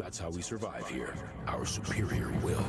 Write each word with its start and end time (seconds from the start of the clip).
That's 0.00 0.18
how 0.18 0.30
we 0.30 0.40
survive 0.40 0.88
here. 0.88 1.14
Our 1.46 1.66
superior 1.66 2.32
will. 2.42 2.64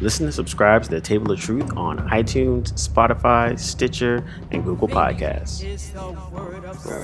Listen 0.00 0.26
and 0.26 0.32
subscribe 0.32 0.84
to 0.84 0.90
the 0.90 1.00
Table 1.00 1.32
of 1.32 1.40
Truth 1.40 1.76
on 1.76 1.98
iTunes, 2.10 2.72
Spotify, 2.74 3.58
Stitcher, 3.58 4.24
and 4.52 4.62
Google 4.64 4.86
Podcasts. 4.86 5.64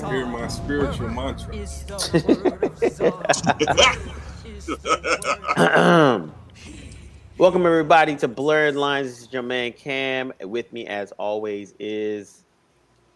I 0.05 0.09
hear 0.09 0.25
my 0.25 0.47
spiritual 0.47 1.09
mantra. 1.09 1.53
Welcome 7.37 7.65
everybody 7.65 8.15
to 8.15 8.29
Blurred 8.29 8.77
Lines. 8.77 9.09
This 9.09 9.21
is 9.23 9.33
your 9.33 9.43
man 9.43 9.73
Cam. 9.73 10.31
With 10.43 10.71
me, 10.71 10.87
as 10.87 11.11
always, 11.13 11.73
is 11.77 12.45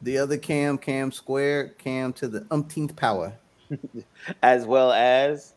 the 0.02 0.18
other 0.18 0.38
Cam, 0.38 0.78
Cam 0.78 1.14
Square, 1.14 1.76
Cam 1.78 2.12
to 2.14 2.28
the 2.28 2.46
umpteenth 2.52 2.98
power, 2.98 3.34
as 4.42 4.66
well 4.66 4.92
as 4.92 5.54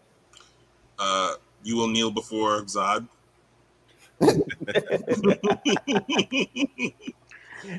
uh, 0.99 1.35
you 1.63 1.77
will 1.77 1.89
kneel 1.89 2.11
before 2.11 2.63
Zod. 2.63 3.07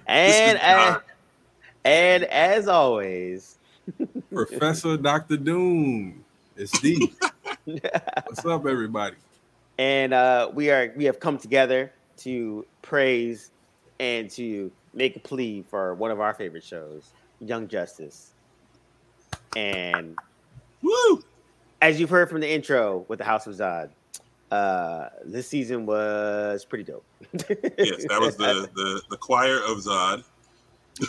and 0.07 0.57
as, 0.57 0.97
and 1.85 2.23
as 2.25 2.67
always, 2.67 3.57
Professor 4.33 4.97
Doctor 4.97 5.37
Doom. 5.37 6.23
It's 6.55 6.77
Steve. 6.77 7.15
What's 7.65 8.45
up, 8.45 8.65
everybody? 8.65 9.15
And 9.77 10.13
uh, 10.13 10.51
we 10.53 10.69
are 10.71 10.93
we 10.95 11.05
have 11.05 11.19
come 11.19 11.37
together 11.37 11.91
to 12.17 12.65
praise 12.81 13.51
and 13.99 14.29
to 14.31 14.71
make 14.93 15.15
a 15.15 15.19
plea 15.19 15.63
for 15.69 15.93
one 15.93 16.11
of 16.11 16.19
our 16.19 16.33
favorite 16.33 16.63
shows, 16.63 17.13
Young 17.39 17.67
Justice. 17.67 18.33
And 19.55 20.17
woo! 20.81 21.23
As 21.81 21.99
you've 21.99 22.09
heard 22.09 22.29
from 22.29 22.41
the 22.41 22.49
intro 22.49 23.05
with 23.07 23.19
the 23.19 23.25
House 23.25 23.47
of 23.47 23.55
Zod, 23.55 23.89
uh, 24.51 25.09
this 25.25 25.47
season 25.47 25.85
was 25.85 26.65
pretty 26.65 26.83
dope. 26.83 27.05
yes, 27.31 28.05
that 28.07 28.19
was 28.19 28.35
the, 28.37 28.69
the 28.75 29.01
the 29.09 29.17
choir 29.17 29.57
of 29.57 29.77
Zod. 29.79 30.23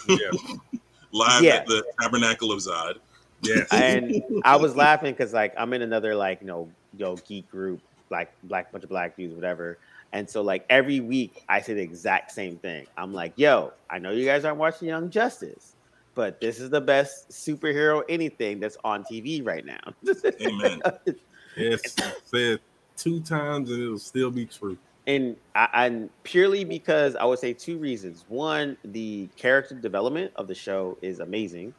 Yeah. 0.09 0.17
Live 1.13 1.43
yeah. 1.43 1.57
at 1.57 1.67
the 1.67 1.85
Tabernacle 2.01 2.53
of 2.53 2.61
Zod. 2.61 2.95
Yes. 3.43 3.67
And 3.73 4.23
I 4.45 4.57
was 4.57 4.77
laughing 4.77 5.13
because 5.13 5.33
like 5.33 5.55
I'm 5.57 5.73
in 5.73 5.83
another 5.83 6.15
like 6.15 6.41
you 6.41 6.47
know 6.47 6.69
yo 6.97 7.17
geek 7.17 7.51
group, 7.51 7.81
like 8.11 8.33
black 8.45 8.71
bunch 8.71 8.85
of 8.85 8.91
black 8.91 9.17
dudes, 9.17 9.35
whatever. 9.35 9.79
And 10.13 10.29
so 10.29 10.43
like 10.43 10.67
every 10.69 11.01
week 11.01 11.45
I 11.49 11.61
say 11.61 11.75
the 11.75 11.83
exact 11.83 12.33
same 12.33 12.57
thing. 12.57 12.87
I'm 12.97 13.13
like, 13.13 13.33
yo, 13.37 13.73
I 13.89 13.99
know 13.99 14.11
you 14.11 14.25
guys 14.25 14.45
aren't 14.45 14.59
watching 14.59 14.89
Young 14.89 15.11
Justice, 15.11 15.75
but 16.15 16.41
this 16.41 16.61
is 16.61 16.71
the 16.71 16.81
best 16.81 17.31
superhero 17.31 18.03
anything 18.09 18.61
that's 18.61 18.77
on 18.85 19.05
TV 19.05 19.45
right 19.45 19.65
now. 19.65 19.81
Amen. 20.43 20.81
yes, 21.57 21.97
said 22.25 22.61
two 22.97 23.21
times 23.21 23.71
and 23.71 23.83
it'll 23.83 23.99
still 23.99 24.31
be 24.31 24.47
true. 24.47 24.77
And 25.07 25.37
I, 25.55 25.69
and 25.87 26.11
purely 26.23 26.65
because 26.65 27.17
I 27.17 27.25
would 27.25 27.39
say 27.39 27.53
two 27.53 27.79
reasons. 27.79 28.25
One, 28.29 28.77
the 28.85 29.29
character 29.37 29.75
development 29.75 30.33
of 30.37 30.47
the 30.47 30.55
show 30.55 30.99
is 31.01 31.21
amazing. 31.21 31.75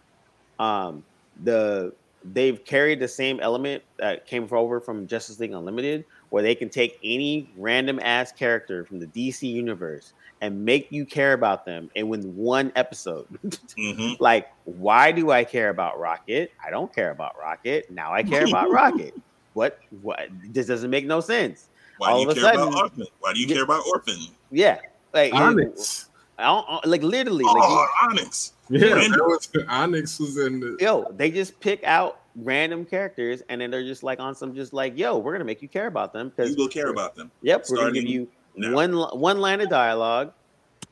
Um, 0.60 1.04
the 1.44 1.94
they've 2.24 2.64
carried 2.66 3.00
the 3.00 3.08
same 3.08 3.40
element 3.40 3.84
that 3.98 4.26
came 4.26 4.48
over 4.52 4.80
from 4.80 5.08
Justice 5.08 5.40
League 5.40 5.54
Unlimited, 5.54 6.06
where 6.32 6.42
they 6.42 6.56
can 6.56 6.70
take 6.70 6.98
any 7.04 7.52
random 7.58 8.00
ass 8.02 8.32
character 8.32 8.84
from 8.86 9.00
the 9.00 9.08
DC 9.08 9.44
universe 9.44 10.14
and 10.40 10.66
make 10.66 10.92
you 10.92 11.06
care 11.06 11.34
about 11.34 11.66
them 11.66 11.92
and 11.96 12.10
win 12.10 12.36
one 12.36 12.72
episode. 12.76 13.28
Mm-hmm. 13.78 14.22
like, 14.22 14.52
why 14.66 15.12
do 15.12 15.32
I 15.32 15.44
care 15.44 15.70
about 15.70 15.98
Rocket? 15.98 16.52
I 16.64 16.70
don't 16.70 16.94
care 16.94 17.12
about 17.12 17.40
Rocket. 17.40 17.90
Now 17.90 18.14
I 18.14 18.22
care 18.22 18.46
about 18.46 18.70
Rocket. 18.72 19.14
What? 19.54 19.80
What? 20.02 20.28
This 20.50 20.68
doesn't 20.68 20.90
make 20.90 21.06
no 21.06 21.20
sense. 21.20 21.70
Why 21.98 22.12
All 22.12 22.24
do 22.24 22.30
you 22.30 22.34
care 22.36 22.44
sudden, 22.44 22.68
about 22.68 22.76
Orphan? 22.76 23.08
Why 23.20 23.34
do 23.34 23.40
you 23.40 23.48
care 23.48 23.64
about 23.64 23.84
Orphan? 23.88 24.18
Yeah, 24.52 24.80
like 25.14 25.34
Onyx. 25.34 26.10
I 26.38 26.44
don't 26.44 26.86
like 26.86 27.04
literally. 27.04 27.44
Oh, 27.48 27.54
like, 27.54 28.12
Onyx. 28.12 28.54
Yeah, 28.70 28.96
was, 28.96 29.50
Onyx 29.68 30.20
was 30.20 30.38
in 30.38 30.60
the. 30.60 30.78
Yo, 30.80 31.12
they 31.16 31.32
just 31.32 31.60
pick 31.60 31.84
out 31.84 32.21
random 32.36 32.86
characters, 32.86 33.42
and 33.50 33.62
then 33.62 33.72
they're 33.72 33.84
just 33.84 34.04
like 34.04 34.20
on 34.20 34.36
some, 34.36 34.56
just 34.56 34.74
like, 34.74 34.98
yo, 34.98 35.18
we're 35.18 35.34
gonna 35.34 35.46
make 35.46 35.62
you 35.62 35.68
care 35.68 35.88
about 35.88 36.14
them 36.14 36.30
because 36.30 36.52
you 36.52 36.58
will 36.58 36.68
care 36.68 36.90
about 36.90 37.16
them. 37.16 37.32
Yep, 37.42 37.66
we're 37.70 37.78
gonna 37.78 37.92
give 37.92 38.06
you 38.06 38.28
now. 38.56 38.74
one 38.74 38.94
one 38.94 39.40
line 39.40 39.62
of 39.62 39.70
dialogue, 39.70 40.34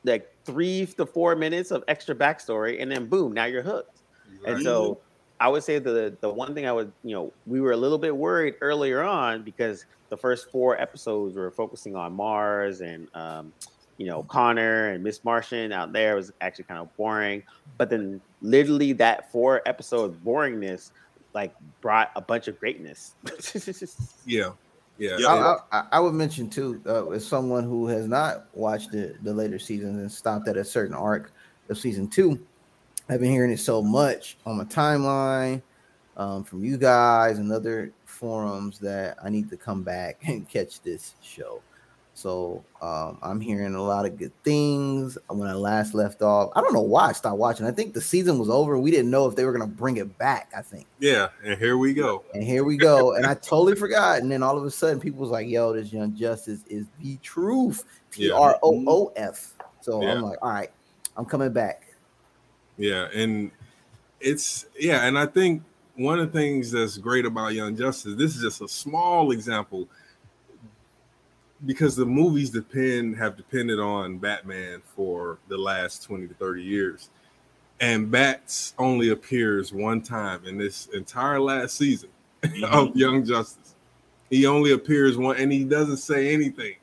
like 0.04 0.32
three 0.44 0.86
to 0.86 1.06
four 1.06 1.36
minutes 1.36 1.70
of 1.70 1.84
extra 1.88 2.14
backstory, 2.14 2.80
and 2.82 2.90
then 2.90 3.06
boom, 3.06 3.32
now 3.32 3.44
you're 3.44 3.62
hooked. 3.62 4.00
Right. 4.42 4.54
And 4.54 4.62
so, 4.62 4.98
I 5.38 5.48
would 5.48 5.62
say 5.62 5.78
the 5.78 6.16
the 6.20 6.28
one 6.28 6.54
thing 6.54 6.66
I 6.66 6.72
would, 6.72 6.92
you 7.04 7.14
know, 7.14 7.32
we 7.46 7.60
were 7.60 7.72
a 7.72 7.76
little 7.76 7.98
bit 7.98 8.16
worried 8.16 8.54
earlier 8.60 9.02
on 9.02 9.42
because 9.42 9.86
the 10.10 10.16
first 10.16 10.50
four 10.50 10.80
episodes 10.80 11.36
were 11.36 11.50
focusing 11.50 11.96
on 11.96 12.12
Mars 12.12 12.80
and 12.80 13.08
um, 13.14 13.52
you 14.00 14.06
know, 14.06 14.22
Connor 14.22 14.92
and 14.92 15.04
Miss 15.04 15.24
Martian 15.24 15.72
out 15.72 15.92
there 15.92 16.16
was 16.16 16.32
actually 16.40 16.64
kind 16.64 16.80
of 16.80 16.94
boring. 16.96 17.42
But 17.76 17.90
then 17.90 18.20
literally 18.40 18.94
that 18.94 19.30
four 19.30 19.60
episode 19.66 20.24
boringness 20.24 20.90
like 21.34 21.54
brought 21.80 22.10
a 22.16 22.20
bunch 22.20 22.48
of 22.48 22.58
greatness. 22.58 23.14
yeah. 24.26 24.50
Yeah, 24.98 25.16
I, 25.26 25.56
I, 25.72 25.86
I, 25.92 26.00
would 26.00 26.12
mention 26.12 26.50
too, 26.50 26.82
uh, 26.84 27.08
as 27.08 27.26
someone 27.26 27.64
who 27.64 27.86
has 27.86 28.06
not 28.06 28.48
watched 28.52 28.92
the, 28.92 29.16
the 29.22 29.32
later 29.32 29.58
seasons 29.58 29.96
and 29.96 30.12
stopped 30.12 30.46
at 30.46 30.58
a 30.58 30.64
certain 30.64 30.94
arc 30.94 31.32
of 31.70 31.78
season 31.78 32.06
two, 32.06 32.38
I've 33.08 33.20
been 33.20 33.30
hearing 33.30 33.50
it 33.50 33.60
so 33.60 33.80
much 33.80 34.36
on 34.44 34.58
my 34.58 34.64
timeline 34.64 35.62
um, 36.18 36.44
from 36.44 36.62
you 36.62 36.76
guys 36.76 37.38
and 37.38 37.50
other 37.50 37.92
forums 38.04 38.78
that 38.80 39.16
I 39.24 39.30
need 39.30 39.48
to 39.48 39.56
come 39.56 39.82
back 39.82 40.18
and 40.26 40.46
catch 40.46 40.82
this 40.82 41.14
show. 41.22 41.62
So 42.20 42.62
um, 42.82 43.16
I'm 43.22 43.40
hearing 43.40 43.74
a 43.74 43.82
lot 43.82 44.04
of 44.04 44.18
good 44.18 44.32
things. 44.44 45.16
When 45.28 45.48
I 45.48 45.54
last 45.54 45.94
left 45.94 46.20
off, 46.20 46.50
I 46.54 46.60
don't 46.60 46.74
know 46.74 46.82
why 46.82 47.08
I 47.08 47.12
stopped 47.12 47.38
watching. 47.38 47.64
I 47.64 47.70
think 47.70 47.94
the 47.94 48.00
season 48.02 48.38
was 48.38 48.50
over. 48.50 48.78
We 48.78 48.90
didn't 48.90 49.10
know 49.10 49.26
if 49.26 49.36
they 49.36 49.46
were 49.46 49.52
gonna 49.52 49.66
bring 49.66 49.96
it 49.96 50.18
back. 50.18 50.52
I 50.54 50.60
think. 50.60 50.86
Yeah, 50.98 51.28
and 51.42 51.58
here 51.58 51.78
we 51.78 51.94
go. 51.94 52.22
And 52.34 52.42
here 52.42 52.64
we 52.64 52.76
go. 52.76 53.14
and 53.14 53.24
I 53.24 53.32
totally 53.34 53.74
forgot. 53.74 54.20
And 54.20 54.30
then 54.30 54.42
all 54.42 54.58
of 54.58 54.64
a 54.64 54.70
sudden, 54.70 55.00
people 55.00 55.20
was 55.20 55.30
like, 55.30 55.48
"Yo, 55.48 55.72
this 55.72 55.94
Young 55.94 56.14
Justice 56.14 56.62
is 56.66 56.86
the 57.00 57.16
truth." 57.22 57.84
T 58.10 58.30
R 58.30 58.58
O 58.62 58.84
O 58.86 59.12
F. 59.16 59.54
So 59.80 60.02
yeah. 60.02 60.12
I'm 60.12 60.20
like, 60.20 60.38
"All 60.42 60.50
right, 60.50 60.70
I'm 61.16 61.24
coming 61.24 61.52
back." 61.54 61.94
Yeah, 62.76 63.08
and 63.14 63.50
it's 64.20 64.66
yeah, 64.78 65.06
and 65.06 65.18
I 65.18 65.24
think 65.24 65.62
one 65.96 66.18
of 66.18 66.30
the 66.30 66.38
things 66.38 66.70
that's 66.70 66.98
great 66.98 67.24
about 67.24 67.54
Young 67.54 67.76
Justice, 67.76 68.14
this 68.16 68.36
is 68.36 68.42
just 68.42 68.60
a 68.60 68.68
small 68.68 69.32
example 69.32 69.88
because 71.66 71.96
the 71.96 72.06
movies 72.06 72.50
depend 72.50 73.16
have 73.16 73.36
depended 73.36 73.78
on 73.78 74.18
Batman 74.18 74.82
for 74.84 75.38
the 75.48 75.58
last 75.58 76.02
20 76.04 76.28
to 76.28 76.34
30 76.34 76.62
years. 76.62 77.10
And 77.80 78.10
Bats 78.10 78.74
only 78.78 79.10
appears 79.10 79.72
one 79.72 80.02
time 80.02 80.44
in 80.44 80.58
this 80.58 80.86
entire 80.88 81.40
last 81.40 81.76
season 81.76 82.10
mm-hmm. 82.42 82.64
of 82.64 82.94
Young 82.96 83.24
Justice. 83.24 83.74
He 84.28 84.46
only 84.46 84.72
appears 84.72 85.16
one 85.16 85.36
and 85.36 85.50
he 85.50 85.64
doesn't 85.64 85.98
say 85.98 86.32
anything. 86.32 86.76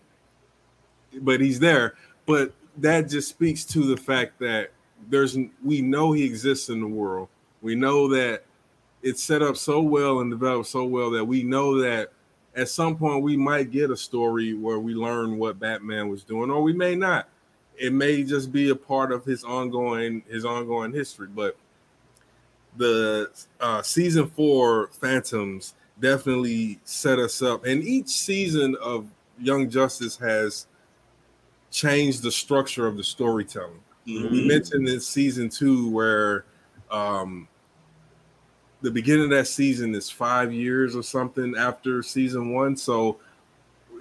But 1.21 1.39
he's 1.39 1.59
there. 1.59 1.95
But 2.25 2.53
that 2.77 3.09
just 3.09 3.29
speaks 3.29 3.63
to 3.65 3.79
the 3.83 3.97
fact 3.97 4.39
that 4.39 4.71
there's 5.09 5.37
we 5.63 5.81
know 5.81 6.11
he 6.11 6.25
exists 6.25 6.69
in 6.69 6.81
the 6.81 6.87
world. 6.87 7.29
We 7.61 7.75
know 7.75 8.07
that 8.09 8.43
it's 9.01 9.23
set 9.23 9.41
up 9.41 9.55
so 9.57 9.81
well 9.81 10.19
and 10.19 10.29
developed 10.29 10.67
so 10.67 10.83
well 10.83 11.09
that 11.11 11.23
we 11.23 11.43
know 11.43 11.79
that 11.81 12.11
at 12.57 12.67
some 12.67 12.97
point 12.97 13.21
we 13.21 13.37
might 13.37 13.71
get 13.71 13.91
a 13.91 13.95
story 13.95 14.55
where 14.55 14.79
we 14.79 14.95
learn 14.95 15.37
what 15.37 15.59
Batman 15.59 16.09
was 16.09 16.23
doing, 16.23 16.49
or 16.49 16.61
we 16.61 16.73
may 16.73 16.95
not. 16.95 17.29
It 17.77 17.93
may 17.93 18.23
just 18.23 18.51
be 18.51 18.71
a 18.71 18.75
part 18.75 19.11
of 19.11 19.23
his 19.23 19.43
ongoing 19.43 20.23
his 20.27 20.43
ongoing 20.43 20.91
history. 20.91 21.27
But 21.27 21.55
the 22.75 23.29
uh, 23.59 23.83
season 23.83 24.27
four 24.27 24.87
Phantoms 24.87 25.75
definitely 25.99 26.79
set 26.83 27.19
us 27.19 27.41
up, 27.43 27.65
and 27.65 27.83
each 27.83 28.09
season 28.09 28.75
of 28.81 29.07
Young 29.39 29.69
Justice 29.69 30.17
has 30.17 30.65
changed 31.69 32.23
the 32.23 32.31
structure 32.31 32.87
of 32.87 32.97
the 32.97 33.03
storytelling. 33.03 33.83
Mm-hmm. 34.07 34.31
We 34.31 34.47
mentioned 34.47 34.87
in 34.89 34.99
season 34.99 35.49
two 35.49 35.91
where 35.91 36.45
um, 36.89 37.47
the 38.81 38.91
beginning 38.91 39.25
of 39.25 39.29
that 39.31 39.47
season 39.47 39.95
is 39.95 40.09
five 40.09 40.53
years 40.53 40.95
or 40.95 41.03
something 41.03 41.55
after 41.57 42.03
season 42.03 42.53
one. 42.53 42.75
So 42.77 43.17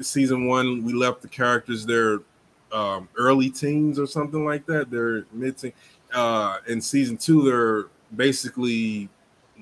season 0.01 0.47
one, 0.47 0.85
we 0.85 0.93
left 0.93 1.23
the 1.23 1.29
characters 1.29 1.87
their 1.87 2.21
um, 2.73 3.09
early 3.17 3.49
teens 3.49 3.99
or 3.99 4.07
something 4.07 4.45
like 4.45 4.67
that. 4.67 4.91
They're 4.91 5.25
mid 5.33 5.57
teen. 5.57 5.73
Uh, 6.13 6.59
in 6.67 6.81
season 6.81 7.17
two, 7.17 7.43
they're 7.43 7.87
basically 8.15 9.09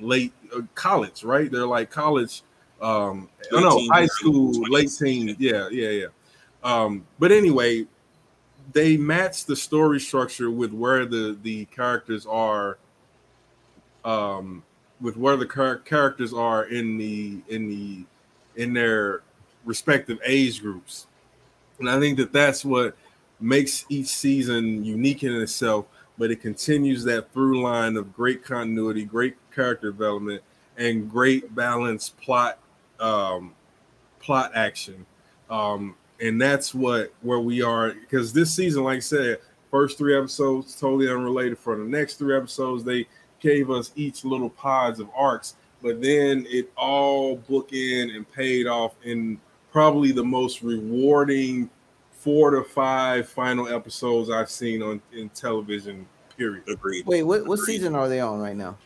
late 0.01 0.33
uh, 0.55 0.63
college, 0.75 1.25
right? 1.25 1.51
They're 1.51 1.67
like 1.67 1.91
college. 1.91 2.43
Um, 2.81 3.29
oh 3.53 3.61
no, 3.61 3.89
high 3.93 4.07
school, 4.07 4.53
20s. 4.53 4.71
late 4.71 4.91
teen. 4.99 5.37
Yeah, 5.39 5.69
yeah, 5.71 5.91
yeah. 5.91 6.07
Um, 6.63 7.07
but 7.19 7.31
anyway, 7.31 7.87
they 8.73 8.97
match 8.97 9.45
the 9.45 9.55
story 9.55 10.01
structure 10.01 10.51
with 10.51 10.73
where 10.73 11.07
the 11.07 11.39
the 11.43 11.67
characters 11.67 12.27
are 12.27 12.79
um 14.05 14.63
with 15.05 15.19
where 15.19 15.37
the 15.37 15.47
char- 15.47 15.77
characters 15.77 16.33
are 16.33 16.65
in 16.65 16.97
the 16.97 17.37
in 17.49 17.69
the 17.69 18.05
in 18.57 18.73
their 18.73 19.21
respective 19.67 20.19
age 20.25 20.63
groups, 20.63 21.07
and 21.79 21.91
I 21.91 22.01
think 22.01 22.17
that 22.17 22.33
that's 22.33 22.65
what 22.65 22.97
makes 23.39 23.85
each 23.91 24.07
season 24.07 24.83
unique 24.83 25.23
in 25.23 25.33
itself. 25.35 25.87
But 26.17 26.31
it 26.31 26.41
continues 26.41 27.05
that 27.05 27.33
through 27.33 27.61
line 27.61 27.97
of 27.97 28.15
great 28.15 28.45
continuity, 28.45 29.05
great 29.05 29.37
character 29.55 29.91
development, 29.91 30.43
and 30.79 31.11
great 31.11 31.55
balanced 31.55 32.17
plot 32.19 32.59
um, 32.99 33.53
plot 34.21 34.53
action. 34.55 35.05
Um, 35.51 35.97
and 36.21 36.41
that's 36.41 36.75
what 36.75 37.13
where 37.21 37.41
we 37.41 37.61
are 37.61 37.93
because 37.93 38.33
this 38.33 38.55
season, 38.55 38.85
like 38.85 38.97
I 38.97 39.01
said, 39.01 39.39
first 39.71 39.99
three 39.99 40.17
episodes 40.17 40.81
totally 40.81 41.11
unrelated. 41.11 41.59
For 41.59 41.77
the 41.77 41.85
next 41.85 42.15
three 42.15 42.35
episodes, 42.35 42.85
they 42.85 43.07
gave 43.45 43.71
us 43.71 43.93
each 43.95 44.25
little 44.25 44.49
pods 44.51 44.99
of 44.99 45.09
arcs, 45.15 45.55
but 45.83 46.01
then 46.01 46.47
it 46.49 46.73
all 46.77 47.37
book 47.37 47.73
in 47.75 48.11
and 48.11 48.31
paid 48.33 48.67
off 48.67 48.95
in 49.05 49.39
probably 49.71 50.11
the 50.13 50.25
most 50.25 50.63
rewarding 50.63 51.69
four 52.11 52.51
to 52.53 52.63
five 52.65 53.29
final 53.29 53.69
episodes 53.69 54.31
I've 54.31 54.51
seen 54.51 54.83
on 54.83 55.01
in 55.13 55.29
television. 55.29 56.07
Period. 56.39 56.65
Agreed. 56.69 57.07
Wait, 57.07 57.23
what, 57.23 57.47
what 57.47 57.61
Agreed. 57.61 57.77
season 57.77 57.95
are 57.95 58.09
they 58.09 58.19
on 58.21 58.41
right 58.41 58.57
now? 58.57 58.77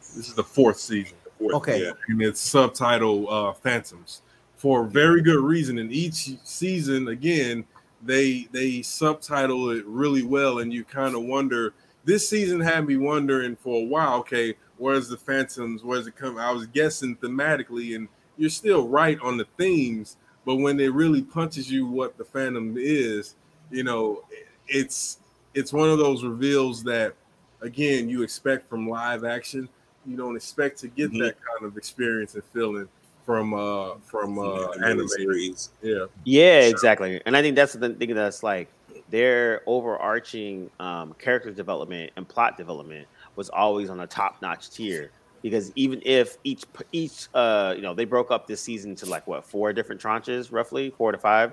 This 0.00 0.28
is 0.28 0.34
the 0.34 0.42
fourth 0.44 0.78
season. 0.78 1.16
Fourth, 1.38 1.54
Okay. 1.54 1.82
yeah. 1.84 1.92
and 2.08 2.20
it's 2.20 2.40
subtitle 2.40 3.30
uh, 3.32 3.52
Phantoms 3.52 4.22
for 4.56 4.84
very 4.84 5.22
good 5.22 5.40
reason. 5.42 5.78
And 5.78 5.92
each 5.92 6.30
season, 6.42 7.08
again, 7.08 7.64
they 8.02 8.48
they 8.50 8.82
subtitle 8.82 9.70
it 9.70 9.84
really 9.86 10.22
well, 10.24 10.58
and 10.58 10.72
you 10.72 10.82
kind 10.84 11.14
of 11.14 11.22
wonder. 11.22 11.72
This 12.10 12.28
season 12.28 12.58
had 12.58 12.88
me 12.88 12.96
wondering 12.96 13.54
for 13.54 13.80
a 13.80 13.84
while. 13.84 14.18
Okay, 14.18 14.54
where's 14.78 15.08
the 15.08 15.16
Phantoms? 15.16 15.84
Where's 15.84 16.08
it 16.08 16.16
come? 16.16 16.38
I 16.38 16.50
was 16.50 16.66
guessing 16.66 17.14
thematically, 17.14 17.94
and 17.94 18.08
you're 18.36 18.50
still 18.50 18.88
right 18.88 19.16
on 19.22 19.36
the 19.36 19.44
themes. 19.56 20.16
But 20.44 20.56
when 20.56 20.80
it 20.80 20.92
really 20.92 21.22
punches 21.22 21.70
you 21.70 21.86
what 21.86 22.18
the 22.18 22.24
Phantom 22.24 22.74
is, 22.76 23.36
you 23.70 23.84
know, 23.84 24.24
it's 24.66 25.18
it's 25.54 25.72
one 25.72 25.88
of 25.88 25.98
those 25.98 26.24
reveals 26.24 26.82
that 26.82 27.14
again 27.60 28.08
you 28.08 28.22
expect 28.24 28.68
from 28.68 28.88
live 28.88 29.22
action 29.24 29.68
you 30.04 30.16
don't 30.16 30.34
expect 30.34 30.78
to 30.80 30.88
get 30.88 31.12
Mhm. 31.12 31.20
that 31.20 31.36
kind 31.44 31.64
of 31.64 31.76
experience 31.76 32.34
and 32.34 32.42
feeling 32.52 32.88
from 33.24 33.54
uh 33.54 33.94
from 34.04 34.36
uh 34.36 34.70
Animated 34.72 34.82
anime. 34.84 35.08
series. 35.08 35.70
Yeah. 35.80 36.06
Yeah, 36.24 36.62
Sure. 36.62 36.70
exactly. 36.70 37.22
And 37.24 37.36
I 37.36 37.42
think 37.42 37.54
that's 37.54 37.74
the 37.74 37.90
thing 37.90 38.14
that's 38.16 38.42
like 38.42 38.68
their 39.10 39.62
overarching 39.66 40.70
um, 40.80 41.14
character 41.18 41.50
development 41.52 42.12
and 42.16 42.28
plot 42.28 42.56
development 42.56 43.06
was 43.36 43.48
always 43.50 43.90
on 43.90 44.00
a 44.00 44.06
top 44.06 44.36
notch 44.42 44.70
tier. 44.70 45.10
Because 45.42 45.72
even 45.74 46.02
if 46.04 46.36
each 46.44 46.64
each 46.92 47.28
uh 47.32 47.72
you 47.74 47.80
know 47.82 47.94
they 47.94 48.04
broke 48.04 48.30
up 48.30 48.46
this 48.46 48.62
season 48.62 48.94
to 48.96 49.06
like 49.06 49.26
what 49.26 49.46
four 49.46 49.72
different 49.72 50.00
tranches 50.00 50.52
roughly 50.52 50.90
four 50.98 51.12
to 51.12 51.18
five 51.18 51.52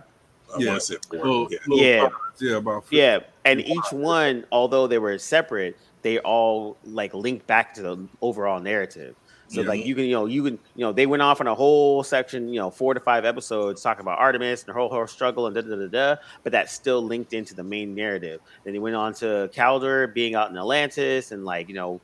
I 0.55 0.59
Yeah. 0.59 0.69
want 0.69 0.81
to 0.81 0.85
say 0.85 0.97
four. 1.09 1.19
Little, 1.19 1.47
yeah. 1.51 1.57
little 1.67 1.85
Yeah. 1.85 2.01
pods, 2.09 2.41
yeah, 2.41 2.57
about 2.57 2.83
50. 2.83 2.95
Yeah, 2.97 3.19
and 3.45 3.61
each 3.61 3.91
one, 3.91 4.45
although 4.51 4.87
they 4.87 4.97
were 4.97 5.17
separate, 5.17 5.77
they 6.03 6.19
all 6.19 6.79
like 6.83 7.13
link 7.13 7.45
back 7.47 7.73
to 7.75 7.81
the 7.81 8.07
overall 8.21 8.59
narrative. 8.59 9.15
So 9.47 9.61
Yeah. 9.61 9.63
like 9.63 9.85
you 9.85 9.95
can, 9.95 10.05
you 10.05 10.11
know, 10.13 10.25
you 10.25 10.43
can, 10.43 10.59
you 10.75 10.83
know, 10.85 10.91
they 10.91 11.05
went 11.05 11.21
off 11.23 11.39
on 11.41 11.47
a 11.47 11.55
whole 11.55 12.03
section, 12.03 12.49
you 12.49 12.59
know, 12.59 12.69
four 12.69 12.93
to 12.93 12.99
five 12.99 13.25
episodes 13.25 13.81
talking 13.81 14.01
about 14.01 14.19
Artemis 14.19 14.63
and 14.67 14.73
her 14.73 14.79
whole, 14.79 14.89
whole 14.89 15.07
struggle 15.07 15.47
and 15.47 15.55
da 15.55 15.61
da 15.61 15.75
da 15.75 15.87
da. 15.87 16.15
But 16.43 16.51
that 16.51 16.69
still 16.69 17.01
linked 17.01 17.33
into 17.33 17.55
the 17.55 17.63
main 17.63 17.95
narrative. 17.95 18.41
Then 18.63 18.73
they 18.73 18.79
went 18.79 18.95
on 18.95 19.13
to 19.15 19.49
Kaldur 19.55 20.13
being 20.13 20.35
out 20.35 20.49
in 20.51 20.57
Atlantis 20.57 21.31
and 21.31 21.45
like 21.45 21.69
you 21.69 21.75
know, 21.75 22.01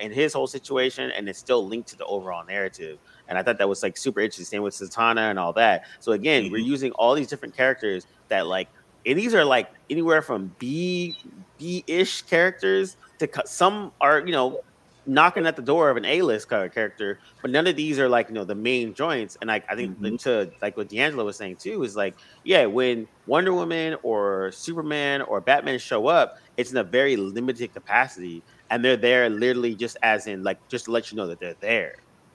in 0.00 0.12
his 0.12 0.32
whole 0.32 0.46
situation, 0.46 1.10
and 1.10 1.28
it's 1.28 1.38
still 1.38 1.66
linked 1.66 1.88
to 1.90 1.96
the 1.96 2.04
overall 2.04 2.44
narrative. 2.46 2.98
And 3.26 3.36
I 3.38 3.42
thought 3.42 3.58
that 3.58 3.68
was 3.68 3.82
like 3.82 3.96
super 3.96 4.20
interesting. 4.20 4.44
Same 4.44 4.62
with 4.62 4.74
Zatanna 4.78 5.30
and 5.30 5.38
all 5.38 5.52
that. 5.54 5.82
So 6.00 6.12
again, 6.12 6.50
we're 6.50 6.58
Mhm. 6.58 6.62
using 6.62 6.92
all 6.92 7.14
these 7.14 7.28
different 7.28 7.56
characters 7.56 8.06
that 8.28 8.46
like 8.46 8.68
and 9.04 9.18
these 9.18 9.34
are 9.34 9.44
like 9.44 9.68
anywhere 9.90 10.22
from 10.22 10.54
B 10.58 11.18
B 11.58 11.84
ish 11.88 12.22
characters 12.22 12.96
to 13.18 13.28
some 13.46 13.92
are 14.00 14.20
you 14.24 14.32
know 14.32 14.60
knocking 15.06 15.46
at 15.46 15.56
the 15.56 15.62
door 15.62 15.90
of 15.90 15.96
an 15.96 16.04
A 16.04 16.22
list 16.22 16.48
character, 16.48 17.20
but 17.42 17.50
none 17.50 17.66
of 17.66 17.76
these 17.76 17.98
are 17.98 18.08
like 18.08 18.28
you 18.28 18.34
know 18.34 18.44
the 18.44 18.54
main 18.54 18.94
joints. 18.94 19.36
And 19.40 19.48
like 19.48 19.64
I 19.70 19.74
think 19.74 19.92
Mhm. 19.98 20.16
to 20.20 20.52
like 20.62 20.76
what 20.76 20.88
D'Angelo 20.88 21.24
was 21.24 21.38
saying 21.38 21.56
too 21.60 21.82
is 21.82 21.96
like 21.96 22.16
yeah, 22.44 22.66
when 22.66 23.08
Wonder 23.26 23.52
Woman 23.52 23.96
or 24.02 24.52
Superman 24.52 25.22
or 25.22 25.40
Batman 25.40 25.78
show 25.78 26.06
up, 26.06 26.32
it's 26.56 26.70
in 26.70 26.76
a 26.76 26.84
very 26.84 27.16
limited 27.16 27.72
capacity, 27.72 28.44
and 28.70 28.84
they're 28.84 28.96
there 28.96 29.28
literally 29.28 29.74
just 29.76 29.96
as 30.02 30.26
in 30.26 30.42
like 30.42 30.58
just 30.70 30.86
to 30.86 30.90
let 30.92 31.10
you 31.10 31.16
know 31.16 31.26
that 31.28 31.40
they're 31.40 31.56
there. 31.60 31.92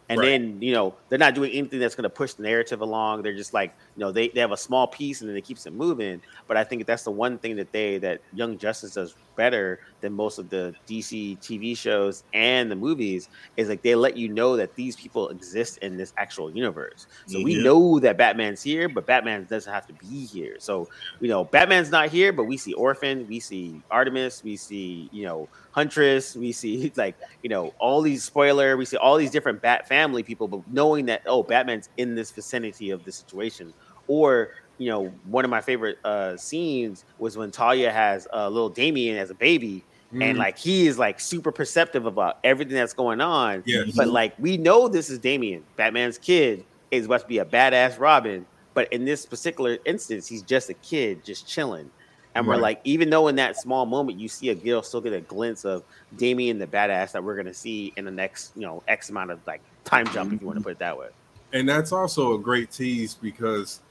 And 0.10 0.22
Right. 0.22 0.24
then 0.24 0.62
you 0.62 0.72
know 0.74 0.98
they're 1.10 1.20
not 1.20 1.36
doing 1.36 1.52
anything 1.52 1.80
that's 1.80 1.96
going 1.96 2.04
to 2.04 2.10
push 2.10 2.34
the 2.36 2.44
narrative 2.44 2.82
along. 2.82 3.24
They're 3.24 3.36
just 3.36 3.54
like 3.54 3.74
you 3.98 4.06
know 4.06 4.12
they, 4.12 4.30
they 4.30 4.40
have 4.40 4.52
a 4.52 4.58
small 4.58 4.86
piece 4.86 5.22
and 5.22 5.30
then 5.30 5.36
it 5.36 5.44
keeps 5.44 5.66
it 5.66 5.74
moving. 5.74 6.22
But 6.48 6.56
I 6.56 6.64
think 6.64 6.86
that's 6.86 7.04
the 7.04 7.12
one 7.12 7.40
thing 7.40 7.56
that 7.56 7.72
they 7.72 7.98
that 7.98 8.22
Young 8.32 8.58
Justice 8.58 8.94
does 8.94 9.16
better 9.36 9.80
than 10.02 10.14
most 10.14 10.38
of 10.38 10.50
the 10.50 10.76
DC 10.88 11.38
TV 11.40 11.78
shows 11.78 12.24
and 12.34 12.70
the 12.70 12.76
movies 12.76 13.30
is 13.56 13.70
like 13.70 13.82
they 13.82 13.96
let 13.96 14.18
you 14.18 14.28
know 14.28 14.58
that 14.58 14.76
these 14.76 14.96
people 14.96 15.30
exist 15.30 15.78
in 15.80 15.96
this 15.96 16.14
actual 16.18 16.52
universe. 16.52 17.08
So 17.28 17.42
we 17.42 17.64
know 17.64 18.00
that 18.00 18.18
Batman's 18.18 18.62
here, 18.62 18.90
but 18.90 19.06
Batman 19.06 19.46
doesn't 19.50 19.72
have 19.72 19.88
to 19.88 19.94
be 19.94 20.26
here. 20.26 20.58
So 20.60 20.90
you 21.20 21.28
know 21.28 21.44
Batman's 21.44 21.90
not 21.90 22.10
here, 22.10 22.32
but 22.34 22.44
we 22.44 22.58
see 22.58 22.74
Orphan, 22.74 23.28
we 23.28 23.40
see 23.40 23.82
Artemis, 23.90 24.44
we 24.44 24.58
see 24.58 25.10
you 25.12 25.26
know 25.26 25.50
Huntress, 25.72 26.36
we 26.36 26.52
see 26.52 26.92
like 26.98 27.16
you 27.42 27.50
know 27.50 27.74
all 27.80 28.02
these 28.02 28.24
spoiler, 28.24 28.78
we 28.78 28.86
see 28.86 28.98
all 28.98 29.18
these 29.18 29.32
different 29.32 29.62
Bat 29.62 29.88
family 29.88 30.22
people, 30.22 30.48
but 30.48 30.62
knowing 30.72 31.06
that 31.08 31.22
oh 31.26 31.42
Batman's 31.42 31.90
in 31.98 32.16
this 32.16 32.32
vicinity 32.32 32.92
of 32.92 33.04
the 33.06 33.12
situation, 33.12 33.74
or 34.08 34.50
you 34.78 34.90
know 34.90 35.08
one 35.26 35.44
of 35.46 35.50
my 35.52 35.62
favorite 35.62 35.98
uh 36.04 36.38
scenes 36.38 37.04
was 37.20 37.36
when 37.38 37.52
Talia 37.52 37.92
has 37.92 38.28
uh, 38.34 38.48
little 38.50 38.70
Damian 38.70 39.18
as 39.18 39.30
a 39.30 39.36
baby, 39.36 39.84
Mm-hmm. 40.08 40.22
and 40.22 40.38
like 40.38 40.58
he 40.58 40.88
is 40.88 40.98
like 40.98 41.20
super 41.20 41.52
perceptive 41.52 42.06
about 42.06 42.38
everything 42.46 42.76
that's 42.76 42.94
going 42.94 43.20
on. 43.20 43.62
Yes. 43.66 43.92
But 43.94 44.08
like 44.08 44.34
we 44.40 44.56
know 44.56 44.88
this 44.88 45.10
is 45.10 45.20
Damian, 45.20 45.66
Batman's 45.76 46.18
kid 46.18 46.64
is 46.92 47.08
about 47.08 47.20
to 47.24 47.28
be 47.28 47.40
a 47.40 47.46
badass 47.46 48.00
Robin, 48.00 48.46
but 48.74 48.92
in 48.94 49.04
this 49.04 49.26
particular 49.26 49.78
instance, 49.84 50.26
he's 50.26 50.44
just 50.44 50.70
a 50.70 50.74
kid, 50.76 51.26
just 51.26 51.46
chilling. 51.46 51.92
And 52.36 52.48
we're 52.48 52.56
like, 52.56 52.80
even 52.86 53.10
though 53.10 53.28
in 53.28 53.36
that 53.36 53.58
small 53.58 53.86
moment 53.86 54.18
you 54.18 54.30
see 54.30 54.48
a 54.48 54.56
girl 54.56 54.82
still 54.82 55.02
get 55.02 55.12
a 55.12 55.20
glimpse 55.20 55.66
of 55.66 55.84
Damian 56.16 56.58
the 56.58 56.68
badass 56.68 57.12
that 57.12 57.22
we're 57.22 57.36
gonna 57.36 57.54
see 57.54 57.92
in 57.98 58.06
the 58.06 58.12
next, 58.12 58.54
you 58.56 58.62
know, 58.62 58.84
X 58.88 59.10
amount 59.10 59.32
of 59.32 59.46
like 59.46 59.60
time 59.84 60.06
jump, 60.14 60.32
if 60.32 60.40
you 60.40 60.48
want 60.48 60.58
to 60.58 60.64
put 60.64 60.72
it 60.72 60.80
that 60.80 60.98
way. 60.98 61.10
and 61.52 61.68
that's 61.68 61.92
also 61.92 62.34
a 62.36 62.40
great 62.40 62.72
tease 62.72 63.14
because 63.14 63.82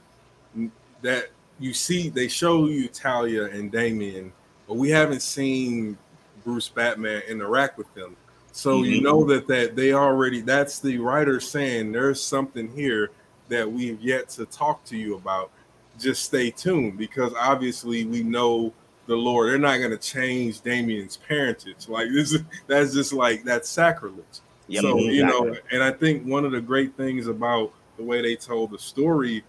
that 1.01 1.29
you 1.59 1.73
see 1.73 2.09
they 2.09 2.27
show 2.27 2.67
you 2.67 2.87
Talia 2.87 3.45
and 3.45 3.71
Damian, 3.71 4.31
but 4.67 4.75
we 4.75 4.89
haven't 4.89 5.21
seen 5.21 5.97
Bruce 6.43 6.69
Batman 6.69 7.21
interact 7.27 7.77
with 7.77 7.91
them. 7.93 8.15
So 8.51 8.83
you 8.83 8.99
Mhm. 8.99 9.03
know 9.03 9.23
that 9.25 9.47
that 9.47 9.75
they 9.75 9.93
already 9.93 10.41
that's 10.41 10.79
the 10.79 10.97
writer 10.97 11.39
saying 11.39 11.91
there's 11.91 12.21
something 12.21 12.67
here 12.69 13.11
that 13.49 13.71
we've 13.71 14.01
yet 14.01 14.29
to 14.29 14.45
talk 14.45 14.83
to 14.85 14.97
you 14.97 15.15
about. 15.15 15.51
Just 15.99 16.23
stay 16.23 16.51
tuned 16.51 16.97
because 16.97 17.33
obviously 17.39 18.05
we 18.05 18.23
know 18.23 18.73
the 19.07 19.15
Lord. 19.15 19.49
They're 19.49 19.57
not 19.57 19.77
going 19.77 19.91
to 19.91 19.97
change 19.97 20.61
Damian's 20.61 21.17
parentage. 21.17 21.87
Like 21.87 22.09
this 22.11 22.33
is 22.33 22.41
that's 22.67 22.93
just 22.93 23.13
like 23.13 23.43
that's 23.43 23.69
sacrilege. 23.69 24.41
Yep, 24.67 24.81
so 24.81 24.99
you 24.99 25.25
know, 25.25 25.55
and 25.71 25.81
I 25.81 25.91
think 25.91 26.25
one 26.25 26.43
of 26.43 26.51
the 26.51 26.59
great 26.61 26.95
things 26.97 27.27
about 27.27 27.71
the 27.95 28.03
way 28.03 28.21
they 28.21 28.35
told 28.35 28.71
the 28.71 28.79
story 28.79 29.43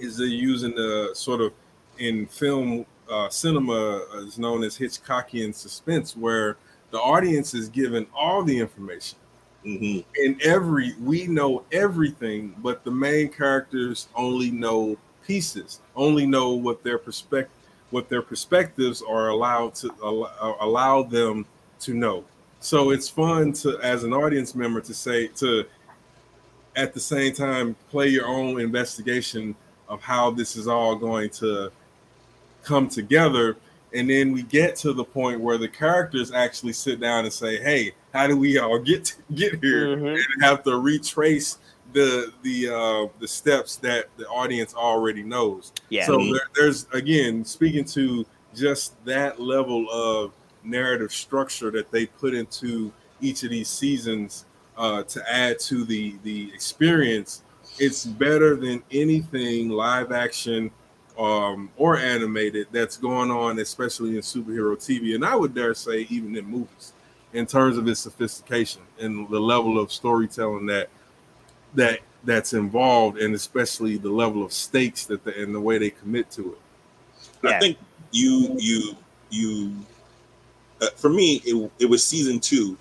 is 0.00 0.16
they're 0.16 0.26
using 0.26 0.74
the 0.74 1.10
sort 1.14 1.40
of 1.40 1.52
in 1.98 2.26
film 2.26 2.86
uh, 3.10 3.28
cinema 3.28 3.98
is 4.18 4.38
known 4.38 4.62
as 4.62 4.78
Hitchcockian 4.78 5.54
suspense, 5.54 6.16
where 6.16 6.56
the 6.90 6.98
audience 6.98 7.54
is 7.54 7.68
given 7.68 8.06
all 8.14 8.42
the 8.42 8.58
information. 8.58 9.18
Mhm. 9.64 10.04
In 10.16 10.38
every, 10.42 10.94
we 11.02 11.26
know 11.26 11.64
everything, 11.70 12.54
but 12.62 12.82
the 12.84 12.90
main 12.90 13.28
characters 13.28 14.08
only 14.14 14.50
know 14.50 14.96
pieces, 15.26 15.80
only 15.94 16.26
know 16.26 16.52
what 16.52 16.82
their 16.82 16.98
perspective, 16.98 17.52
what 17.90 18.08
their 18.08 18.22
perspectives 18.22 19.02
are 19.02 19.28
allowed 19.28 19.74
to 19.74 19.92
allow, 20.02 20.56
allow 20.60 21.02
them 21.02 21.44
to 21.80 21.94
know. 21.94 22.24
So 22.60 22.90
it's 22.90 23.08
fun 23.08 23.52
to, 23.54 23.78
as 23.82 24.04
an 24.04 24.12
audience 24.12 24.54
member, 24.54 24.80
to 24.80 24.94
say 24.94 25.28
to, 25.28 25.66
at 26.76 26.94
the 26.94 27.00
same 27.00 27.34
time, 27.34 27.76
play 27.90 28.08
your 28.08 28.26
own 28.26 28.60
investigation 28.60 29.54
of 29.90 30.00
how 30.00 30.30
this 30.30 30.56
is 30.56 30.66
all 30.66 30.96
going 30.96 31.28
to 31.28 31.70
come 32.62 32.88
together. 32.88 33.56
And 33.92 34.08
then 34.08 34.32
we 34.32 34.44
get 34.44 34.76
to 34.76 34.92
the 34.92 35.04
point 35.04 35.40
where 35.40 35.58
the 35.58 35.68
characters 35.68 36.30
actually 36.32 36.72
sit 36.72 37.00
down 37.00 37.24
and 37.24 37.32
say, 37.32 37.60
"Hey, 37.60 37.92
how 38.14 38.26
do 38.28 38.36
we 38.36 38.56
all 38.58 38.78
get 38.90 39.04
to, 39.06 39.14
get 39.34 39.62
here?" 39.62 39.96
Mhm. 39.96 40.14
And 40.14 40.44
have 40.44 40.62
to 40.64 40.78
retrace 40.78 41.58
the 41.92 42.32
the 42.42 42.68
uh, 42.68 43.08
the 43.18 43.26
steps 43.28 43.76
that 43.76 44.06
the 44.16 44.26
audience 44.28 44.74
already 44.74 45.24
knows. 45.24 45.72
Yeah. 45.88 46.06
So 46.06 46.18
there, 46.18 46.48
there's 46.54 46.86
again 46.92 47.44
speaking 47.44 47.84
to 47.86 48.24
just 48.54 49.04
that 49.04 49.40
level 49.40 49.90
of 49.90 50.32
narrative 50.62 51.12
structure 51.12 51.70
that 51.72 51.90
they 51.90 52.06
put 52.06 52.34
into 52.34 52.92
each 53.20 53.42
of 53.42 53.50
these 53.50 53.68
seasons 53.68 54.44
uh, 54.76 55.02
to 55.04 55.32
add 55.32 55.58
to 55.60 55.84
the 55.84 56.14
the 56.22 56.50
experience, 56.54 57.42
it's 57.80 58.04
better 58.04 58.56
than 58.56 58.82
anything 58.92 59.70
live 59.70 60.12
action 60.12 60.70
um, 61.18 61.70
or 61.76 61.96
animated 61.96 62.68
that's 62.70 62.96
going 62.96 63.30
on, 63.30 63.58
especially 63.58 64.10
in 64.10 64.18
superhero 64.18 64.76
TV, 64.76 65.14
and 65.14 65.24
I 65.24 65.34
would 65.34 65.54
dare 65.54 65.74
say 65.74 66.06
even 66.10 66.36
in 66.36 66.44
movies, 66.44 66.92
in 67.32 67.46
terms 67.46 67.78
of 67.78 67.88
its 67.88 68.00
sophistication 68.00 68.82
and 69.00 69.28
the 69.28 69.40
level 69.40 69.78
of 69.78 69.90
storytelling 69.90 70.66
that 70.66 70.88
that 71.74 72.00
that's 72.24 72.52
involved, 72.52 73.18
and 73.18 73.34
especially 73.34 73.96
the 73.96 74.10
level 74.10 74.44
of 74.44 74.52
stakes 74.52 75.06
that 75.06 75.24
the, 75.24 75.42
and 75.42 75.54
the 75.54 75.60
way 75.60 75.78
they 75.78 75.90
commit 75.90 76.30
to 76.32 76.52
it. 76.52 77.48
I 77.54 77.58
think 77.58 77.78
you 78.12 78.56
you 78.58 78.96
you 79.30 79.74
uh, 80.82 80.88
for 80.96 81.08
me 81.08 81.40
it, 81.44 81.70
it 81.78 81.86
was 81.86 82.04
season 82.04 82.40
two 82.40 82.76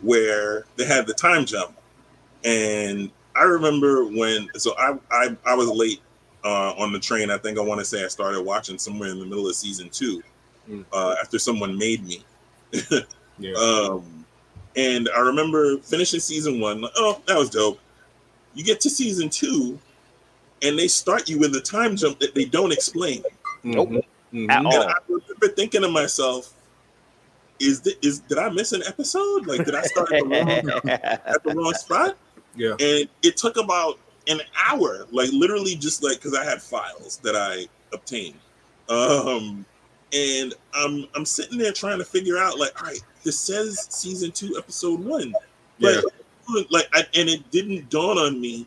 where 0.00 0.64
they 0.76 0.86
had 0.86 1.06
the 1.06 1.14
time 1.14 1.44
jump 1.44 1.76
and 2.44 3.10
i 3.40 3.44
remember 3.44 4.04
when 4.04 4.48
so 4.56 4.74
i 4.78 4.96
i, 5.10 5.36
I 5.46 5.54
was 5.54 5.68
late 5.68 6.00
uh, 6.44 6.72
on 6.78 6.92
the 6.92 6.98
train 6.98 7.30
i 7.30 7.36
think 7.36 7.58
i 7.58 7.60
want 7.62 7.80
to 7.80 7.84
say 7.84 8.04
i 8.04 8.08
started 8.08 8.40
watching 8.42 8.78
somewhere 8.78 9.10
in 9.10 9.18
the 9.18 9.26
middle 9.26 9.46
of 9.46 9.54
season 9.54 9.90
two 9.90 10.22
mm. 10.68 10.84
uh, 10.92 11.14
after 11.20 11.38
someone 11.38 11.76
made 11.76 12.04
me 12.04 12.24
yeah. 13.38 13.52
um, 13.54 14.24
and 14.76 15.08
i 15.14 15.20
remember 15.20 15.78
finishing 15.78 16.20
season 16.20 16.60
one 16.60 16.80
like, 16.80 16.92
oh 16.96 17.20
that 17.26 17.36
was 17.36 17.50
dope 17.50 17.78
you 18.54 18.64
get 18.64 18.80
to 18.80 18.88
season 18.88 19.28
two 19.28 19.78
and 20.62 20.78
they 20.78 20.88
start 20.88 21.28
you 21.28 21.38
with 21.38 21.54
a 21.56 21.60
time 21.60 21.96
jump 21.96 22.18
that 22.20 22.34
they 22.34 22.44
don't 22.44 22.72
explain 22.72 23.22
nope 23.64 24.02
Mm-hmm. 24.32 24.50
and 24.50 24.68
I 24.68 24.94
remember 25.08 25.48
thinking 25.48 25.82
to 25.82 25.88
myself, 25.88 26.52
is 27.58 27.80
the, 27.80 27.96
is 28.00 28.20
did 28.20 28.38
I 28.38 28.48
miss 28.48 28.72
an 28.72 28.82
episode? 28.86 29.46
Like, 29.46 29.64
did 29.64 29.74
I 29.74 29.82
start 29.82 30.12
at 30.12 30.22
the 30.22 30.28
wrong, 30.28 30.90
at 30.90 31.42
the 31.42 31.54
wrong 31.54 31.74
spot? 31.74 32.16
Yeah. 32.54 32.72
And 32.80 33.08
it 33.22 33.36
took 33.36 33.56
about 33.56 33.98
an 34.28 34.40
hour, 34.66 35.06
like 35.10 35.30
literally 35.32 35.74
just 35.74 36.02
like 36.02 36.16
because 36.16 36.34
I 36.34 36.44
had 36.44 36.62
files 36.62 37.18
that 37.22 37.36
I 37.36 37.66
obtained. 37.94 38.38
Um, 38.88 39.64
and 40.12 40.54
I'm 40.74 41.06
I'm 41.14 41.24
sitting 41.24 41.58
there 41.58 41.72
trying 41.72 41.98
to 41.98 42.04
figure 42.04 42.38
out 42.38 42.58
like, 42.58 42.80
all 42.80 42.88
right, 42.88 43.02
this 43.22 43.38
says 43.38 43.86
season 43.90 44.32
two, 44.32 44.56
episode 44.58 45.00
one, 45.00 45.32
but 45.78 46.02
yeah. 46.48 46.62
like, 46.70 46.88
I, 46.92 47.04
and 47.14 47.28
it 47.28 47.48
didn't 47.50 47.88
dawn 47.90 48.18
on 48.18 48.40
me. 48.40 48.66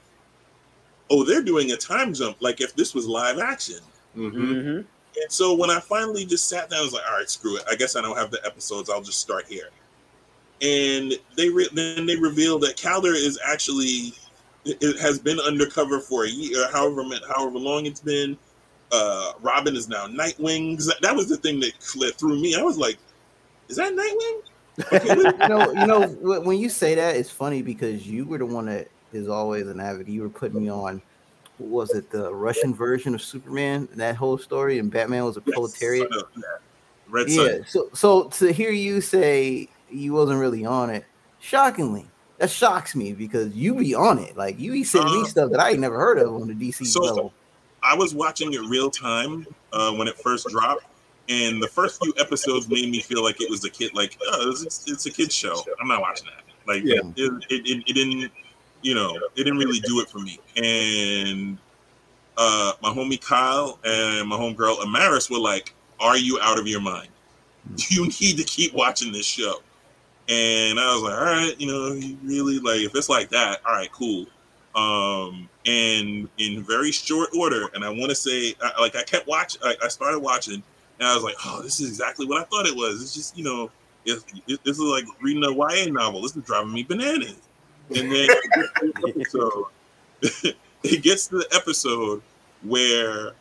Oh, 1.10 1.24
they're 1.24 1.44
doing 1.44 1.72
a 1.72 1.78
time 1.78 2.14
jump, 2.14 2.38
like 2.40 2.62
if 2.62 2.76
this 2.76 2.94
was 2.94 3.08
live 3.08 3.40
action. 3.40 3.80
Mm-hmm. 4.16 4.42
Mm-hmm. 4.42 4.78
And 5.16 5.32
so 5.32 5.54
when 5.54 5.70
I 5.70 5.80
finally 5.80 6.26
just 6.26 6.50
sat 6.50 6.70
down, 6.70 6.80
I 6.80 6.84
was 6.84 6.94
like, 6.94 7.04
all 7.08 7.18
right, 7.18 7.30
screw 7.30 7.58
it. 7.58 7.64
I 7.70 7.76
guess 7.76 7.96
I 7.96 8.02
don't 8.02 8.18
have 8.18 8.32
the 8.32 8.44
episodes. 8.46 8.90
I'll 8.90 9.02
just 9.02 9.20
start 9.20 9.46
here. 9.46 9.70
And 10.64 11.14
they 11.36 11.50
re- 11.50 11.70
then 11.74 12.06
they 12.06 12.16
reveal 12.16 12.58
that 12.60 12.78
Kaldur 12.78 13.14
is 13.14 13.38
actually 13.46 14.14
it 14.66 15.00
has 15.02 15.20
been 15.20 15.40
undercover 15.40 16.00
for 16.00 16.24
a 16.24 16.30
year, 16.30 16.72
however 16.72 17.04
however 17.36 17.60
long 17.60 17.86
it's 17.86 18.00
been. 18.00 18.38
Uh, 18.92 19.34
Robin 19.42 19.76
is 19.76 19.90
now 19.90 20.08
Nightwing. 20.08 20.82
That 21.02 21.16
was 21.16 21.28
the 21.28 21.38
thing 21.38 21.60
that 21.62 21.74
threw 22.18 22.40
me. 22.40 22.56
I 22.56 22.62
was 22.62 22.78
like, 22.78 22.98
is 23.68 23.78
that 23.78 23.94
Nightwing? 23.94 24.42
Okay, 24.94 25.08
you 25.44 25.48
know, 25.50 25.72
you 25.72 25.88
know, 25.88 26.40
when 26.42 26.58
you 26.58 26.70
say 26.70 26.96
that, 26.96 27.16
it's 27.16 27.30
funny 27.30 27.62
because 27.62 28.08
you 28.08 28.26
were 28.26 28.38
the 28.38 28.46
one 28.46 28.68
that 28.68 28.88
is 29.12 29.28
always 29.28 29.68
an 29.68 29.80
avid. 29.80 30.08
You 30.08 30.22
were 30.22 30.30
putting 30.30 30.62
me 30.62 30.70
on 30.70 31.02
was 31.60 31.92
it 31.92 32.10
the 32.10 32.34
Russian 32.34 32.74
version 32.74 33.14
of 33.14 33.22
Superman? 33.22 33.88
That 33.96 34.16
whole 34.16 34.38
story, 34.38 34.80
and 34.80 34.92
Batman 34.92 35.26
was 35.26 35.38
a 35.38 35.44
yes, 35.46 35.54
proletariat. 35.54 36.10
Red 37.10 37.30
yeah. 37.30 37.58
So, 37.68 37.90
so 37.94 38.24
to 38.30 38.52
hear 38.52 38.72
you 38.72 39.02
say 39.02 39.70
you 39.94 40.14
wasn't 40.14 40.40
really 40.40 40.66
on 40.66 40.90
it, 40.90 41.06
shockingly, 41.40 42.06
that 42.38 42.50
shocks 42.50 42.96
me 42.96 43.14
because 43.14 43.56
you 43.56 43.76
be 43.76 43.96
on 43.96 44.20
it. 44.20 44.36
Like 44.36 44.60
you 44.60 44.72
be 44.72 44.84
sending 44.84 45.14
uh, 45.14 45.22
me 45.22 45.26
stuff 45.26 45.52
that 45.52 45.60
I 45.60 45.72
ain't 45.72 45.80
never 45.80 45.98
heard 45.98 46.20
of 46.20 46.34
on 46.34 46.48
the 46.48 46.54
DC 46.54 46.86
so, 46.86 47.02
level. 47.02 47.34
I 47.82 47.96
was 47.96 48.16
watching 48.16 48.54
it 48.54 48.62
real 48.62 48.90
time 48.90 49.46
uh, 49.74 49.92
when 49.94 50.08
it 50.08 50.18
first 50.18 50.48
dropped, 50.48 50.86
and 51.30 51.62
the 51.62 51.68
first 51.68 52.02
few 52.02 52.14
episodes 52.18 52.70
made 52.70 52.90
me 52.90 53.02
feel 53.02 53.24
like 53.24 53.42
it 53.42 53.50
was 53.50 53.64
a 53.66 53.70
kid. 53.70 53.94
Like, 53.94 54.18
oh, 54.26 54.52
it's, 54.52 54.90
it's 54.90 55.06
a 55.06 55.12
kid's 55.12 55.36
show. 55.36 55.64
I'm 55.82 55.88
not 55.88 56.02
watching 56.02 56.28
that. 56.28 56.44
Like, 56.66 56.84
yeah. 56.86 57.02
it, 57.18 57.44
it, 57.50 57.68
it, 57.68 57.84
it 57.88 57.94
didn't 57.94 58.32
you 58.84 58.94
know, 58.94 59.16
it 59.36 59.44
didn't 59.44 59.58
really 59.58 59.80
do 59.80 60.02
it 60.02 60.10
for 60.10 60.20
me. 60.20 60.40
And 60.58 61.58
uh, 62.38 62.74
my 62.82 62.90
homie 62.90 63.20
Kyle 63.20 63.80
and 63.84 64.28
my 64.28 64.38
homegirl 64.38 64.78
Amaris 64.80 65.32
were 65.32 65.40
like, 65.40 65.74
"Are 66.00 66.18
you 66.18 66.40
out 66.42 66.60
of 66.60 66.68
your 66.68 66.82
mind? 66.82 67.10
You 67.90 68.06
need 68.06 68.38
to 68.38 68.44
keep 68.44 68.74
watching 68.74 69.12
this 69.12 69.26
show." 69.26 69.62
And 70.30 70.80
I 70.80 70.94
was 70.94 71.04
like, 71.04 71.14
"All 71.14 71.26
right, 71.26 71.60
you 71.60 71.68
know, 71.68 72.18
really 72.24 72.60
like 72.60 72.80
if 72.80 72.96
it's 72.96 73.10
like 73.10 73.30
that, 73.30 73.62
all 73.66 73.74
right, 73.74 73.92
cool." 73.92 74.26
Um, 74.76 75.50
and 75.66 76.30
in 76.38 76.64
very 76.64 76.92
short 76.92 77.30
order, 77.38 77.68
and 77.74 77.84
I 77.84 77.90
want 77.90 78.10
to 78.10 78.16
say, 78.16 78.56
I, 78.62 78.82
like 78.82 78.96
I 78.96 79.04
kept 79.04 79.28
watching, 79.28 79.62
I, 79.64 79.88
started 79.90 80.20
watching, 80.20 80.64
and 81.00 81.08
I 81.08 81.14
was 81.14 81.24
like, 81.24 81.36
"Oh, 81.46 81.62
this 81.62 81.80
is 81.82 81.90
exactly 81.90 82.26
what 82.26 82.42
I 82.42 82.46
thought 82.46 82.66
it 82.66 82.76
was." 82.76 83.02
It's 83.02 83.14
just, 83.14 83.38
you 83.38 83.44
know, 83.44 83.70
it, 84.06 84.24
it, 84.48 84.64
this 84.64 84.78
is 84.78 84.84
like 84.84 85.06
reading 85.22 85.44
a 85.44 85.52
YA 85.52 85.92
novel. 85.92 86.22
This 86.22 86.36
is 86.36 86.44
driving 86.44 86.74
me 86.74 86.84
bananas 86.84 87.42
and 87.90 88.12
then 88.12 88.28
so 89.30 89.70
it 90.84 91.04
gets 91.04 91.28
to 91.28 91.38
the 91.38 91.48
episode 91.54 92.22
where 92.64 93.34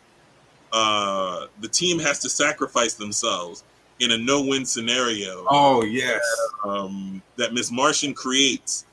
uh, 0.72 1.46
the 1.60 1.68
team 1.68 1.98
has 1.98 2.18
to 2.20 2.28
sacrifice 2.28 2.94
themselves 2.94 3.64
in 4.00 4.12
a 4.12 4.18
no-win 4.18 4.64
scenario. 4.64 5.46
Oh 5.48 5.84
yes, 5.84 6.20
that, 6.62 6.68
um, 6.68 7.22
that 7.36 7.52
Miss 7.52 7.70
Martian 7.70 8.14
creates, 8.14 8.86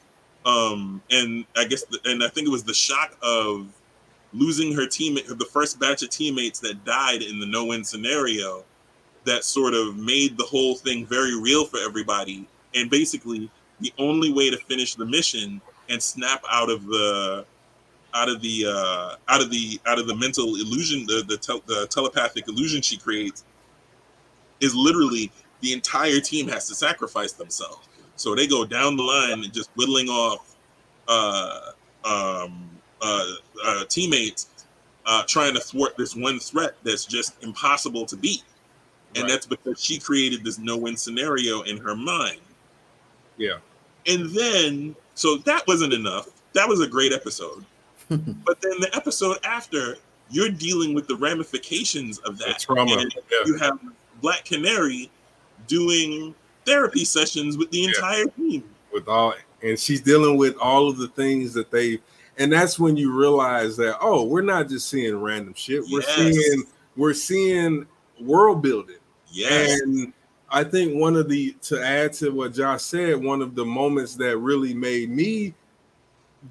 um, 0.45 1.01
and 1.09 1.45
I 1.57 1.65
guess, 1.65 1.83
the, 1.83 1.99
and 2.05 2.23
I 2.23 2.27
think 2.27 2.47
it 2.47 2.51
was 2.51 2.63
the 2.63 2.73
shock 2.73 3.17
of 3.21 3.67
losing 4.33 4.73
her 4.73 4.85
teammate, 4.85 5.27
the 5.27 5.45
first 5.45 5.79
batch 5.79 6.03
of 6.03 6.09
teammates 6.09 6.59
that 6.59 6.85
died 6.85 7.21
in 7.21 7.39
the 7.39 7.47
no-win 7.47 7.83
scenario, 7.83 8.63
that 9.25 9.43
sort 9.43 9.73
of 9.73 9.97
made 9.97 10.37
the 10.37 10.43
whole 10.43 10.75
thing 10.75 11.05
very 11.05 11.39
real 11.39 11.65
for 11.65 11.79
everybody, 11.79 12.47
and 12.75 12.89
basically 12.89 13.49
the 13.79 13.93
only 13.97 14.31
way 14.31 14.49
to 14.49 14.57
finish 14.57 14.95
the 14.95 15.05
mission 15.05 15.61
and 15.89 16.01
snap 16.01 16.43
out 16.49 16.69
of 16.69 16.85
the 16.85 17.45
out 18.13 18.29
of 18.29 18.41
the 18.41 18.65
uh, 18.67 19.15
out 19.27 19.41
of 19.41 19.49
the 19.49 19.79
out 19.85 19.99
of 19.99 20.07
the 20.07 20.15
mental 20.15 20.55
illusion, 20.55 21.05
the 21.05 21.23
the, 21.27 21.37
te- 21.37 21.63
the 21.65 21.87
telepathic 21.87 22.47
illusion 22.47 22.81
she 22.81 22.97
creates, 22.97 23.43
is 24.59 24.75
literally 24.75 25.31
the 25.61 25.73
entire 25.73 26.19
team 26.19 26.47
has 26.47 26.67
to 26.67 26.75
sacrifice 26.75 27.33
themselves. 27.33 27.87
So 28.15 28.35
they 28.35 28.47
go 28.47 28.65
down 28.65 28.97
the 28.97 29.03
line 29.03 29.43
and 29.43 29.53
just 29.53 29.69
whittling 29.75 30.09
off 30.09 30.55
uh, 31.07 31.71
um, 32.03 32.69
uh, 33.01 33.31
uh, 33.63 33.85
teammates, 33.85 34.49
uh, 35.05 35.23
trying 35.27 35.53
to 35.53 35.59
thwart 35.59 35.95
this 35.97 36.15
one 36.15 36.39
threat 36.39 36.75
that's 36.83 37.05
just 37.05 37.41
impossible 37.43 38.05
to 38.05 38.15
beat. 38.15 38.43
And 39.15 39.23
right. 39.23 39.31
that's 39.31 39.45
because 39.45 39.83
she 39.83 39.97
created 39.99 40.43
this 40.43 40.59
no-win 40.59 40.95
scenario 40.95 41.61
in 41.61 41.77
her 41.77 41.95
mind. 41.95 42.41
Yeah. 43.37 43.57
And 44.05 44.29
then, 44.35 44.95
so 45.15 45.37
that 45.37 45.65
wasn't 45.67 45.93
enough. 45.93 46.27
That 46.53 46.67
was 46.67 46.81
a 46.81 46.87
great 46.87 47.11
episode. 47.11 47.65
but 48.09 48.61
then 48.61 48.79
the 48.79 48.89
episode 48.93 49.37
after, 49.43 49.97
you're 50.29 50.49
dealing 50.49 50.93
with 50.93 51.07
the 51.07 51.15
ramifications 51.15 52.19
of 52.19 52.37
that. 52.39 52.59
trauma. 52.59 52.91
Yeah. 52.91 53.37
You 53.45 53.57
have 53.57 53.79
Black 54.21 54.45
Canary 54.45 55.09
doing 55.67 56.33
therapy 56.65 57.05
sessions 57.05 57.57
with 57.57 57.71
the 57.71 57.79
yeah. 57.79 57.87
entire 57.89 58.25
team. 58.25 58.63
With 58.91 59.07
all, 59.07 59.33
and 59.61 59.77
she's 59.77 60.01
dealing 60.01 60.37
with 60.37 60.57
all 60.57 60.87
of 60.87 60.97
the 60.97 61.07
things 61.09 61.53
that 61.53 61.71
they, 61.71 61.99
and 62.37 62.51
that's 62.51 62.79
when 62.79 62.97
you 62.97 63.11
realize 63.17 63.77
that 63.77 63.97
oh, 64.01 64.23
we're 64.23 64.41
not 64.41 64.69
just 64.69 64.89
seeing 64.89 65.19
random 65.19 65.53
shit. 65.55 65.83
We're 65.91 66.01
yes. 66.01 66.15
seeing 66.15 66.63
we're 66.95 67.13
seeing 67.13 67.85
world 68.19 68.61
building. 68.61 68.97
Yes. 69.31 69.81
And 69.81 70.13
I 70.49 70.63
think 70.63 70.99
one 70.99 71.15
of 71.15 71.29
the 71.29 71.55
to 71.63 71.83
add 71.83 72.13
to 72.13 72.31
what 72.31 72.53
Josh 72.53 72.81
said, 72.81 73.23
one 73.23 73.41
of 73.41 73.55
the 73.55 73.65
moments 73.65 74.15
that 74.15 74.37
really 74.37 74.73
made 74.73 75.09
me 75.09 75.53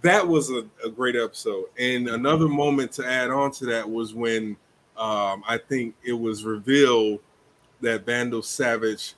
that 0.03 0.27
was 0.27 0.51
a, 0.51 0.65
a 0.85 0.91
great 0.91 1.17
episode. 1.17 1.67
And 1.79 2.09
another 2.09 2.49
moment 2.49 2.93
to 2.93 3.07
add 3.07 3.31
on 3.31 3.51
to 3.53 3.67
that 3.67 3.89
was 3.89 4.15
when 4.15 4.57
um, 4.97 5.43
I 5.49 5.59
think 5.69 5.95
it 6.05 6.13
was 6.13 6.45
revealed 6.45 7.21
that 7.81 8.05
Vandal 8.05 8.43
Savage 8.43 9.15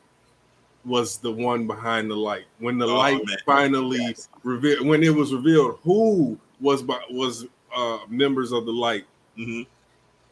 was 0.84 1.18
the 1.18 1.30
one 1.30 1.66
behind 1.66 2.10
the 2.10 2.16
light. 2.16 2.44
When 2.58 2.78
the 2.78 2.86
oh, 2.86 2.96
light 2.96 3.20
man. 3.24 3.36
finally 3.44 3.98
yes. 3.98 4.28
revealed, 4.42 4.86
when 4.86 5.02
it 5.02 5.14
was 5.14 5.34
revealed 5.34 5.78
who 5.82 6.38
was 6.60 6.84
was 7.10 7.46
uh, 7.74 7.98
members 8.08 8.52
of 8.52 8.66
the 8.66 8.72
light. 8.72 9.04
Mm-hmm 9.38 9.62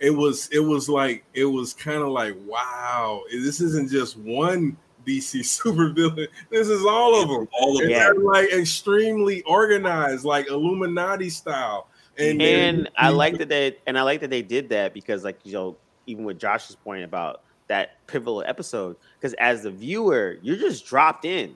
it 0.00 0.10
was 0.10 0.48
it 0.48 0.60
was 0.60 0.88
like 0.88 1.24
it 1.34 1.44
was 1.44 1.74
kind 1.74 2.02
of 2.02 2.08
like 2.08 2.34
wow 2.46 3.22
this 3.30 3.60
isn't 3.60 3.90
just 3.90 4.16
one 4.18 4.76
dc 5.06 5.32
supervillain 5.32 6.28
this 6.50 6.68
is 6.68 6.84
all 6.84 7.20
of 7.20 7.28
them 7.28 7.48
all 7.60 7.82
of 7.82 7.88
them 7.88 8.24
like 8.24 8.50
extremely 8.52 9.42
organized 9.42 10.24
like 10.24 10.48
illuminati 10.48 11.30
style 11.30 11.88
and 12.18 12.40
and 12.42 12.88
i 12.96 13.08
like 13.08 13.38
that 13.38 13.48
they 13.48 13.76
and 13.86 13.98
i 13.98 14.02
like 14.02 14.20
that 14.20 14.30
they 14.30 14.42
did 14.42 14.68
that 14.68 14.94
because 14.94 15.24
like 15.24 15.38
you 15.44 15.52
know 15.52 15.76
even 16.06 16.24
with 16.24 16.38
josh's 16.38 16.76
point 16.76 17.04
about 17.04 17.42
that 17.68 18.06
pivotal 18.06 18.42
episode 18.46 18.96
because 19.20 19.34
as 19.34 19.62
the 19.62 19.70
viewer 19.70 20.36
you're 20.42 20.56
just 20.56 20.86
dropped 20.86 21.24
in 21.24 21.54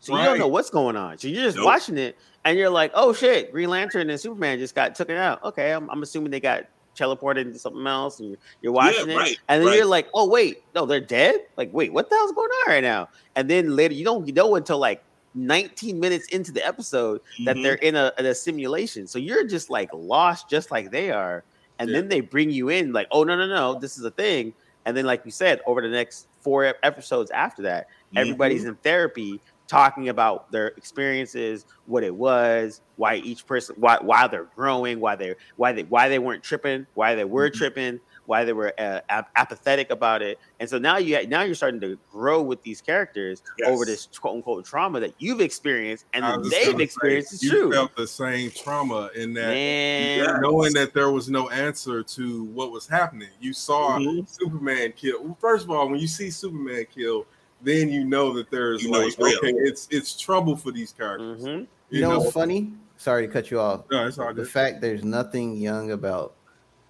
So 0.00 0.16
you 0.16 0.24
don't 0.24 0.38
know 0.38 0.46
what's 0.48 0.70
going 0.70 0.94
on. 0.96 1.18
So 1.18 1.26
you're 1.28 1.42
just 1.44 1.56
Nope. 1.56 1.66
watching 1.66 1.98
it 1.98 2.16
and 2.44 2.56
you're 2.56 2.70
like, 2.70 2.92
oh 2.94 3.12
shit, 3.12 3.50
Green 3.50 3.68
Lantern 3.68 4.08
and 4.08 4.20
Superman 4.20 4.58
just 4.60 4.74
got 4.76 4.94
taken 4.94 5.16
out. 5.16 5.42
Okay, 5.42 5.72
I'm, 5.72 5.90
I'm 5.90 6.02
assuming 6.04 6.30
they 6.30 6.38
got 6.38 6.64
teleported 6.96 7.42
into 7.42 7.58
something 7.58 7.84
else 7.86 8.20
and 8.20 8.28
you're, 8.30 8.38
you're 8.60 8.72
watching 8.72 9.10
it. 9.10 9.16
right, 9.16 9.36
and 9.48 9.60
then 9.60 9.68
right. 9.68 9.76
you're 9.76 9.86
like, 9.86 10.08
oh 10.14 10.28
wait, 10.28 10.58
no, 10.74 10.86
they're 10.86 11.00
dead? 11.00 11.34
Like, 11.56 11.70
wait, 11.72 11.92
what 11.92 12.08
the 12.08 12.14
hell's 12.16 12.30
going 12.32 12.48
on 12.48 12.70
right 12.72 12.82
now? 12.82 13.08
And 13.34 13.50
then 13.50 13.74
later 13.74 13.94
you 13.94 14.04
don't 14.04 14.26
know 14.32 14.54
until 14.54 14.78
like 14.78 15.02
19 15.34 15.98
minutes 16.00 16.28
into 16.28 16.52
the 16.52 16.64
episode 16.66 17.20
that 17.44 17.56
Mhm. 17.56 17.62
they're 17.64 17.74
in 17.74 17.96
a, 17.96 18.12
in 18.18 18.26
a 18.26 18.34
simulation. 18.34 19.06
So 19.08 19.18
you're 19.18 19.46
just 19.46 19.68
like 19.70 19.90
lost 19.92 20.48
just 20.48 20.70
like 20.70 20.90
they 20.92 21.10
are. 21.10 21.44
And 21.80 21.90
Yeah. 21.90 21.96
then 21.96 22.08
they 22.08 22.20
bring 22.20 22.50
you 22.50 22.68
in 22.70 22.92
like, 22.92 23.08
oh 23.12 23.24
no, 23.24 23.36
no, 23.36 23.46
no, 23.46 23.78
this 23.78 23.98
is 23.98 24.04
a 24.04 24.10
thing. 24.10 24.54
And 24.88 24.96
then, 24.96 25.04
like 25.04 25.20
you 25.26 25.30
said, 25.30 25.60
over 25.66 25.82
the 25.82 25.88
next 25.88 26.28
four 26.40 26.74
episodes 26.82 27.30
after 27.30 27.60
that, 27.64 27.88
Mhm. 28.14 28.20
everybody's 28.20 28.64
in 28.64 28.74
therapy 28.76 29.38
talking 29.68 30.08
about 30.08 30.50
their 30.50 30.68
experiences, 30.68 31.66
what 31.86 32.02
it 32.02 32.14
was, 32.14 32.80
why 32.96 33.16
each 33.16 33.46
person, 33.46 33.76
why 33.78 33.98
why 34.00 34.26
they're 34.26 34.50
growing, 34.56 34.98
why 35.00 35.14
they 35.14 35.34
why 35.56 35.72
they 35.72 35.84
why 35.84 36.08
they 36.08 36.18
weren't 36.18 36.42
tripping, 36.42 36.86
why 36.94 37.14
they 37.14 37.24
were 37.24 37.50
Mhm. 37.50 37.54
tripping, 37.54 38.00
why 38.24 38.44
they 38.44 38.52
were 38.52 38.72
uh, 38.78 39.00
ap- 39.08 39.30
apathetic 39.36 39.90
about 39.90 40.20
it. 40.22 40.38
And 40.60 40.68
so 40.68 40.78
now 40.78 40.96
you 40.98 41.26
now 41.28 41.42
you're 41.42 41.54
starting 41.54 41.80
to 41.82 41.98
grow 42.10 42.42
with 42.42 42.62
these 42.62 42.80
characters 42.80 43.42
over 43.64 43.84
this 43.84 44.06
quote 44.20 44.36
unquote 44.36 44.64
trauma 44.64 45.00
that 45.00 45.14
you've 45.18 45.40
experienced 45.40 46.06
and 46.12 46.24
I 46.24 46.30
that 46.30 46.38
was 46.40 46.50
just 46.50 46.62
they've 46.64 46.76
say, 46.76 46.82
experienced. 46.82 47.32
It's 47.34 47.42
you 47.44 47.50
true, 47.50 47.72
felt 47.72 47.96
the 47.96 48.06
same 48.06 48.50
trauma 48.50 49.10
in 49.14 49.32
that 49.34 49.52
man. 49.52 50.40
Knowing 50.40 50.72
that 50.74 50.92
there 50.94 51.10
was 51.10 51.28
no 51.30 51.48
answer 51.50 52.02
to 52.02 52.44
what 52.44 52.70
was 52.72 52.86
happening. 52.86 53.28
You 53.40 53.52
saw 53.52 53.98
Mhm. 53.98 54.28
Superman 54.28 54.92
kill. 54.92 55.22
Well, 55.22 55.36
First 55.40 55.64
of 55.64 55.70
all, 55.70 55.88
when 55.88 56.00
you 56.00 56.08
see 56.08 56.30
Superman 56.30 56.86
kill, 56.94 57.26
then 57.62 57.88
you 57.88 58.04
know 58.04 58.32
that 58.34 58.50
there's 58.50 58.82
You 58.82 58.90
know 58.90 58.98
like 58.98 59.08
it's 59.08 59.18
real. 59.18 59.38
okay, 59.38 59.52
it's 59.52 59.88
it's 59.90 60.18
trouble 60.18 60.56
for 60.56 60.70
these 60.72 60.92
characters. 60.92 61.42
Mhm. 61.44 61.66
You 61.90 62.02
know 62.02 62.18
what's 62.18 62.32
funny? 62.32 62.72
Sorry 62.96 63.26
to 63.26 63.32
cut 63.32 63.50
you 63.50 63.60
off. 63.60 63.84
No, 63.90 64.06
it's 64.06 64.18
all 64.18 64.34
The 64.34 64.44
fact 64.44 64.80
there's 64.80 65.04
nothing 65.04 65.56
young 65.56 65.92
about 65.92 66.34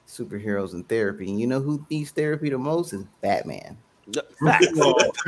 superheroes 0.06 0.72
and 0.72 0.88
therapy. 0.88 1.28
And 1.30 1.38
you 1.40 1.46
know 1.46 1.60
who 1.60 1.84
needs 1.90 2.10
therapy 2.10 2.48
the 2.50 2.58
most 2.58 2.92
is 2.92 3.04
Batman. 3.20 3.76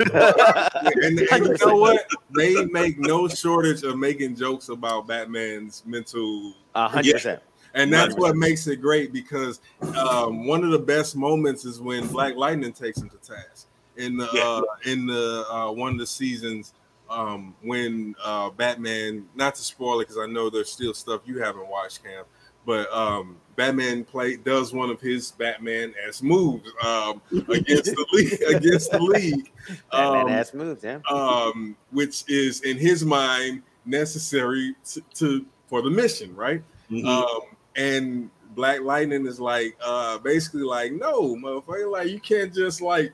And, 0.01 1.21
and 1.21 1.47
you 1.47 1.57
know 1.67 1.77
what? 1.77 2.07
They 2.35 2.65
make 2.67 2.99
no 2.99 3.29
shortage 3.29 3.83
of 3.83 3.99
making 3.99 4.37
jokes 4.37 4.71
about 4.71 5.07
Batman's 5.07 5.83
mental 5.87 6.55
A 6.75 6.89
hundred 6.89 7.13
percent. 7.13 7.43
And 7.75 7.93
that's 7.93 8.17
what 8.17 8.37
makes 8.37 8.67
it 8.67 8.77
great 8.77 9.13
because 9.13 9.61
um, 9.97 10.47
one 10.47 10.65
of 10.65 10.71
the 10.71 10.79
best 10.79 11.15
moments 11.15 11.65
is 11.65 11.81
when 11.81 12.07
Black 12.09 12.35
Lightning 12.37 12.73
takes 12.73 12.99
him 13.01 13.09
to 13.11 13.17
task 13.19 13.69
in 14.01 14.17
the 14.17 14.29
Yeah. 14.33 14.43
uh, 14.43 14.63
in 14.85 15.07
the 15.07 15.45
uh, 15.51 15.71
one 15.71 15.93
of 15.93 15.99
the 15.99 16.07
seasons 16.07 16.73
um, 17.11 17.55
when 17.63 18.15
uh, 18.25 18.51
Batman. 18.51 19.27
Not 19.35 19.55
to 19.57 19.63
spoil 19.63 20.01
it 20.01 20.09
because 20.09 20.19
I 20.19 20.27
know 20.27 20.49
there's 20.51 20.71
still 20.73 20.95
stuff 20.95 21.23
you 21.27 21.39
haven't 21.41 21.69
watched, 21.69 22.03
Cam. 22.05 22.25
But 22.67 22.93
um, 22.93 23.37
Batman 23.57 24.05
play 24.05 24.37
does 24.37 24.73
one 24.73 24.91
of 24.91 25.01
his 25.01 25.33
Batman 25.33 25.95
ass 26.07 26.23
moves 26.23 26.71
um, 26.85 27.21
against 27.49 27.87
the 27.87 28.07
league 28.13 28.41
against 28.55 28.91
the 28.93 29.01
league, 29.01 29.51
Batman 29.91 30.21
um, 30.21 30.29
ass 30.29 30.55
moves, 30.55 30.85
yeah. 30.85 30.99
um, 31.11 31.77
which 31.91 32.25
is 32.29 32.61
in 32.61 32.77
his 32.77 33.05
mind 33.05 33.63
necessary 33.87 34.75
to, 34.91 35.01
to 35.15 35.47
for 35.67 35.81
the 35.83 35.91
mission, 35.91 36.35
right? 36.37 36.63
Mhm. 36.91 37.07
Um, 37.07 37.41
and 37.77 38.31
Black 38.55 38.81
Lightning 38.83 39.27
is 39.27 39.41
like, 39.41 39.77
uh, 39.83 40.19
basically 40.19 40.63
like, 40.63 40.93
no, 40.93 41.35
motherfucker, 41.37 41.91
like 41.91 42.09
you 42.09 42.21
can't 42.21 42.53
just 42.53 42.83
like 42.83 43.13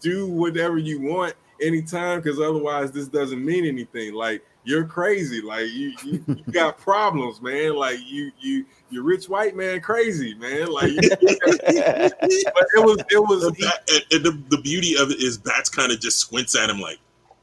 do 0.00 0.26
whatever 0.28 0.78
you 0.78 1.00
want 1.00 1.34
anytime 1.60 2.20
because 2.20 2.40
otherwise 2.40 2.92
this 2.92 3.08
doesn't 3.08 3.44
mean 3.44 3.64
anything. 3.64 4.14
Like 4.14 4.44
you're 4.64 4.84
crazy, 4.86 5.40
like 5.42 5.66
you, 5.72 5.92
you, 6.04 6.24
you 6.26 6.34
got 6.52 6.78
problems, 6.78 7.40
man. 7.42 7.74
Like 7.74 7.98
you 8.06 8.30
you 8.40 8.64
you're 8.90 9.04
rich 9.04 9.28
white 9.28 9.54
man 9.56 9.80
crazy, 9.80 10.34
man. 10.34 10.66
Like 10.68 10.90
you, 10.92 11.10
but 11.10 12.66
it 12.74 12.84
was 12.84 12.96
it 13.10 13.18
was 13.22 13.42
The, 13.42 13.56
bat- 13.60 13.88
and- 13.92 14.04
and 14.12 14.24
the, 14.24 14.56
the 14.56 14.62
beauty 14.62 14.96
of 14.96 15.10
it 15.10 15.20
is 15.22 15.38
Bats 15.38 15.68
kind 15.68 15.92
of 15.92 16.00
just 16.00 16.18
squints 16.18 16.56
at 16.56 16.70
him 16.70 16.80
like, 16.80 16.98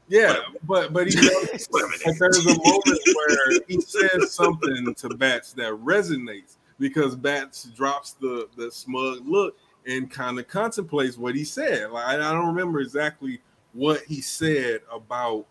yeah, 0.08 0.36
but 0.64 0.92
but 0.92 1.08
he 1.08 1.14
knows 1.20 1.68
Wait 1.70 1.84
a 1.84 1.86
minute. 1.86 2.00
But 2.04 2.18
there's 2.18 2.44
a 2.46 2.58
moment 2.58 3.00
where 3.14 3.60
he 3.68 3.80
says 3.80 4.32
something 4.34 4.94
to 4.94 5.08
Bats 5.10 5.52
that 5.54 5.72
resonates 5.74 6.56
because 6.78 7.14
Bats 7.14 7.64
drops 7.76 8.12
the 8.14 8.48
the 8.56 8.70
smug 8.70 9.20
look 9.26 9.56
and 9.86 10.10
kind 10.10 10.38
of 10.38 10.48
contemplates 10.48 11.16
what 11.18 11.34
he 11.34 11.44
said. 11.44 11.90
Like 11.90 12.06
I 12.06 12.16
don't 12.16 12.46
remember 12.46 12.80
exactly 12.80 13.40
what 13.72 14.02
he 14.02 14.20
said 14.20 14.80
about 14.92 15.46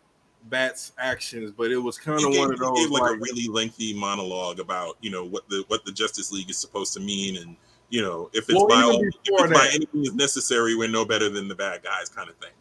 Bats' 0.50 0.94
actions, 0.98 1.52
but 1.52 1.72
it 1.72 1.78
was 1.78 1.98
kind 1.98 2.24
of 2.24 2.32
gave, 2.32 2.40
one 2.40 2.54
of 2.54 2.60
he 2.60 2.66
those 2.66 2.80
gave 2.80 2.90
like, 2.90 3.02
like, 3.04 3.12
a 3.12 3.20
really 3.20 3.48
lengthy 3.48 3.94
monologue 3.94 4.60
about 4.60 4.98
you 5.02 5.12
know 5.12 5.26
what 5.26 5.48
the 5.50 5.64
what 5.68 5.86
the 5.86 5.92
Justice 5.92 6.32
League 6.32 6.50
is 6.50 6.58
supposed 6.58 6.94
to 6.94 7.00
mean, 7.00 7.38
and 7.38 7.56
you 7.90 8.02
know 8.02 8.30
if 8.34 8.50
it's 8.50 8.56
Well, 8.56 8.68
by 8.68 8.82
all, 8.82 9.04
if 9.04 9.14
it's 9.24 9.54
by 9.54 9.70
anything 9.74 10.06
is 10.06 10.16
necessary, 10.16 10.76
we're 10.76 10.88
no 10.88 11.06
better 11.06 11.30
than 11.30 11.48
the 11.48 11.56
bad 11.56 11.84
guys, 11.84 12.10
kind 12.10 12.30
of 12.30 12.36
thing. 12.38 12.52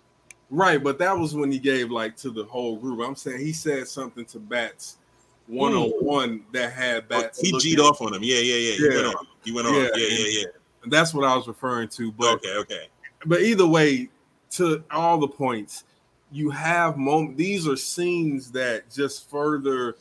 right. 0.51 0.83
But 0.83 0.99
that 0.99 1.17
was 1.17 1.35
when 1.35 1.51
he 1.51 1.59
gave 1.59 1.91
like 1.91 2.17
to 2.19 2.31
the 2.31 2.45
whole 2.45 2.77
group. 2.77 3.01
I'm 3.07 3.17
saying 3.17 3.41
he 3.41 3.53
said 3.53 3.89
something 3.89 4.25
to 4.27 4.39
Bats 4.39 4.99
one 5.47 5.75
on 5.75 5.91
one 6.05 6.45
that 6.53 6.73
had 6.73 7.09
Bats. 7.09 7.41
Oh, 7.43 7.59
he 7.59 7.59
G'd 7.59 7.81
off 7.81 8.01
on 8.01 8.15
him. 8.15 8.23
Yeah, 8.23 8.39
yeah, 8.39 8.55
yeah. 8.55 8.73
He 8.73 8.89
Yeah. 8.89 9.03
went 9.03 9.17
on. 9.17 9.27
He 9.45 9.53
went 9.53 9.67
on. 9.67 9.75
Yeah, 9.75 9.89
Yeah, 9.97 10.07
yeah, 10.09 10.41
yeah. 10.41 10.45
That's 10.87 11.13
what 11.15 11.25
I 11.25 11.37
was 11.37 11.47
referring 11.47 11.89
to. 11.91 12.13
But 12.13 12.35
Okay, 12.35 12.57
okay. 12.57 12.87
but 13.27 13.43
either 13.43 13.67
way, 13.67 14.09
to 14.53 14.83
all 14.91 15.19
the 15.19 15.29
points, 15.29 15.85
you 16.33 16.51
have 16.51 16.97
moment. 16.97 17.37
These 17.37 17.69
are 17.69 17.77
scenes 17.77 18.51
that 18.53 18.91
just 18.91 19.29
further 19.31 19.97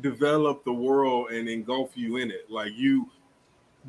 develop 0.00 0.64
the 0.64 0.72
world 0.72 1.30
and 1.30 1.48
engulf 1.48 1.96
you 1.96 2.16
in 2.16 2.30
it. 2.30 2.50
Like 2.50 2.72
you, 2.74 3.08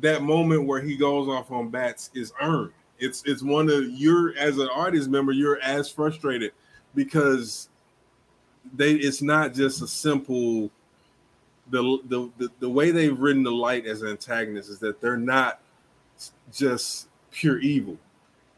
that 0.00 0.22
moment 0.22 0.66
where 0.66 0.80
he 0.80 0.96
goes 0.96 1.28
off 1.28 1.50
on 1.50 1.68
bats 1.68 2.10
is 2.14 2.32
earned. 2.40 2.72
It's 2.98 3.22
it's 3.26 3.42
one 3.42 3.68
of 3.68 3.84
you're 3.90 4.36
as 4.38 4.58
an 4.58 4.68
artist 4.72 5.08
member, 5.10 5.32
you're 5.32 5.60
as 5.60 5.90
frustrated 5.90 6.52
because 6.94 7.68
they 8.74 8.92
it's 8.94 9.22
not 9.22 9.54
just 9.54 9.82
a 9.82 9.86
simple 9.86 10.70
the 11.70 11.98
the 12.06 12.30
the, 12.38 12.48
the 12.60 12.70
way 12.70 12.90
they've 12.90 13.18
written 13.18 13.42
the 13.42 13.50
light 13.50 13.86
as 13.86 14.02
antagonists 14.02 14.68
is 14.68 14.78
that 14.78 15.00
they're 15.00 15.16
not 15.18 15.60
just 16.52 17.08
pure 17.30 17.58
evil. 17.58 17.96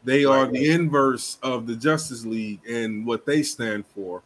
They 0.03 0.25
are 0.25 0.43
Right. 0.43 0.53
the 0.53 0.71
inverse 0.71 1.37
of 1.43 1.67
the 1.67 1.75
Justice 1.75 2.25
League 2.25 2.61
and 2.67 3.05
what 3.05 3.25
they 3.25 3.43
stand 3.43 3.85
for, 3.93 4.21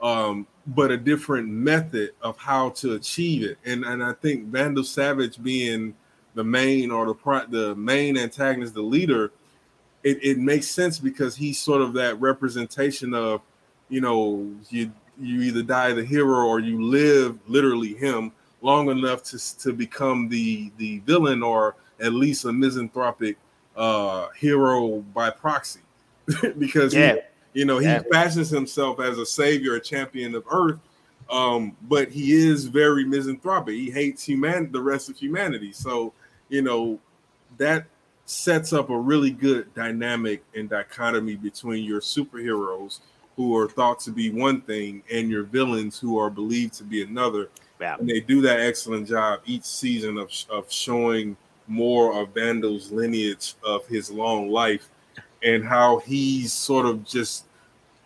um, 0.00 0.46
but 0.68 0.90
a 0.90 0.96
different 0.96 1.48
method 1.48 2.12
of 2.22 2.36
how 2.38 2.70
to 2.70 2.94
achieve 2.94 3.42
it. 3.42 3.58
And 3.64 3.84
and 3.84 4.02
I 4.02 4.12
think 4.12 4.46
Vandal 4.46 4.84
Savage 4.84 5.42
being 5.42 5.94
the 6.34 6.44
main 6.44 6.90
or 6.92 7.06
the 7.06 7.14
pri- 7.14 7.46
the 7.48 7.74
main 7.74 8.16
antagonist, 8.16 8.74
the 8.74 8.82
leader, 8.82 9.32
it, 10.04 10.22
it 10.22 10.38
makes 10.38 10.68
sense 10.68 11.00
because 11.00 11.34
he's 11.34 11.58
sort 11.58 11.82
of 11.82 11.92
that 11.94 12.20
representation 12.20 13.12
of, 13.12 13.40
you 13.88 14.00
know, 14.00 14.48
you 14.70 14.92
you 15.20 15.40
either 15.40 15.62
die 15.64 15.92
the 15.92 16.04
hero 16.04 16.46
or 16.46 16.60
you 16.60 16.80
live 16.80 17.36
literally 17.48 17.94
him 17.94 18.30
long 18.62 18.88
enough 18.88 19.24
to 19.24 19.58
to 19.58 19.72
become 19.72 20.28
the 20.28 20.70
the 20.76 21.00
villain 21.00 21.42
or 21.42 21.74
at 22.00 22.12
least 22.12 22.44
a 22.44 22.52
misanthropic 22.52 23.36
uh 23.76 24.28
hero 24.36 25.00
by 25.14 25.30
proxy. 25.30 25.80
Because 26.58 26.92
he- 26.92 27.18
you 27.54 27.64
know 27.64 27.78
he 27.78 27.86
Yeah. 27.86 28.02
fashions 28.12 28.50
himself 28.50 29.00
as 29.00 29.18
a 29.18 29.26
savior 29.26 29.74
a 29.74 29.80
champion 29.80 30.34
of 30.34 30.44
earth 30.50 30.78
um 31.30 31.76
but 31.88 32.10
he 32.10 32.32
is 32.32 32.66
very 32.66 33.04
misanthropic. 33.04 33.74
He 33.74 33.90
hates 33.90 34.24
human 34.24 34.70
the 34.72 34.80
rest 34.80 35.08
of 35.08 35.16
humanity. 35.16 35.72
So 35.72 36.12
you 36.48 36.62
know 36.62 36.98
that 37.56 37.86
sets 38.26 38.72
up 38.74 38.90
a 38.90 38.98
really 38.98 39.30
good 39.30 39.72
dynamic 39.74 40.42
and 40.54 40.68
dichotomy 40.68 41.36
between 41.36 41.84
your 41.84 42.00
superheroes 42.00 43.00
who 43.36 43.56
are 43.56 43.68
thought 43.68 44.00
to 44.00 44.10
be 44.10 44.30
one 44.30 44.60
thing 44.62 45.02
and 45.12 45.30
your 45.30 45.44
villains 45.44 45.98
who 45.98 46.18
are 46.18 46.28
believed 46.28 46.74
to 46.74 46.84
be 46.84 47.02
another. 47.02 47.48
Yeah. 47.80 47.96
and 47.98 48.08
they 48.08 48.20
do 48.20 48.40
that 48.42 48.58
excellent 48.60 49.06
job 49.08 49.40
each 49.46 49.62
season 49.64 50.18
of, 50.18 50.30
of 50.50 50.70
showing 50.70 51.36
more 51.68 52.20
of 52.20 52.30
Vandal's 52.34 52.90
lineage 52.90 53.54
of 53.64 53.86
his 53.86 54.10
long 54.10 54.48
life 54.48 54.88
and 55.42 55.64
how 55.64 55.98
he's 55.98 56.52
sort 56.52 56.86
of 56.86 57.04
just 57.04 57.44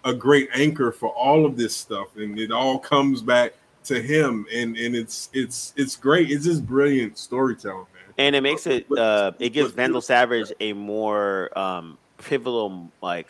a 0.04 0.12
great 0.12 0.48
anchor 0.54 0.92
for 0.92 1.10
all 1.10 1.46
of 1.46 1.56
this 1.56 1.74
stuff. 1.74 2.16
And 2.16 2.38
it 2.38 2.50
all 2.50 2.78
comes 2.78 3.22
back 3.22 3.54
to 3.84 4.02
him. 4.02 4.46
And 4.52 4.76
and 4.76 4.94
it's 4.94 5.30
it's 5.32 5.72
it's 5.76 5.96
great. 5.96 6.30
It's 6.30 6.44
just 6.44 6.66
brilliant 6.66 7.18
storytelling 7.18 7.86
man. 7.94 8.14
And 8.18 8.36
it 8.36 8.42
makes 8.42 8.66
it 8.66 8.86
uh 8.96 9.32
it 9.38 9.50
gives 9.50 9.72
Vandal 9.72 10.00
Savage 10.00 10.52
a 10.60 10.72
more 10.72 11.56
um 11.58 11.98
pivotal 12.18 12.90
like 13.00 13.28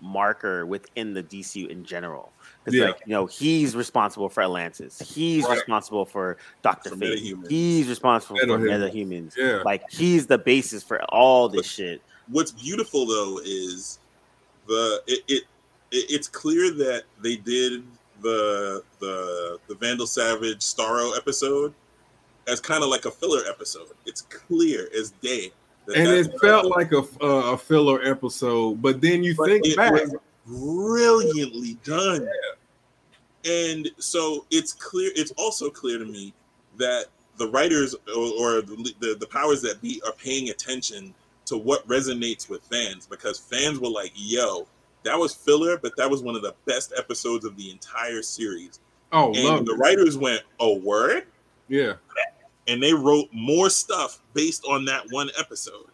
marker 0.00 0.66
within 0.66 1.14
the 1.14 1.22
DCU 1.22 1.68
in 1.68 1.84
general. 1.84 2.32
It's 2.66 2.74
Yeah. 2.76 2.86
like 2.86 3.00
you 3.06 3.12
know 3.12 3.26
he's 3.26 3.76
responsible 3.76 4.28
for 4.28 4.42
Atlantis. 4.42 4.98
He's 4.98 5.44
Right. 5.44 5.56
responsible 5.58 6.04
for 6.06 6.36
Doctor 6.62 6.90
Fate. 6.96 7.18
He's 7.48 7.88
responsible 7.88 8.38
for 8.38 8.46
Metahumans. 8.58 8.90
humans. 8.92 9.34
yeah 9.36 9.62
Like 9.64 9.82
he's 9.90 10.26
the 10.26 10.38
basis 10.38 10.82
for 10.82 11.02
all 11.04 11.48
this 11.48 11.66
shit. 11.66 12.00
What's 12.28 12.52
beautiful 12.52 13.04
though 13.06 13.38
is 13.44 13.98
the 14.66 15.02
it, 15.06 15.20
it, 15.28 15.42
it 15.90 16.10
it's 16.10 16.26
clear 16.28 16.70
that 16.72 17.02
they 17.22 17.36
did 17.36 17.84
the 18.22 18.82
the 19.00 19.58
the 19.68 19.74
Vandal 19.74 20.06
Savage 20.06 20.60
Starro 20.60 21.16
episode 21.18 21.74
as 22.48 22.60
kind 22.60 22.82
of 22.82 22.88
like 22.88 23.04
a 23.04 23.10
filler 23.10 23.42
episode. 23.48 23.88
It's 24.06 24.22
clear 24.22 24.88
as 24.98 25.10
day. 25.22 25.52
that 25.86 25.96
and 25.98 26.08
it 26.08 26.32
felt 26.40 26.64
like 26.66 26.92
a, 26.92 27.02
uh, 27.22 27.52
a 27.52 27.58
filler 27.58 28.02
episode, 28.02 28.80
but 28.80 29.02
then 29.02 29.22
you 29.22 29.34
But 29.36 29.48
think 29.48 29.66
it 29.66 29.76
back, 29.76 29.92
was 29.92 30.14
brilliantly 30.46 31.74
done. 31.84 32.26
And 33.44 33.90
so 33.98 34.46
it's 34.50 34.72
clear. 34.72 35.10
It's 35.14 35.32
also 35.32 35.70
clear 35.70 35.98
to 35.98 36.04
me 36.04 36.32
that 36.78 37.06
the 37.36 37.48
writers 37.48 37.94
or, 38.16 38.32
or 38.38 38.62
the, 38.62 38.94
the 39.00 39.16
the 39.20 39.26
powers 39.26 39.60
that 39.62 39.80
be 39.82 40.00
are 40.06 40.12
paying 40.12 40.50
attention 40.50 41.14
to 41.46 41.58
what 41.58 41.86
resonates 41.86 42.48
with 42.48 42.62
fans 42.62 43.06
because 43.06 43.38
fans 43.38 43.78
were 43.78 43.88
like, 43.88 44.12
"Yo, 44.14 44.66
that 45.02 45.18
was 45.18 45.34
filler, 45.34 45.76
but 45.76 45.96
that 45.96 46.08
was 46.10 46.22
one 46.22 46.36
of 46.36 46.42
the 46.42 46.54
best 46.64 46.92
episodes 46.96 47.44
of 47.44 47.56
the 47.56 47.70
entire 47.70 48.22
series." 48.22 48.80
oh, 49.12 49.32
and 49.34 49.66
the 49.66 49.72
it. 49.72 49.78
writers 49.78 50.16
went, 50.16 50.42
"Oh, 50.60 50.78
word," 50.78 51.26
yeah. 51.68 51.94
and 52.66 52.82
they 52.82 52.92
wrote 52.92 53.28
more 53.32 53.70
stuff 53.70 54.20
based 54.32 54.64
on 54.66 54.84
that 54.86 55.04
one 55.10 55.30
episode. 55.38 55.86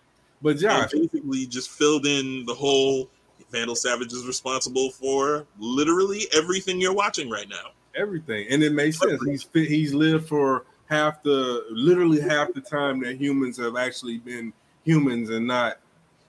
But 0.43 0.63
and 0.63 0.91
basically 0.91 1.47
just 1.47 1.71
filled 1.71 2.07
in 2.07 2.47
the 2.47 2.55
whole 2.55 3.11
Vandal 3.51 3.75
Savage 3.77 4.13
is 4.13 4.27
responsible 4.27 4.91
for 4.91 5.47
literally 5.59 6.27
everything 6.33 6.81
you're 6.81 6.95
watching 6.95 7.29
right 7.31 7.49
now. 7.49 7.71
everything, 7.97 8.47
and 8.51 8.63
it 8.63 8.73
makes 8.73 8.99
sense. 9.01 9.21
He's 9.27 9.43
fit, 9.43 9.69
he's 9.69 9.93
lived 9.93 10.29
for 10.29 10.65
half 10.87 11.23
the, 11.25 11.65
literally 11.71 12.21
half 12.21 12.53
the 12.55 12.61
time 12.61 13.01
that 13.03 13.17
humans 13.21 13.57
have 13.59 13.77
actually 13.77 14.19
been 14.19 14.53
humans 14.85 15.31
and 15.31 15.47
not 15.47 15.79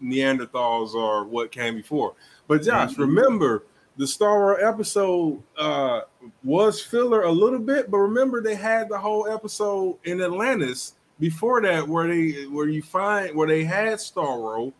Neanderthals 0.02 0.94
or 0.94 1.24
what 1.26 1.52
came 1.52 1.76
before. 1.76 2.14
But 2.48 2.64
Josh, 2.64 2.96
Mhm. 2.96 3.00
remember 3.00 3.64
the 3.98 4.06
Starro 4.06 4.58
episode 4.64 5.42
uh, 5.58 6.02
was 6.44 6.82
filler 6.82 7.24
a 7.24 7.32
little 7.32 7.60
bit, 7.60 7.92
but 7.92 7.98
remember 8.00 8.42
they 8.42 8.56
had 8.56 8.90
the 8.90 8.98
whole 8.98 9.28
episode 9.28 9.98
in 10.04 10.22
Atlantis 10.22 10.94
before 11.20 11.62
that, 11.62 11.88
where 11.88 12.08
they 12.08 12.46
where 12.48 12.68
you 12.68 12.82
find 12.82 13.36
where 13.36 13.48
they 13.48 13.64
had 13.64 14.00
Starro, 14.00 14.74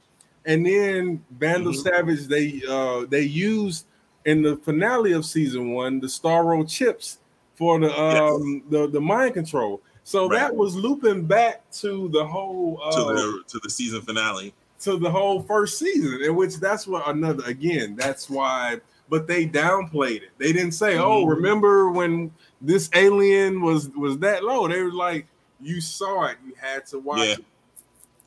and 0.46 0.66
then 0.66 1.24
Vandal 1.40 1.74
Mhm. 1.74 1.84
Savage 1.84 2.28
they 2.28 2.62
uh, 2.70 3.06
they 3.10 3.22
used 3.24 3.86
in 4.26 4.42
the 4.42 4.56
finale 4.58 5.14
of 5.14 5.26
season 5.26 5.72
one 5.74 6.00
the 6.00 6.08
Starro 6.08 6.68
chips 6.70 7.20
for 7.56 7.80
the 7.80 7.92
um 8.00 8.64
the 8.70 8.88
the 8.88 9.02
mind 9.02 9.34
control. 9.34 9.82
So 10.04 10.28
Right. 10.28 10.40
that 10.40 10.56
was 10.56 10.76
looping 10.76 11.26
back 11.26 11.70
to 11.74 12.10
the 12.10 12.26
whole 12.26 12.80
uh, 12.84 12.92
to 12.92 13.14
the 13.14 13.44
to 13.48 13.60
the 13.64 13.70
season 13.70 14.02
finale. 14.02 14.54
to 14.80 14.98
the 14.98 15.12
whole 15.12 15.44
first 15.44 15.78
season, 15.78 16.22
in 16.24 16.36
which 16.36 16.56
that's 16.58 16.88
what 16.88 17.08
another 17.08 17.44
again, 17.46 17.96
that's 17.96 18.28
why, 18.32 18.80
but 19.10 19.28
they 19.28 19.46
downplayed 19.46 20.24
it. 20.24 20.32
They 20.40 20.52
didn't 20.52 20.72
say, 20.72 20.98
Oh, 20.98 21.24
Mhm. 21.24 21.36
remember 21.36 21.92
when 21.92 22.32
this 22.62 22.90
alien 22.96 23.62
was 23.62 23.90
was 23.92 24.18
that 24.20 24.44
low? 24.44 24.68
They 24.68 24.82
were 24.82 24.92
like, 24.92 25.28
You 25.62 25.82
saw 25.82 26.26
it, 26.26 26.38
you 26.44 26.54
had 26.60 26.88
to 26.88 26.98
watch 26.98 27.20
Yeah. 27.20 27.34
it, 27.34 27.46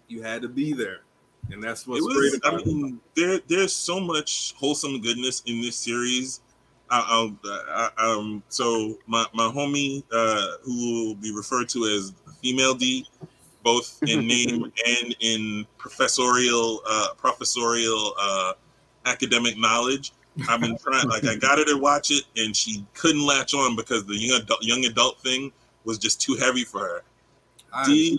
you 0.07 0.23
had 0.23 0.43
to 0.43 0.49
be 0.49 0.73
there. 0.73 1.01
And 1.53 1.63
that's 1.63 1.87
what's 1.87 2.03
was. 2.03 2.15
great 2.17 2.41
I 2.45 2.49
about 2.49 2.61
it. 2.61 2.67
mean, 2.67 3.01
there 3.15 3.39
there's 3.49 3.73
so 3.73 4.01
much 4.01 4.55
wholesome 4.57 5.01
goodness 5.01 5.43
in 5.47 5.61
this 5.61 5.77
series. 5.77 6.41
I, 6.91 7.31
I, 7.45 7.91
I, 7.97 8.13
um, 8.13 8.43
so 8.49 8.99
my 9.07 9.27
my 9.35 9.45
homie, 9.45 10.03
uh, 10.13 10.59
who 10.63 11.09
will 11.09 11.15
be 11.15 11.35
referred 11.35 11.69
to 11.71 11.85
as 11.87 12.13
female 12.43 12.75
D, 12.75 13.07
both 13.63 13.99
in 14.07 14.27
name 14.27 14.65
and 14.87 15.17
in 15.21 15.67
professorial, 15.79 16.81
uh, 16.89 17.09
professorial, 17.17 18.15
uh, 18.21 18.53
academic 19.07 19.59
knowledge. 19.59 20.13
I've 20.49 20.61
been 20.61 20.77
trying, 20.79 21.09
like, 21.09 21.25
I 21.25 21.37
got 21.37 21.59
her 21.59 21.65
to 21.65 21.79
watch 21.79 22.11
it, 22.11 22.25
and 22.37 22.57
she 22.57 22.85
couldn't 22.95 23.25
latch 23.25 23.55
on 23.55 23.77
because 23.77 24.05
the 24.05 24.17
young 24.17 24.41
adult, 24.41 24.63
young 24.65 24.85
adult 24.85 25.21
thing 25.21 25.53
was 25.85 25.97
just 25.97 26.21
too 26.21 26.35
heavy 26.35 26.65
for 26.65 26.81
her. 26.81 27.03
I 27.73 27.85
D, 27.87 28.19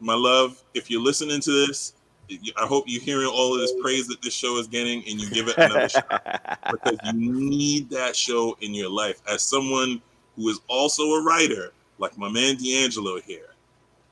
my 0.00 0.14
love, 0.14 0.62
if 0.74 0.90
you're 0.90 1.02
listening 1.02 1.40
to 1.40 1.66
this, 1.66 1.94
I 2.30 2.66
hope 2.66 2.84
you're 2.86 3.02
hearing 3.02 3.26
all 3.26 3.54
of 3.54 3.60
this 3.60 3.72
praise 3.80 4.06
that 4.08 4.20
this 4.22 4.34
show 4.34 4.58
is 4.58 4.66
getting, 4.66 5.02
and 5.08 5.20
you 5.20 5.30
give 5.30 5.48
it 5.48 5.56
another 5.56 5.88
shot 5.88 6.58
because 6.70 6.98
you 7.04 7.12
need 7.12 7.88
that 7.90 8.14
show 8.14 8.56
in 8.60 8.74
your 8.74 8.90
life. 8.90 9.20
As 9.28 9.42
someone 9.42 10.02
who 10.36 10.48
is 10.48 10.60
also 10.68 11.02
a 11.02 11.22
writer, 11.22 11.72
like 11.98 12.16
my 12.18 12.28
man 12.28 12.56
D'Angelo 12.56 13.20
here, 13.20 13.54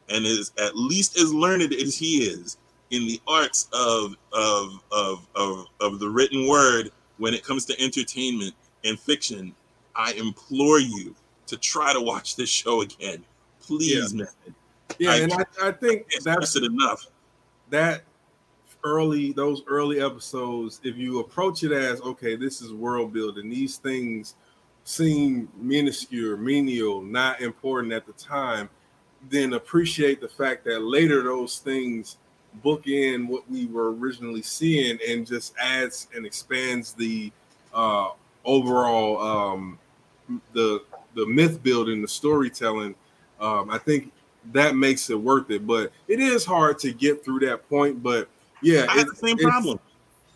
and 0.08 0.24
is 0.24 0.52
at 0.58 0.76
least 0.76 1.18
as 1.18 1.32
learned 1.32 1.72
as 1.72 1.96
he 1.96 2.18
is 2.24 2.56
in 2.90 3.06
the 3.06 3.20
arts 3.26 3.68
of 3.72 4.16
of 4.32 4.82
of 4.92 5.26
of, 5.34 5.66
of 5.80 5.98
the 5.98 6.08
written 6.08 6.48
word 6.48 6.90
when 7.18 7.34
it 7.34 7.44
comes 7.44 7.64
to 7.66 7.80
entertainment 7.82 8.54
and 8.84 8.98
fiction, 8.98 9.54
I 9.94 10.12
implore 10.12 10.78
you 10.78 11.14
to 11.46 11.56
try 11.56 11.92
to 11.92 12.00
watch 12.00 12.36
this 12.36 12.48
show 12.48 12.82
again. 12.82 13.24
Please, 13.60 14.14
man. 14.14 14.26
yeah, 14.98 15.10
I 15.10 15.16
and 15.20 15.32
I, 15.32 15.44
I 15.62 15.72
think 15.72 16.06
It's 16.10 16.24
that's 16.24 16.56
it 16.56 16.64
enough. 16.64 17.06
That 17.70 18.02
early 18.84 19.32
those 19.32 19.62
early 19.66 20.00
episodes 20.00 20.80
if 20.84 20.96
you 20.96 21.18
approach 21.20 21.64
it 21.64 21.72
as 21.72 22.00
okay 22.02 22.36
this 22.36 22.62
is 22.62 22.72
world 22.72 23.12
building 23.12 23.48
these 23.48 23.78
things 23.78 24.34
seem 24.84 25.48
minuscule 25.56 26.36
menial 26.36 27.02
not 27.02 27.40
important 27.40 27.92
at 27.92 28.06
the 28.06 28.12
time 28.12 28.68
then 29.28 29.54
appreciate 29.54 30.20
the 30.20 30.28
fact 30.28 30.64
that 30.64 30.82
later 30.82 31.24
those 31.24 31.58
things 31.58 32.18
book 32.62 32.86
in 32.86 33.26
what 33.26 33.48
we 33.50 33.66
were 33.66 33.92
originally 33.92 34.42
seeing 34.42 34.98
and 35.08 35.26
just 35.26 35.54
adds 35.60 36.08
and 36.14 36.24
expands 36.24 36.92
the 36.92 37.32
uh 37.74 38.10
overall 38.44 39.20
um 39.20 39.78
the 40.52 40.82
the 41.14 41.26
myth 41.26 41.62
building 41.62 42.02
the 42.02 42.08
storytelling. 42.08 42.94
Um 43.40 43.70
i 43.70 43.78
think 43.78 44.12
that 44.52 44.76
makes 44.76 45.10
it 45.10 45.20
worth 45.20 45.50
it 45.50 45.66
but 45.66 45.92
it 46.08 46.20
is 46.20 46.44
hard 46.44 46.78
to 46.78 46.92
get 46.92 47.24
through 47.24 47.38
that 47.38 47.68
point 47.68 48.02
but 48.02 48.28
yeah 48.62 48.86
I 48.88 48.98
had 48.98 49.08
the 49.08 49.16
same 49.16 49.38
it's- 49.38 49.50
problem. 49.50 49.78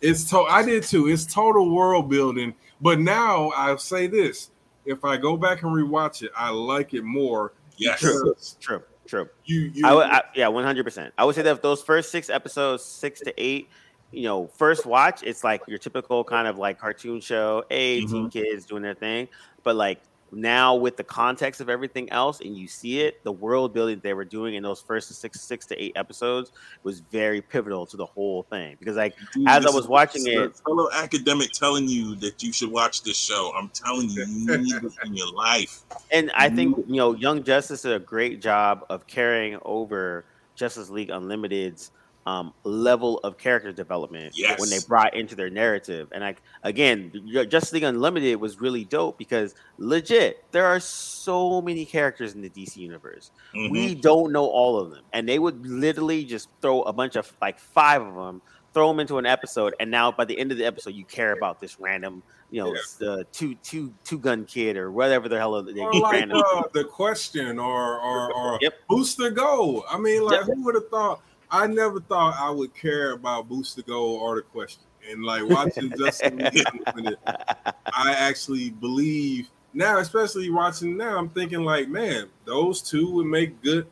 it's 0.01 0.23
to 0.31 0.39
I 0.41 0.63
did 0.63 0.83
too. 0.83 1.07
It's 1.07 1.25
total 1.25 1.69
world 1.73 2.09
building. 2.09 2.53
But 2.81 2.99
now 2.99 3.49
I'll 3.51 3.77
say 3.77 4.07
this: 4.07 4.49
if 4.85 5.05
I 5.05 5.17
go 5.17 5.37
back 5.37 5.61
and 5.63 5.71
rewatch 5.71 6.23
it, 6.23 6.31
I 6.35 6.49
like 6.49 6.93
it 6.93 7.03
more. 7.03 7.53
Yes. 7.77 8.01
because 8.01 8.57
true, 8.59 8.83
true. 9.05 9.29
You, 9.45 9.71
you, 9.73 9.85
I 9.85 9.93
would, 9.93 10.05
I, 10.07 10.23
yeah, 10.35 10.47
one 10.47 10.63
hundred 10.63 10.83
percent. 10.83 11.13
I 11.17 11.25
would 11.25 11.35
say 11.35 11.41
that 11.43 11.51
if 11.51 11.61
those 11.61 11.81
first 11.81 12.11
six 12.11 12.29
episodes, 12.29 12.83
six 12.83 13.19
to 13.21 13.33
eight, 13.37 13.69
you 14.11 14.23
know, 14.23 14.47
first 14.47 14.85
watch, 14.85 15.21
it's 15.23 15.43
like 15.43 15.61
your 15.67 15.77
typical 15.77 16.23
kind 16.23 16.47
of 16.47 16.57
like 16.57 16.79
cartoon 16.79 17.21
show, 17.21 17.63
hey, 17.69 18.01
teen 18.01 18.09
mm-hmm. 18.09 18.27
kids 18.29 18.65
doing 18.65 18.81
their 18.81 18.95
thing. 18.95 19.27
But 19.63 19.75
like 19.75 20.01
now 20.31 20.75
with 20.75 20.97
the 20.97 21.03
context 21.03 21.59
of 21.61 21.69
everything 21.69 22.09
else, 22.11 22.39
and 22.39 22.55
you 22.57 22.67
see 22.67 23.01
it, 23.01 23.23
the 23.23 23.31
world 23.31 23.73
building 23.73 23.99
they 24.03 24.13
were 24.13 24.25
doing 24.25 24.55
in 24.55 24.63
those 24.63 24.81
first 24.81 25.13
six, 25.13 25.41
six 25.41 25.65
to 25.67 25.81
eight 25.81 25.93
episodes 25.95 26.51
was 26.83 26.99
very 26.99 27.41
pivotal 27.41 27.85
to 27.87 27.97
the 27.97 28.05
whole 28.05 28.43
thing. 28.43 28.75
Because 28.79 28.95
like 28.95 29.15
Dude, 29.33 29.47
as 29.47 29.65
I 29.65 29.69
was 29.69 29.87
watching 29.87 30.23
it- 30.25 30.55
fellow 30.57 30.89
academic 30.93 31.51
telling 31.51 31.87
you 31.87 32.15
that 32.15 32.41
you 32.41 32.53
should 32.53 32.71
watch 32.71 33.03
this 33.03 33.17
show. 33.17 33.51
I'm 33.57 33.69
telling 33.69 34.09
you, 34.09 34.25
you 34.25 34.57
need 34.57 34.81
this 34.81 34.95
in 35.05 35.13
your 35.13 35.31
life. 35.31 35.81
And 36.11 36.31
I 36.35 36.49
think 36.49 36.77
you 36.87 36.95
know, 36.95 37.13
Young 37.13 37.43
Justice 37.43 37.81
did 37.81 37.93
a 37.93 37.99
great 37.99 38.41
job 38.41 38.85
of 38.89 39.07
carrying 39.07 39.59
over 39.63 40.25
Justice 40.55 40.89
League 40.89 41.09
Unlimited's 41.09 41.91
um, 42.25 42.53
level 42.63 43.17
of 43.23 43.37
character 43.37 43.71
development 43.71 44.37
Yes. 44.37 44.59
when 44.59 44.69
they 44.69 44.77
brought 44.87 45.15
into 45.15 45.35
their 45.35 45.49
narrative. 45.49 46.09
And 46.11 46.21
like 46.23 46.41
again, 46.63 47.11
Ju- 47.27 47.45
Justice 47.45 47.73
League 47.73 47.83
Unlimited 47.83 48.39
was 48.39 48.61
really 48.61 48.85
dope 48.85 49.17
because 49.17 49.55
legit, 49.77 50.43
there 50.51 50.65
are 50.67 50.79
so 50.79 51.61
many 51.61 51.85
characters 51.85 52.33
in 52.35 52.41
the 52.41 52.49
DC 52.49 52.77
universe. 52.77 53.31
Mhm. 53.55 53.71
We 53.71 53.95
don't 53.95 54.31
know 54.31 54.45
all 54.45 54.79
of 54.79 54.91
them, 54.91 55.03
and 55.13 55.27
they 55.27 55.39
would 55.39 55.65
literally 55.65 56.23
just 56.23 56.49
throw 56.61 56.83
a 56.83 56.93
bunch 56.93 57.15
of 57.15 57.31
like 57.41 57.59
five 57.59 58.01
of 58.01 58.13
them. 58.15 58.41
Throw 58.73 58.87
them 58.87 59.01
into 59.01 59.17
an 59.17 59.25
episode, 59.25 59.73
and 59.81 59.91
now 59.91 60.13
by 60.13 60.23
the 60.23 60.37
end 60.39 60.53
of 60.53 60.57
the 60.57 60.63
episode, 60.65 60.93
you 60.93 61.03
care 61.03 61.33
about 61.33 61.59
this 61.59 61.77
random, 61.77 62.23
you 62.51 62.61
know, 62.63 62.71
Yeah. 62.73 62.79
s- 62.79 63.01
uh, 63.01 63.23
two 63.33 63.55
two 63.55 63.93
two 64.05 64.17
gun 64.17 64.45
kid 64.45 64.77
or 64.77 64.89
whatever 64.91 65.27
the 65.27 65.37
hell 65.37 65.61
they 65.61 65.81
or 65.81 65.91
like 65.91 66.23
uh, 66.31 66.63
the 66.71 66.85
question 66.85 67.59
or 67.59 67.99
or 67.99 68.31
or 68.33 68.59
Yep. 68.61 68.73
Booster 68.87 69.29
Gold. 69.29 69.83
I 69.89 69.97
mean, 69.97 70.21
like 70.23 70.45
Yep. 70.47 70.55
who 70.55 70.63
would 70.63 70.75
have 70.75 70.87
thought? 70.87 71.19
I 71.51 71.67
never 71.67 71.99
thought 71.99 72.35
I 72.39 72.49
would 72.49 72.73
care 72.73 73.11
about 73.11 73.49
Booster 73.49 73.81
Gold 73.81 74.21
or 74.21 74.35
the 74.35 74.41
question. 74.41 74.83
And 75.09 75.23
like 75.23 75.47
watching 75.47 75.91
Justin 75.97 76.39
Unlimited, 76.41 77.17
I 77.25 78.13
actually 78.17 78.69
believe 78.69 79.49
now, 79.73 79.99
especially 79.99 80.49
watching 80.49 80.97
now, 80.97 81.17
I'm 81.17 81.29
thinking 81.29 81.63
like, 81.63 81.87
man, 81.89 82.27
those 82.45 82.81
two 82.81 83.09
would 83.11 83.25
make 83.25 83.61
good 83.61 83.87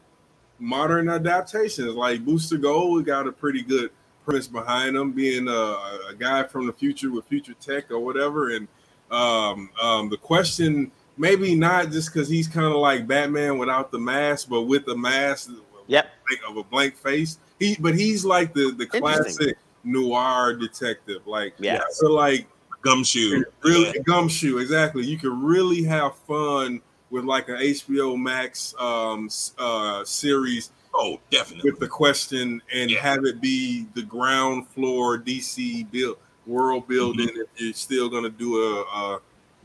modern 0.60 1.10
adaptations. 1.10 1.96
Like 1.96 2.24
Booster 2.24 2.58
Gold 2.58 2.96
we 2.96 3.04
got 3.04 3.28
a 3.28 3.32
pretty 3.32 3.62
good 3.62 3.92
premise 4.26 4.48
behind 4.48 4.96
him, 4.96 5.12
being 5.12 5.48
a, 5.48 5.52
a 5.52 6.16
guy 6.18 6.44
from 6.44 6.68
the 6.68 6.74
future 6.74 7.12
with 7.12 7.26
future 7.26 7.56
tech 7.56 7.92
or 7.92 8.00
whatever. 8.00 8.52
And 8.52 8.68
um, 9.10 9.70
um, 9.82 10.10
the 10.10 10.18
question, 10.18 10.92
maybe 11.18 11.56
not 11.56 11.92
just 11.92 12.14
because 12.14 12.30
he's 12.30 12.48
kind 12.48 12.68
of 12.68 12.76
like 12.76 13.08
Batman 13.08 13.58
without 13.58 13.92
the 13.92 14.00
mask, 14.00 14.50
but 14.50 14.64
with 14.64 14.86
the 14.86 14.96
mask 14.96 15.50
Yep. 15.90 16.10
like, 16.30 16.40
of 16.50 16.58
a 16.58 16.64
blank 16.64 16.96
face. 16.96 17.40
He, 17.60 17.76
but 17.80 17.96
he's 17.96 18.24
like 18.24 18.54
the 18.54 18.72
the 18.78 18.86
classic 18.86 19.58
noir 19.84 20.54
detective. 20.54 21.26
Like, 21.28 21.54
Yeah. 21.60 21.82
so 21.92 22.12
like 22.14 22.48
Gumshoe. 22.82 23.44
Really, 23.62 23.92
Yeah. 23.96 24.02
gumshoe. 24.06 24.58
Exactly. 24.60 25.06
You 25.06 25.18
can 25.18 25.44
really 25.44 25.84
have 25.84 26.16
fun 26.28 26.82
with 27.10 27.26
like 27.26 27.50
an 27.50 27.58
HBO 27.58 28.16
Max 28.18 28.74
um, 28.80 29.30
uh, 29.58 30.06
series 30.06 30.72
Oh, 30.94 31.20
definitely. 31.30 31.72
with 31.72 31.80
the 31.80 31.88
question 31.88 32.62
and 32.74 32.90
Yeah. 32.90 33.02
have 33.02 33.26
it 33.26 33.42
be 33.42 33.86
the 33.96 34.02
ground 34.04 34.68
floor 34.70 35.18
DC 35.18 35.84
build 35.92 36.18
world 36.46 36.88
building. 36.88 37.28
Mm-hmm. 37.28 37.42
If 37.42 37.48
you're 37.58 37.74
still 37.74 38.10
gonna 38.10 38.30
do 38.30 38.56
a, 38.64 38.82
a 38.84 39.20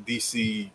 DC 0.07 0.71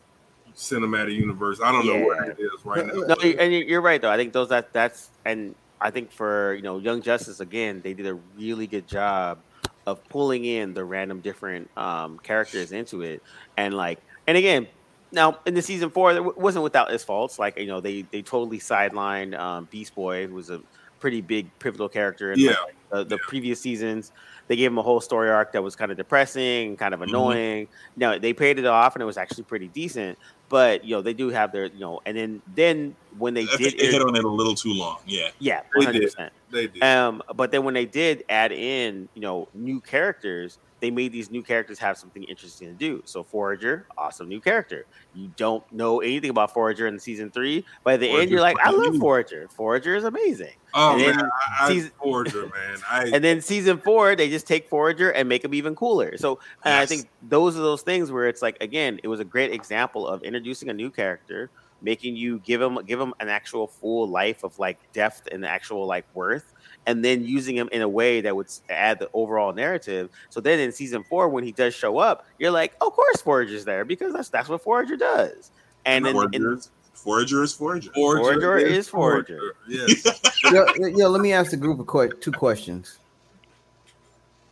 cinematic 0.59 1.15
universe, 1.15 1.59
I 1.63 1.71
don't 1.71 1.85
know 1.85 2.05
what 2.05 2.17
Yeah. 2.17 2.31
it 2.33 2.37
is 2.39 2.65
right 2.65 2.85
now. 2.85 2.93
No, 2.93 3.15
and 3.15 3.53
you- 3.53 3.63
you're 3.65 3.81
right 3.81 4.01
though. 4.01 4.11
I 4.11 4.17
think 4.17 4.33
those 4.33 4.49
that 4.49 4.73
that's 4.73 5.09
and 5.25 5.55
I 5.81 5.89
think 5.89 6.11
for 6.11 6.53
you 6.53 6.61
know 6.61 6.77
Young 6.77 7.01
Justice 7.01 7.39
again, 7.39 7.79
they 7.81 7.93
did 7.93 8.05
a 8.07 8.15
really 8.37 8.67
good 8.67 8.87
job 8.87 9.39
of 9.87 10.07
pulling 10.09 10.43
in 10.45 10.73
the 10.73 10.83
random 10.83 11.21
different 11.21 11.69
um, 11.77 12.19
characters 12.19 12.71
into 12.73 13.01
it, 13.01 13.23
and 13.57 13.73
like 13.73 13.99
and 14.27 14.37
again. 14.37 14.67
Now 15.11 15.39
in 15.47 15.55
the 15.55 15.61
season 15.63 15.89
four, 15.89 16.11
it 16.11 16.37
wasn't 16.37 16.63
without 16.63 16.91
its 16.91 17.03
faults. 17.03 17.39
Like 17.39 17.57
you 17.57 17.65
know, 17.65 17.79
they 17.81 18.03
they 18.11 18.21
totally 18.21 18.59
sidelined 18.59 19.35
um, 19.39 19.67
Beast 19.71 19.95
Boy, 19.95 20.27
who 20.27 20.35
was 20.35 20.51
a 20.51 20.61
pretty 20.99 21.21
big 21.21 21.47
pivotal 21.59 21.89
character 21.89 22.31
in 22.33 22.39
Yeah. 22.39 22.51
like, 22.63 22.75
the, 22.91 23.03
the 23.05 23.17
previous 23.19 23.61
seasons. 23.61 24.11
They 24.47 24.55
gave 24.55 24.71
him 24.71 24.79
a 24.79 24.81
whole 24.81 24.99
story 24.99 25.29
arc 25.29 25.51
that 25.53 25.61
was 25.61 25.75
kind 25.75 25.91
of 25.91 25.97
depressing, 25.97 26.75
kind 26.75 26.93
of 26.93 26.99
Mhm. 27.01 27.09
annoying. 27.09 27.67
No, 27.95 28.17
they 28.17 28.33
paid 28.33 28.57
it 28.57 28.65
off, 28.65 28.95
and 28.95 29.01
it 29.03 29.05
was 29.05 29.17
actually 29.17 29.43
pretty 29.43 29.67
decent. 29.67 30.17
But 30.49 30.83
you 30.83 30.95
know, 30.95 31.01
they 31.03 31.13
do 31.13 31.29
have 31.29 31.51
their 31.51 31.65
you 31.67 31.79
know, 31.79 32.01
and 32.07 32.17
then 32.17 32.41
then 32.55 32.95
when 33.19 33.35
they 33.35 33.43
I 33.43 33.55
did, 33.57 33.77
they 33.77 33.85
hit 33.91 34.01
on 34.01 34.15
it 34.15 34.23
a 34.23 34.27
little 34.27 34.55
too 34.55 34.73
long. 34.73 34.97
Yeah. 35.05 35.29
yeah, 35.37 35.61
They 35.61 35.77
one 35.77 35.85
hundred 35.85 35.99
did. 35.99 36.05
percent. 36.11 36.33
They 36.49 36.65
did. 36.67 36.83
Um, 36.83 37.21
but 37.35 37.51
then 37.51 37.63
when 37.63 37.75
they 37.75 37.85
did 37.85 38.23
add 38.27 38.51
in, 38.51 39.07
you 39.13 39.21
know, 39.21 39.47
new 39.53 39.79
characters, 39.79 40.57
they 40.79 40.91
made 40.91 41.11
these 41.11 41.29
new 41.29 41.43
characters 41.43 41.77
have 41.79 41.97
something 41.97 42.23
interesting 42.23 42.67
to 42.67 42.73
do. 42.73 43.01
So 43.05 43.23
Forager, 43.23 43.85
awesome 43.97 44.29
new 44.29 44.39
character. 44.39 44.85
You 45.13 45.31
don't 45.35 45.69
know 45.73 45.99
anything 45.99 46.29
about 46.29 46.53
Forager 46.53 46.87
in 46.87 46.97
season 46.99 47.31
three. 47.31 47.65
By 47.83 47.97
the 47.97 48.09
end, 48.09 48.29
you're 48.29 48.41
like, 48.41 48.57
I 48.63 48.71
love 48.71 48.97
Forager. 48.97 49.47
Forager 49.49 49.95
is 49.95 50.03
amazing. 50.05 50.53
oh 50.73 50.93
and 50.93 51.17
man, 51.17 51.25
I, 51.25 51.65
I 51.65 51.67
season- 51.69 51.91
Forager, 52.01 52.43
man. 52.43 52.77
I 52.89 53.09
And 53.13 53.23
then 53.23 53.41
season 53.41 53.77
four, 53.79 54.15
they 54.15 54.29
just 54.29 54.47
take 54.47 54.69
Forager 54.69 55.11
and 55.11 55.27
make 55.27 55.43
him 55.43 55.53
even 55.53 55.75
cooler. 55.75 56.17
So 56.17 56.39
and 56.63 56.73
I 56.73 56.85
think 56.85 57.09
those 57.27 57.57
are 57.57 57.61
those 57.61 57.81
things 57.81 58.11
where 58.11 58.27
it's 58.27 58.41
like, 58.41 58.57
again, 58.61 58.99
it 59.03 59.07
was 59.07 59.19
a 59.19 59.25
great 59.25 59.51
example 59.51 60.07
of 60.07 60.23
introducing 60.23 60.69
a 60.69 60.73
new 60.73 60.89
character, 60.89 61.49
making 61.81 62.15
you 62.15 62.39
give 62.39 62.61
him 62.61 62.77
give 62.85 62.99
him 62.99 63.13
an 63.19 63.29
actual 63.29 63.67
full 63.67 64.07
life 64.07 64.43
of 64.43 64.57
like 64.59 64.77
depth 64.93 65.27
and 65.31 65.45
actual 65.45 65.85
like 65.85 66.05
worth, 66.13 66.53
and 66.85 67.03
then 67.05 67.23
using 67.23 67.55
him 67.55 67.69
in 67.71 67.81
a 67.81 67.87
way 67.89 68.21
that 68.21 68.35
would 68.35 68.47
add 68.69 68.99
the 68.99 69.09
overall 69.13 69.53
narrative. 69.53 70.09
So 70.29 70.39
then 70.41 70.59
in 70.59 70.71
season 70.71 71.03
four, 71.03 71.29
when 71.29 71.43
he 71.43 71.51
does 71.51 71.73
show 71.75 71.97
up, 71.99 72.25
you're 72.39 72.51
like, 72.51 72.73
of 72.81 72.93
course 72.93 73.21
Forager's 73.21 73.65
there 73.65 73.85
because 73.85 74.13
that's 74.13 74.29
that's 74.29 74.49
what 74.49 74.61
Forager 74.63 74.95
does. 74.97 75.51
And 75.85 76.05
then 76.05 76.15
in, 76.33 76.41
Forager, 76.41 76.53
is- 76.53 76.69
Forager 76.93 77.47
Forager. 77.47 77.91
Forager 77.93 78.57
is 78.57 78.87
Forager. 78.89 79.55
Yes. 79.67 80.03
yo, 80.51 80.65
yo, 80.75 81.09
let 81.09 81.21
me 81.21 81.31
ask 81.31 81.51
the 81.51 81.57
group 81.57 81.79
a 81.79 81.83
que- 81.85 82.17
two 82.19 82.31
questions. 82.31 82.97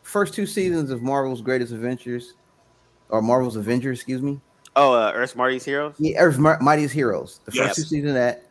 First 0.03 0.33
two 0.33 0.45
seasons 0.45 0.89
of 0.89 1.01
Marvel's 1.01 1.41
Greatest 1.41 1.73
Adventures, 1.73 2.33
or 3.09 3.21
Marvel's 3.21 3.57
Avengers, 3.57 3.97
excuse 3.99 4.21
me. 4.21 4.39
oh, 4.77 4.93
uh, 4.93 5.11
Earth's 5.13 5.35
Marty's 5.35 5.65
Heroes. 5.65 5.95
Yeah, 5.97 6.19
Earth's 6.19 6.37
Mi- 6.37 6.53
Mightiest 6.61 6.93
Heroes. 6.93 7.41
The 7.45 7.51
first 7.51 7.75
two 7.75 7.81
seasons 7.81 8.11
of 8.11 8.13
that, 8.15 8.45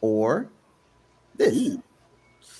or 0.00 0.48
this. 1.36 1.54
Ooh. 1.56 1.82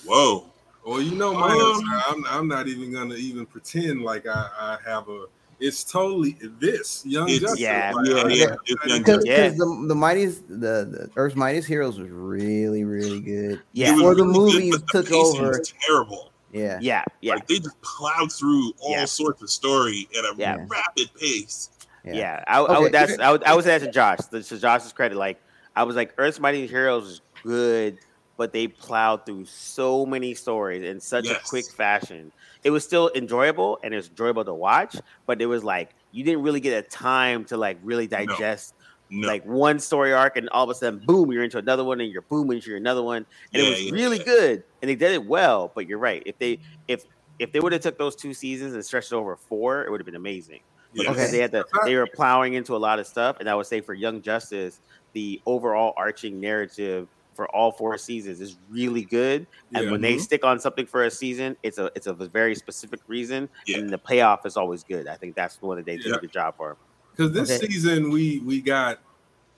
Whoa. 0.05 0.45
Well, 0.87 1.01
you 1.01 1.15
know 1.15 1.33
my 1.33 1.51
Um, 1.51 1.59
answer. 1.85 2.03
I'm, 2.07 2.25
I'm 2.27 2.47
not 2.47 2.67
even 2.69 2.93
gonna 2.93 3.15
even 3.15 3.45
pretend 3.45 4.03
like 4.03 4.25
I, 4.25 4.47
I 4.57 4.77
have 4.89 5.09
a. 5.09 5.25
It's 5.59 5.83
totally 5.83 6.37
this 6.61 7.03
young 7.05 7.27
It's- 7.27 7.41
Justice. 7.41 7.59
yeah, 7.59 7.91
Like, 7.93 8.07
Yeah, 8.07 8.27
yeah. 8.29 8.97
Because 8.97 9.25
Yeah. 9.25 9.49
the, 9.49 9.85
the 9.87 9.95
mightiest, 9.95 10.47
the, 10.47 10.55
the 10.87 11.09
Earth's 11.17 11.35
Mightiest 11.35 11.67
Heroes 11.67 11.99
was 11.99 12.09
really, 12.09 12.83
really 12.85 13.19
good. 13.19 13.61
Yeah. 13.73 13.89
It 13.89 13.91
was 13.93 13.99
Before 14.01 14.15
the 14.15 14.23
really 14.23 14.33
good, 14.33 14.53
movies 14.53 14.77
but 14.77 14.87
took 14.87 15.05
pacing 15.07 15.39
over. 15.41 15.57
was 15.57 15.73
terrible. 15.85 16.31
Yeah. 16.53 16.77
Yeah, 16.79 17.03
yeah. 17.21 17.33
Like 17.33 17.47
they 17.47 17.57
just 17.59 17.81
plowed 17.81 18.31
through 18.31 18.71
all 18.79 18.91
Yeah. 18.91 19.05
sorts 19.05 19.41
of 19.41 19.49
story 19.49 20.07
at 20.17 20.23
a 20.23 20.33
Yeah. 20.37 20.57
rapid 20.69 21.09
pace. 21.19 21.71
Yeah, 22.05 22.43
I, 22.47 22.59
I 22.59 22.61
Okay. 22.61 22.79
would. 22.83 22.91
That's 22.93 23.19
I 23.19 23.31
would. 23.33 23.43
I 23.43 23.53
would 23.55 23.63
say 23.65 23.71
that's 23.71 23.83
to 23.83 23.91
Josh. 23.91 24.19
To 24.31 24.57
Josh's 24.59 24.93
credit, 24.93 25.17
like 25.17 25.41
I 25.75 25.83
was 25.83 25.95
like, 25.97 26.13
Earth's 26.17 26.39
Mighty 26.39 26.65
Heroes 26.67 27.03
was 27.03 27.21
good, 27.43 27.97
but 28.37 28.53
they 28.53 28.67
plowed 28.67 29.25
through 29.25 29.45
so 29.45 30.05
many 30.05 30.33
stories 30.35 30.83
in 30.83 30.99
such 30.99 31.25
Yes. 31.25 31.37
a 31.37 31.49
quick 31.49 31.71
fashion. 31.71 32.31
It 32.63 32.69
was 32.71 32.83
still 32.83 33.11
enjoyable 33.15 33.79
and 33.83 33.93
it's 33.93 34.09
enjoyable 34.09 34.45
to 34.45 34.53
watch, 34.53 34.95
but 35.25 35.41
it 35.41 35.47
was 35.47 35.63
like 35.63 35.95
you 36.11 36.23
didn't 36.23 36.43
really 36.43 36.59
get 36.61 36.83
a 36.85 36.87
time 36.87 37.45
to 37.45 37.57
like 37.57 37.79
really 37.81 38.07
digest 38.07 38.73
No. 39.09 39.27
like 39.27 39.43
one 39.45 39.79
story 39.79 40.13
arc, 40.13 40.35
and 40.37 40.49
all 40.49 40.63
of 40.65 40.69
a 40.69 40.75
sudden, 40.75 41.01
boom, 41.05 41.31
you're 41.31 41.43
into 41.43 41.57
another 41.57 41.83
one, 41.83 42.01
and 42.01 42.11
you're 42.11 42.25
boom 42.29 42.51
into 42.51 42.75
another 42.75 43.01
one, 43.03 43.25
and 43.53 43.61
Yeah, 43.61 43.67
it 43.67 43.69
was 43.69 43.81
yeah, 43.81 43.91
really 43.91 44.17
yeah. 44.17 44.23
good, 44.25 44.63
and 44.81 44.89
they 44.89 44.95
did 44.95 45.11
it 45.13 45.25
well. 45.25 45.71
But 45.75 45.87
you're 45.87 45.97
right. 45.99 46.21
If 46.25 46.37
they 46.39 46.59
if 46.87 47.01
if 47.39 47.51
they 47.53 47.59
would 47.59 47.71
have 47.71 47.81
took 47.81 47.97
those 47.97 48.15
two 48.15 48.33
seasons 48.33 48.73
and 48.73 48.85
stretched 48.85 49.11
it 49.11 49.15
over 49.15 49.37
four, 49.37 49.83
it 49.85 49.91
would 49.91 49.99
have 49.99 50.05
been 50.05 50.15
amazing 50.15 50.61
Yes. 50.93 51.07
Okay. 51.07 51.19
because 51.21 51.31
they 51.31 51.39
had 51.39 51.51
to 51.51 51.65
they 51.85 51.95
were 51.95 52.07
plowing 52.07 52.53
into 52.53 52.75
a 52.75 52.77
lot 52.77 52.97
of 52.97 53.05
stuff 53.05 53.35
and 53.41 53.49
i 53.49 53.53
would 53.55 53.65
say 53.65 53.81
for 53.81 53.93
young 53.93 54.21
justice 54.21 54.79
the 55.13 55.41
overall 55.45 55.93
arching 55.97 56.39
narrative 56.39 57.09
for 57.37 57.47
all 57.55 57.71
four 57.71 57.95
seasons 57.99 58.41
is 58.41 58.57
really 58.67 59.03
good 59.03 59.45
and 59.75 59.85
Yeah. 59.85 59.91
when 59.91 60.01
they 60.01 60.17
stick 60.17 60.43
on 60.43 60.59
something 60.59 60.87
for 60.87 61.03
a 61.05 61.11
season 61.11 61.55
it's 61.61 61.77
a 61.77 61.91
it's 61.95 62.07
a 62.07 62.13
very 62.13 62.55
specific 62.55 62.99
reason 63.07 63.47
Yeah. 63.67 63.77
and 63.77 63.89
the 63.91 63.97
payoff 63.99 64.43
is 64.47 64.57
always 64.57 64.83
good 64.83 65.07
i 65.07 65.15
think 65.15 65.35
that's 65.35 65.61
one 65.61 65.77
that 65.77 65.85
they 65.85 65.97
did 65.97 66.15
a 66.15 66.17
good 66.17 66.31
job 66.31 66.57
for 66.57 66.75
Because 67.11 67.31
this 67.31 67.51
Okay. 67.51 67.67
season 67.67 68.09
we 68.09 68.39
we 68.39 68.59
got 68.59 68.99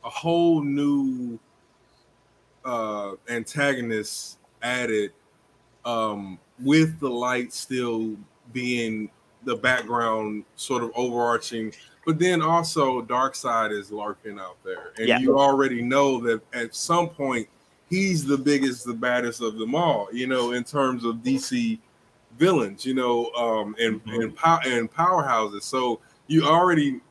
a 0.03 0.09
whole 0.09 0.61
new 0.61 1.39
uh 2.65 3.13
antagonist 3.29 4.37
added 4.61 5.13
um 5.85 6.37
with 6.61 6.99
the 6.99 7.09
light 7.09 7.53
still 7.53 8.17
being 8.51 9.09
the 9.45 9.55
background 9.55 10.43
sort 10.57 10.83
of 10.83 10.91
overarching 10.95 11.71
but 12.05 12.19
then 12.19 12.41
also 12.41 13.01
Darkseid 13.01 13.71
is 13.71 13.89
lurking 13.89 14.37
out 14.37 14.57
there 14.65 14.91
and 14.97 15.07
Yeah. 15.07 15.19
you 15.19 15.39
already 15.39 15.81
know 15.81 16.19
that 16.23 16.41
at 16.53 16.75
some 16.75 17.07
point 17.07 17.47
he's 17.89 18.25
the 18.25 18.37
biggest 18.37 18.85
the 18.85 18.93
baddest 18.93 19.41
of 19.41 19.57
them 19.57 19.75
all 19.75 20.07
you 20.11 20.27
know 20.27 20.51
in 20.51 20.63
terms 20.63 21.03
of 21.03 21.15
dc 21.17 21.79
villains 22.37 22.85
you 22.85 22.93
know 22.93 23.25
um 23.31 23.75
and 23.79 24.03
Mhm. 24.05 24.23
and, 24.23 24.35
pow- 24.35 24.59
and 24.65 24.91
powerhouses 24.91 25.63
so 25.63 25.99
you 26.27 26.45
already 26.45 27.01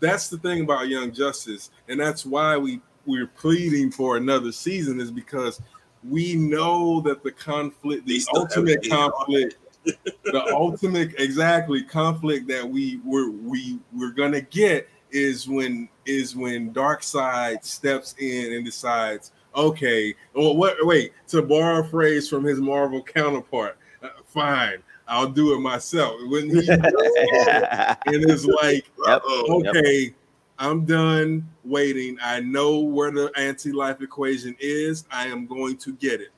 that's 0.00 0.28
the 0.28 0.36
thing 0.38 0.60
about 0.62 0.88
Young 0.88 1.10
Justice, 1.10 1.70
and 1.88 1.98
that's 1.98 2.26
why 2.26 2.56
we 2.56 2.80
we're 3.06 3.26
pleading 3.26 3.90
for 3.90 4.16
another 4.16 4.52
season 4.52 5.00
is 5.00 5.10
because 5.10 5.60
we 6.06 6.34
know 6.34 7.00
that 7.00 7.22
the 7.22 7.32
conflict, 7.32 8.06
the 8.06 8.22
ultimate 8.34 8.86
conflict, 8.88 9.56
the 9.84 10.44
ultimate 10.52 11.14
exactly 11.18 11.82
conflict 11.82 12.46
that 12.48 12.68
we 12.68 13.00
we're 13.04 13.30
we 13.30 13.78
we're 13.92 14.10
gonna 14.10 14.40
get 14.42 14.88
is 15.10 15.48
when 15.48 15.88
is 16.04 16.36
when 16.36 16.74
Darkseid 16.74 17.64
steps 17.64 18.14
in 18.18 18.52
and 18.52 18.64
decides, 18.64 19.32
okay, 19.56 20.14
well, 20.34 20.56
what? 20.56 20.76
Wait, 20.86 21.12
to 21.28 21.42
borrow 21.42 21.80
a 21.80 21.84
phrase 21.84 22.28
from 22.28 22.44
his 22.44 22.60
Marvel 22.60 23.02
counterpart, 23.02 23.78
uh, 24.02 24.08
fine, 24.26 24.78
I'll 25.08 25.28
do 25.28 25.54
it 25.54 25.60
myself. 25.60 26.14
When 26.28 26.50
he 26.50 26.58
and 26.68 26.84
it's 28.06 28.44
like, 28.44 28.84
Yep. 29.06 29.22
Uh-oh. 29.22 29.62
Yep. 29.64 29.76
okay, 29.76 30.14
I'm 30.58 30.84
done 30.84 31.48
waiting. 31.64 32.18
I 32.22 32.40
know 32.40 32.78
where 32.80 33.10
the 33.10 33.30
anti-life 33.36 34.00
equation 34.00 34.56
is. 34.58 35.04
I 35.10 35.26
am 35.26 35.46
going 35.46 35.76
to 35.78 35.92
get 35.94 36.20
it. 36.20 36.30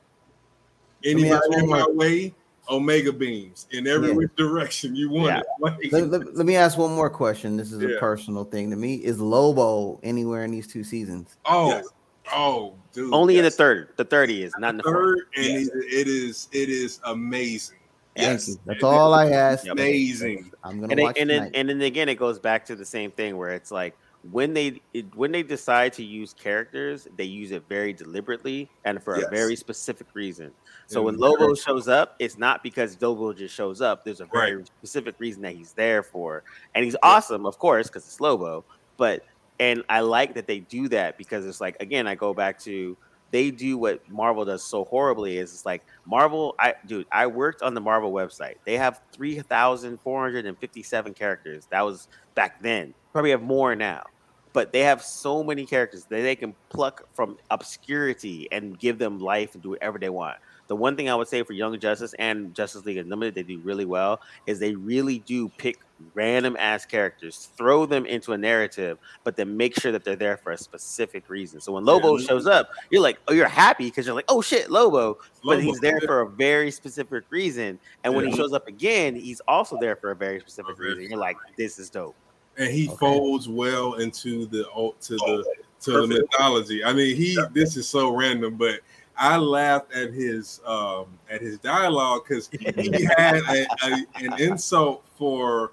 me 1.04 1.10
Anybody 1.10 1.30
ask 1.32 1.62
in 1.62 1.68
my 1.68 1.78
more- 1.82 1.94
way, 1.94 2.34
omega 2.70 3.12
beams 3.12 3.66
in 3.70 3.86
every 3.86 4.10
Yeah. 4.10 4.26
direction 4.36 4.94
you 4.94 5.08
want 5.10 5.26
Yeah. 5.28 5.38
it. 5.40 5.46
Like, 5.60 5.92
Let, 5.92 6.10
let- 6.10 6.36
let 6.36 6.46
me 6.46 6.56
ask 6.56 6.76
one 6.76 6.92
more 6.94 7.08
question. 7.10 7.56
This 7.56 7.72
is 7.72 7.80
Yeah. 7.82 7.96
a 7.96 7.98
personal 8.00 8.44
thing 8.44 8.70
to 8.70 8.76
me. 8.76 8.96
Is 8.96 9.20
Lobo 9.20 9.98
anywhere 10.02 10.44
in 10.44 10.50
these 10.50 10.66
two 10.66 10.84
seasons? 10.84 11.36
oh, 11.46 11.68
Yes. 11.70 11.86
Oh, 12.32 12.74
dude. 12.92 13.12
only 13.12 13.38
in 13.38 13.44
the 13.44 13.50
third 13.50 13.90
the 13.96 14.04
30 14.04 14.42
is 14.44 14.52
not 14.58 14.70
in 14.70 14.76
the 14.78 14.82
fourth 14.82 14.96
third, 14.96 15.18
and 15.36 15.44
Yes. 15.46 15.68
it- 15.68 15.92
it 15.92 16.08
is 16.08 16.48
it 16.52 16.68
is 16.68 17.00
amazing. 17.04 17.76
Yes. 18.16 18.46
Thank 18.46 18.58
you. 18.58 18.62
That's 18.66 18.82
all 18.84 19.14
I 19.14 19.26
asked. 19.30 19.66
Yep. 19.66 19.72
Amazing. 19.74 20.50
I'm 20.64 20.80
gonna 20.80 20.90
and, 20.90 20.98
they, 20.98 21.02
watch 21.04 21.16
and 21.18 21.30
then 21.30 21.50
and 21.54 21.68
then 21.68 21.80
again 21.82 22.08
it 22.08 22.16
goes 22.16 22.38
back 22.38 22.64
to 22.66 22.76
the 22.76 22.84
same 22.84 23.10
thing 23.12 23.36
where 23.36 23.50
it's 23.50 23.70
like 23.70 23.96
when 24.32 24.52
they 24.52 24.80
it, 24.94 25.06
when 25.14 25.30
they 25.30 25.44
decide 25.44 25.92
to 25.92 26.02
use 26.02 26.34
characters 26.34 27.06
they 27.16 27.22
use 27.24 27.52
it 27.52 27.62
very 27.68 27.92
deliberately 27.92 28.68
and 28.84 29.00
for 29.00 29.16
Yes. 29.16 29.26
a 29.26 29.30
very 29.30 29.54
specific 29.54 30.08
reason 30.14 30.50
so 30.88 31.02
when 31.02 31.16
very 31.16 31.30
lobo 31.30 31.54
shows 31.54 31.86
up 31.86 32.16
it's 32.18 32.36
not 32.36 32.64
because 32.64 33.00
lobo 33.00 33.32
just 33.32 33.54
shows 33.54 33.80
up 33.80 34.04
there's 34.04 34.20
a 34.20 34.26
very 34.26 34.56
Right. 34.56 34.66
specific 34.66 35.14
reason 35.20 35.40
that 35.42 35.54
he's 35.54 35.72
there 35.72 36.02
for 36.02 36.42
and 36.74 36.84
he's 36.84 36.96
awesome 37.04 37.46
of 37.46 37.60
course 37.60 37.86
because 37.86 38.04
it's 38.04 38.20
lobo 38.20 38.64
but 38.96 39.24
and 39.60 39.82
i 39.88 40.00
like 40.00 40.34
that 40.34 40.46
they 40.46 40.60
do 40.60 40.88
that 40.88 41.16
because 41.18 41.46
it's 41.46 41.60
like 41.60 41.76
again 41.80 42.06
i 42.06 42.14
go 42.14 42.32
back 42.34 42.58
to 42.58 42.96
they 43.30 43.50
do 43.50 43.76
what 43.76 44.08
Marvel 44.08 44.44
does 44.44 44.62
so 44.62 44.84
horribly 44.84 45.38
is 45.38 45.52
it's 45.52 45.66
like 45.66 45.84
Marvel. 46.06 46.54
I 46.58 46.74
dude, 46.86 47.06
I 47.12 47.26
worked 47.26 47.62
on 47.62 47.74
the 47.74 47.80
Marvel 47.80 48.12
website. 48.12 48.54
They 48.64 48.76
have 48.76 49.00
three 49.12 49.38
thousand 49.40 50.00
four 50.00 50.22
hundred 50.22 50.46
and 50.46 50.56
fifty-seven 50.58 51.14
characters. 51.14 51.66
That 51.70 51.82
was 51.82 52.08
back 52.34 52.62
then. 52.62 52.94
Probably 53.12 53.30
have 53.30 53.42
more 53.42 53.74
now, 53.76 54.04
but 54.52 54.72
they 54.72 54.80
have 54.80 55.02
so 55.02 55.42
many 55.42 55.66
characters 55.66 56.04
that 56.04 56.22
they 56.22 56.36
can 56.36 56.54
pluck 56.70 57.06
from 57.14 57.36
obscurity 57.50 58.48
and 58.50 58.78
give 58.78 58.98
them 58.98 59.18
life 59.18 59.54
and 59.54 59.62
do 59.62 59.70
whatever 59.70 59.98
they 59.98 60.10
want. 60.10 60.38
The 60.68 60.76
one 60.76 60.96
thing 60.96 61.08
I 61.08 61.14
would 61.14 61.28
say 61.28 61.42
for 61.42 61.54
Young 61.54 61.78
Justice 61.80 62.14
and 62.18 62.54
Justice 62.54 62.84
League 62.84 62.98
Unlimited, 62.98 63.34
they 63.34 63.42
do 63.42 63.58
really 63.60 63.86
well 63.86 64.20
is 64.46 64.58
they 64.58 64.74
really 64.74 65.20
do 65.20 65.48
pick 65.56 65.78
random 66.14 66.56
ass 66.58 66.86
characters, 66.86 67.50
throw 67.56 67.86
them 67.86 68.06
into 68.06 68.32
a 68.32 68.38
narrative, 68.38 68.98
but 69.24 69.36
then 69.36 69.56
make 69.56 69.78
sure 69.78 69.92
that 69.92 70.04
they're 70.04 70.16
there 70.16 70.36
for 70.36 70.52
a 70.52 70.58
specific 70.58 71.28
reason. 71.28 71.60
So 71.60 71.72
when 71.72 71.84
Lobo 71.84 72.16
Yeah. 72.16 72.26
shows 72.26 72.46
up, 72.46 72.68
you're 72.90 73.02
like, 73.02 73.18
oh, 73.28 73.32
you're 73.32 73.48
happy 73.48 73.86
because 73.86 74.06
you're 74.06 74.14
like, 74.14 74.24
oh 74.28 74.40
shit, 74.40 74.70
Lobo, 74.70 75.14
but 75.44 75.58
Lobo, 75.58 75.60
he's 75.60 75.80
there 75.80 75.98
yeah. 76.00 76.06
for 76.06 76.20
a 76.20 76.30
very 76.30 76.70
specific 76.70 77.24
reason. 77.30 77.80
And 78.04 78.14
when 78.14 78.26
he 78.26 78.36
shows 78.36 78.52
up 78.52 78.66
again, 78.68 79.14
he's 79.16 79.40
also 79.48 79.76
there 79.78 79.96
for 79.96 80.10
a 80.12 80.16
very 80.16 80.40
specific 80.40 80.76
A 80.78 80.82
reason. 80.82 81.08
You're 81.10 81.18
like, 81.18 81.36
this 81.56 81.78
is 81.78 81.90
dope. 81.90 82.16
and 82.56 82.70
he 82.72 82.86
Okay. 82.88 82.96
folds 82.96 83.48
well 83.48 83.94
into 83.94 84.46
the 84.46 84.68
oh, 84.74 84.94
to 85.02 85.14
the 85.16 85.44
to 85.80 85.92
the 85.92 86.06
mythology. 86.06 86.84
I 86.84 86.92
mean, 86.92 87.16
he 87.16 87.38
this 87.52 87.76
is 87.76 87.88
so 87.88 88.14
random, 88.14 88.56
but 88.56 88.80
I 89.16 89.36
laughed 89.36 89.92
at 89.92 90.12
his 90.12 90.60
um 90.64 91.18
at 91.30 91.40
his 91.40 91.58
dialogue 91.58 92.22
because 92.28 92.48
he 92.60 93.08
had 93.16 93.36
a, 93.36 93.66
a, 93.84 94.06
an 94.16 94.40
insult 94.40 95.04
for, 95.16 95.72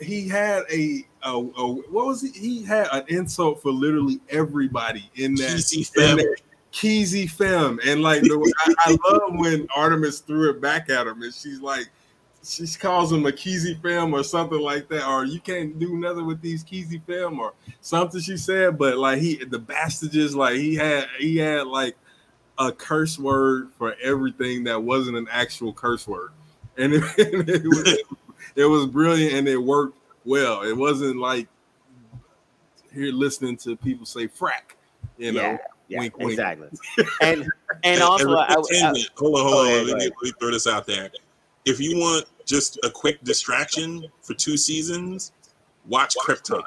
he 0.00 0.28
had 0.28 0.64
a, 0.72 1.04
a, 1.22 1.32
a 1.32 1.72
what 1.72 2.06
was 2.06 2.22
he? 2.22 2.30
He 2.38 2.64
had 2.64 2.88
an 2.92 3.04
insult 3.08 3.62
for 3.62 3.70
literally 3.70 4.20
everybody 4.28 5.10
in 5.14 5.34
that 5.36 5.50
Cheesy 5.50 5.84
fam, 5.84 6.18
Keezy 6.72 7.30
femme, 7.30 7.80
and 7.86 8.02
like 8.02 8.22
the, 8.22 8.54
I, 8.66 8.74
I 8.86 9.10
love 9.10 9.34
when 9.34 9.66
Artemis 9.74 10.20
threw 10.20 10.50
it 10.50 10.60
back 10.60 10.90
at 10.90 11.06
him, 11.06 11.22
and 11.22 11.32
she's 11.32 11.60
like, 11.60 11.88
she 12.42 12.66
calls 12.78 13.12
him 13.12 13.26
a 13.26 13.32
Keezy 13.32 13.80
fam 13.80 14.12
or 14.14 14.22
something 14.22 14.60
like 14.60 14.88
that, 14.88 15.08
or 15.08 15.24
you 15.24 15.40
can't 15.40 15.78
do 15.78 15.96
nothing 15.96 16.26
with 16.26 16.40
these 16.40 16.64
Keezy 16.64 17.00
fam 17.06 17.40
or 17.40 17.54
something 17.80 18.20
she 18.20 18.36
said. 18.36 18.78
But 18.78 18.98
like 18.98 19.20
he, 19.20 19.36
the 19.44 19.58
bastages, 19.58 20.34
like 20.34 20.56
he 20.56 20.74
had, 20.74 21.06
he 21.18 21.36
had 21.36 21.66
like 21.66 21.96
a 22.58 22.72
curse 22.72 23.18
word 23.18 23.70
for 23.78 23.94
everything 24.02 24.64
that 24.64 24.82
wasn't 24.82 25.16
an 25.16 25.28
actual 25.30 25.72
curse 25.72 26.06
word, 26.06 26.32
and 26.76 26.94
it, 26.94 27.02
and 27.18 27.48
it 27.48 27.64
was 27.64 27.98
it 28.54 28.64
was 28.64 28.86
brilliant 28.86 29.34
and 29.34 29.48
it 29.48 29.56
worked 29.56 29.98
well. 30.24 30.62
It 30.62 30.76
wasn't 30.76 31.16
like 31.16 31.48
here 32.92 33.12
listening 33.12 33.56
to 33.58 33.76
people 33.76 34.06
say 34.06 34.26
frack, 34.28 34.76
you 35.18 35.32
know. 35.32 35.40
yeah, 35.42 35.58
yeah, 35.88 35.98
wink, 36.00 36.18
wink. 36.18 36.30
exactly. 36.32 36.68
and 37.22 37.46
and 37.84 38.00
also, 38.02 38.30
a 38.32 38.38
I, 38.40 38.54
quick 38.54 38.66
I, 38.76 38.80
tangent. 38.80 39.10
hold 39.16 39.34
on, 39.36 39.42
hold 39.42 39.54
Oh, 39.54 39.60
on. 39.60 39.68
yeah, 39.68 39.74
let, 39.76 39.84
me, 39.86 39.92
ahead. 39.92 40.12
let 40.22 40.22
me 40.22 40.32
throw 40.40 40.50
this 40.50 40.66
out 40.66 40.86
there. 40.86 41.10
If 41.64 41.80
you 41.80 41.98
want 41.98 42.26
just 42.44 42.78
a 42.84 42.90
quick 42.90 43.22
distraction 43.24 44.06
for 44.22 44.34
two 44.34 44.56
seasons, 44.56 45.32
watch 45.88 46.14
Krypton, 46.24 46.62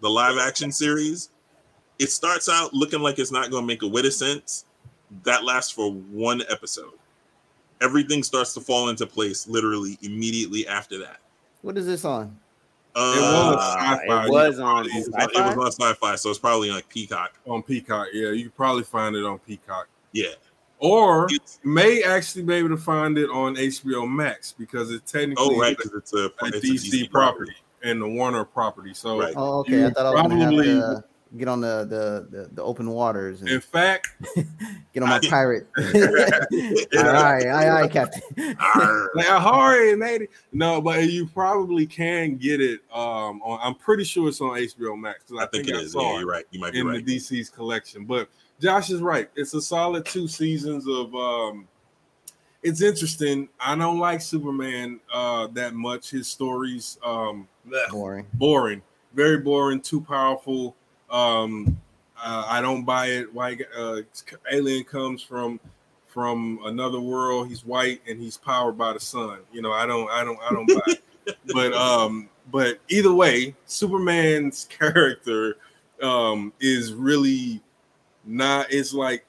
the 0.00 0.08
live 0.08 0.38
action 0.38 0.70
series. 0.72 1.30
It 1.98 2.10
starts 2.10 2.48
out 2.48 2.74
looking 2.74 3.00
like 3.00 3.18
it's 3.18 3.32
not 3.32 3.50
going 3.50 3.62
to 3.62 3.66
make 3.66 3.82
a 3.82 3.86
whit 3.88 4.04
of 4.04 4.12
sense. 4.12 4.66
That 5.24 5.44
lasts 5.44 5.72
for 5.72 5.90
one 5.92 6.42
episode. 6.50 6.92
Everything 7.80 8.22
starts 8.22 8.54
to 8.54 8.60
fall 8.60 8.88
into 8.88 9.06
place 9.06 9.46
literally 9.48 9.98
immediately 10.02 10.66
after 10.66 10.98
that. 10.98 11.18
What 11.62 11.76
is 11.76 11.86
this 11.86 12.04
on? 12.04 12.36
Uh, 12.94 13.12
was 13.18 13.56
uh, 13.56 13.78
sci-fi. 13.98 14.24
it 14.26 14.30
was 14.30 14.58
on 14.58 14.86
It 14.86 14.92
was- 14.94 15.08
it 15.08 15.56
was 15.56 15.56
on 15.58 15.66
sci-fi, 15.94 16.16
so 16.16 16.30
it's 16.30 16.38
probably 16.38 16.70
on 16.70 16.76
like 16.76 16.88
Peacock. 16.88 17.34
on 17.46 17.62
Peacock. 17.62 18.06
Yeah, 18.14 18.30
you 18.30 18.44
can 18.44 18.52
probably 18.52 18.84
find 18.84 19.14
it 19.14 19.24
on 19.24 19.38
Peacock, 19.40 19.88
Yeah, 20.12 20.28
or 20.78 21.26
It's- 21.26 21.58
may 21.62 22.02
actually 22.02 22.44
be 22.44 22.54
able 22.54 22.70
to 22.70 22.78
find 22.78 23.18
it 23.18 23.28
on 23.28 23.56
HBO 23.58 24.06
Max 24.06 24.52
because 24.52 24.90
it's 24.90 25.12
technically 25.12 25.44
oh 25.46 25.58
right, 25.60 25.76
because 25.76 25.92
it's 25.92 26.14
a, 26.14 26.26
a 26.26 26.46
it's 26.46 26.56
a 26.56 26.60
DC, 26.60 27.10
property 27.10 27.56
and 27.82 28.00
the 28.00 28.08
Warner 28.08 28.44
property. 28.44 28.94
So, 28.94 29.20
Right. 29.20 29.34
Oh, 29.36 29.58
okay. 29.60 29.74
I 29.84 29.86
You 29.88 29.90
thought 29.90 30.06
I 30.06 30.10
was 30.12 30.22
gonna 30.22 30.34
have 30.36 30.48
probably- 30.48 30.64
to 30.66 31.04
get 31.36 31.48
on 31.48 31.60
the 31.60 31.84
the 31.88 32.36
the, 32.36 32.48
the 32.54 32.62
open 32.62 32.90
waters 32.90 33.40
and 33.40 33.50
in 33.50 33.60
fact, 33.60 34.08
get 34.94 35.02
on 35.02 35.08
my 35.08 35.16
I- 35.16 35.28
pirate. 35.28 35.66
all 35.78 35.84
right, 37.04 37.46
aye, 37.46 37.82
aye, 37.82 37.88
Captain. 37.88 38.22
Arr. 38.58 39.10
like 39.14 39.26
Ahari 39.26 39.98
made 39.98 40.22
it. 40.22 40.30
No, 40.52 40.80
but 40.80 41.02
you 41.04 41.26
probably 41.26 41.86
can 41.86 42.36
get 42.36 42.60
it. 42.60 42.80
Um, 42.92 43.42
on 43.42 43.58
I'm 43.62 43.74
pretty 43.74 44.04
sure 44.04 44.28
it's 44.28 44.40
on 44.40 44.50
HBO 44.50 44.98
Max 44.98 45.24
because 45.26 45.42
I 45.44 45.48
think 45.48 45.68
it 45.68 45.76
is. 45.76 45.92
saw 45.92 46.12
Yeah, 46.12 46.18
you're 46.20 46.28
right. 46.28 46.44
You 46.50 46.60
might 46.60 46.72
be 46.72 46.80
in 46.80 46.86
right. 46.86 47.04
the 47.04 47.16
DC's 47.16 47.50
collection. 47.50 48.04
But 48.04 48.28
Josh 48.60 48.90
is 48.90 49.00
right. 49.02 49.28
It's 49.34 49.52
a 49.54 49.60
solid 49.60 50.06
two 50.06 50.28
seasons 50.28 50.86
of 50.88 51.14
um 51.14 51.66
it's 52.62 52.80
interesting. 52.82 53.48
I 53.60 53.76
don't 53.76 53.98
like 53.98 54.20
Superman 54.20 55.00
uh 55.12 55.48
that 55.48 55.74
much. 55.74 56.10
His 56.10 56.28
stories 56.28 56.98
um 57.04 57.48
Boring. 57.90 58.26
boring, 58.34 58.82
very 59.12 59.38
boring, 59.38 59.80
too 59.80 60.00
powerful. 60.00 60.75
Um 61.10 61.80
uh, 62.18 62.46
I 62.48 62.60
don't 62.62 62.84
buy 62.84 63.06
it. 63.06 63.32
White 63.32 63.62
uh 63.76 64.02
alien 64.50 64.84
comes 64.84 65.22
from 65.22 65.60
from 66.06 66.60
another 66.64 67.00
world. 67.00 67.48
He's 67.48 67.64
white 67.64 68.00
and 68.08 68.20
he's 68.20 68.36
powered 68.36 68.78
by 68.78 68.94
the 68.94 69.00
sun. 69.00 69.40
You 69.52 69.62
know, 69.62 69.72
I 69.72 69.86
don't 69.86 70.10
I 70.10 70.24
don't 70.24 70.38
I 70.42 70.50
don't 70.52 70.66
buy 70.66 70.80
it. 70.86 71.02
But 71.52 71.72
um 71.72 72.28
but 72.52 72.78
either 72.88 73.12
way, 73.12 73.56
Superman's 73.66 74.64
character 74.70 75.56
um 76.02 76.52
is 76.60 76.92
really 76.92 77.60
not 78.24 78.66
it's 78.70 78.92
like 78.92 79.24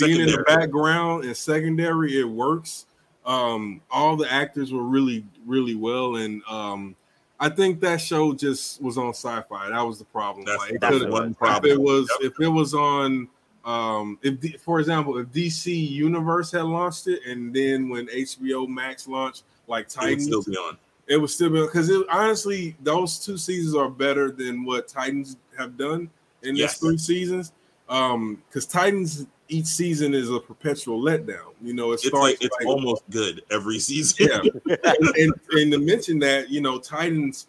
being 0.00 0.20
in 0.20 0.26
the 0.26 0.44
background 0.46 1.24
and 1.24 1.36
secondary 1.36 2.18
it 2.18 2.24
works 2.24 2.86
um 3.24 3.80
all 3.90 4.16
the 4.16 4.30
actors 4.30 4.72
were 4.72 4.82
really 4.82 5.24
really 5.46 5.74
well 5.74 6.16
and 6.16 6.42
um 6.48 6.94
i 7.42 7.48
think 7.48 7.80
that 7.80 8.00
show 8.00 8.32
just 8.32 8.80
was 8.80 8.96
on 8.96 9.10
sci-fi 9.10 9.68
that 9.68 9.82
was 9.82 9.98
the 9.98 10.04
problem 10.06 10.44
That's, 10.46 10.58
Like, 10.58 10.72
it 10.74 10.80
that's 10.80 10.92
could've- 10.98 11.12
one 11.12 11.36
if 11.40 11.64
it 11.64 11.80
was 11.80 12.08
Yep. 12.20 12.32
if 12.32 12.40
it 12.40 12.48
was 12.48 12.72
on 12.74 13.28
um 13.64 14.18
if 14.22 14.60
for 14.62 14.80
example 14.80 15.18
if 15.18 15.26
dc 15.28 15.66
universe 15.90 16.50
had 16.50 16.64
launched 16.64 17.06
it 17.08 17.20
and 17.26 17.54
then 17.54 17.88
when 17.88 18.06
hbo 18.08 18.66
max 18.68 19.06
launched 19.06 19.44
like 19.68 19.88
Titans 19.88 20.26
It 20.26 20.34
would 20.34 20.42
still 20.44 20.52
be 20.54 20.58
on. 20.58 20.78
it 21.06 21.16
would 21.16 21.30
still 21.30 21.50
be 21.50 21.60
because 21.60 21.88
it, 21.88 22.04
honestly 22.10 22.74
those 22.82 23.18
two 23.24 23.36
seasons 23.38 23.74
are 23.76 23.88
better 23.88 24.30
than 24.32 24.64
what 24.64 24.88
titans 24.88 25.36
have 25.58 25.76
done 25.76 26.10
in 26.42 26.56
Yes. 26.56 26.72
this 26.72 26.80
three 26.80 26.98
seasons 26.98 27.52
um 27.88 28.42
because 28.48 28.66
titans 28.66 29.26
each 29.52 29.66
season 29.66 30.14
is 30.14 30.30
a 30.30 30.40
perpetual 30.40 31.00
letdown 31.00 31.52
you 31.62 31.74
know 31.74 31.92
it 31.92 32.00
It's 32.04 32.12
like 32.12 32.38
it's 32.40 32.56
like- 32.58 32.66
almost 32.66 33.02
good 33.10 33.42
every 33.50 33.78
season. 33.78 34.28
yeah 34.28 34.40
and, 34.84 35.06
and, 35.16 35.34
and 35.52 35.72
to 35.72 35.78
mention 35.78 36.18
that 36.20 36.48
you 36.50 36.60
know 36.60 36.78
titans 36.78 37.46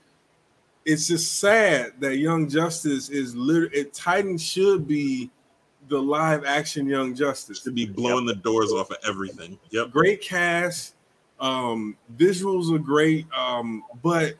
it's 0.86 1.08
just 1.08 1.40
sad 1.40 1.94
that 2.00 2.18
young 2.18 2.50
justice 2.50 3.10
is 3.10 3.36
literally 3.36 3.74
it 3.76 3.94
titans 3.94 4.44
should 4.44 4.88
be 4.88 5.32
the 5.90 5.98
live 6.02 6.44
action 6.46 6.88
young 6.88 7.14
justice 7.16 7.60
to 7.62 7.72
be 7.72 7.86
blowing 7.86 8.26
the 8.26 8.36
doors 8.36 8.72
off 8.72 8.90
of 8.92 8.98
everything. 9.08 9.58
Yep. 9.72 9.92
great 9.92 10.22
cast 10.22 10.96
um 11.40 11.96
visuals 12.18 12.74
are 12.74 12.80
great 12.80 13.26
um 13.34 13.84
but 14.02 14.36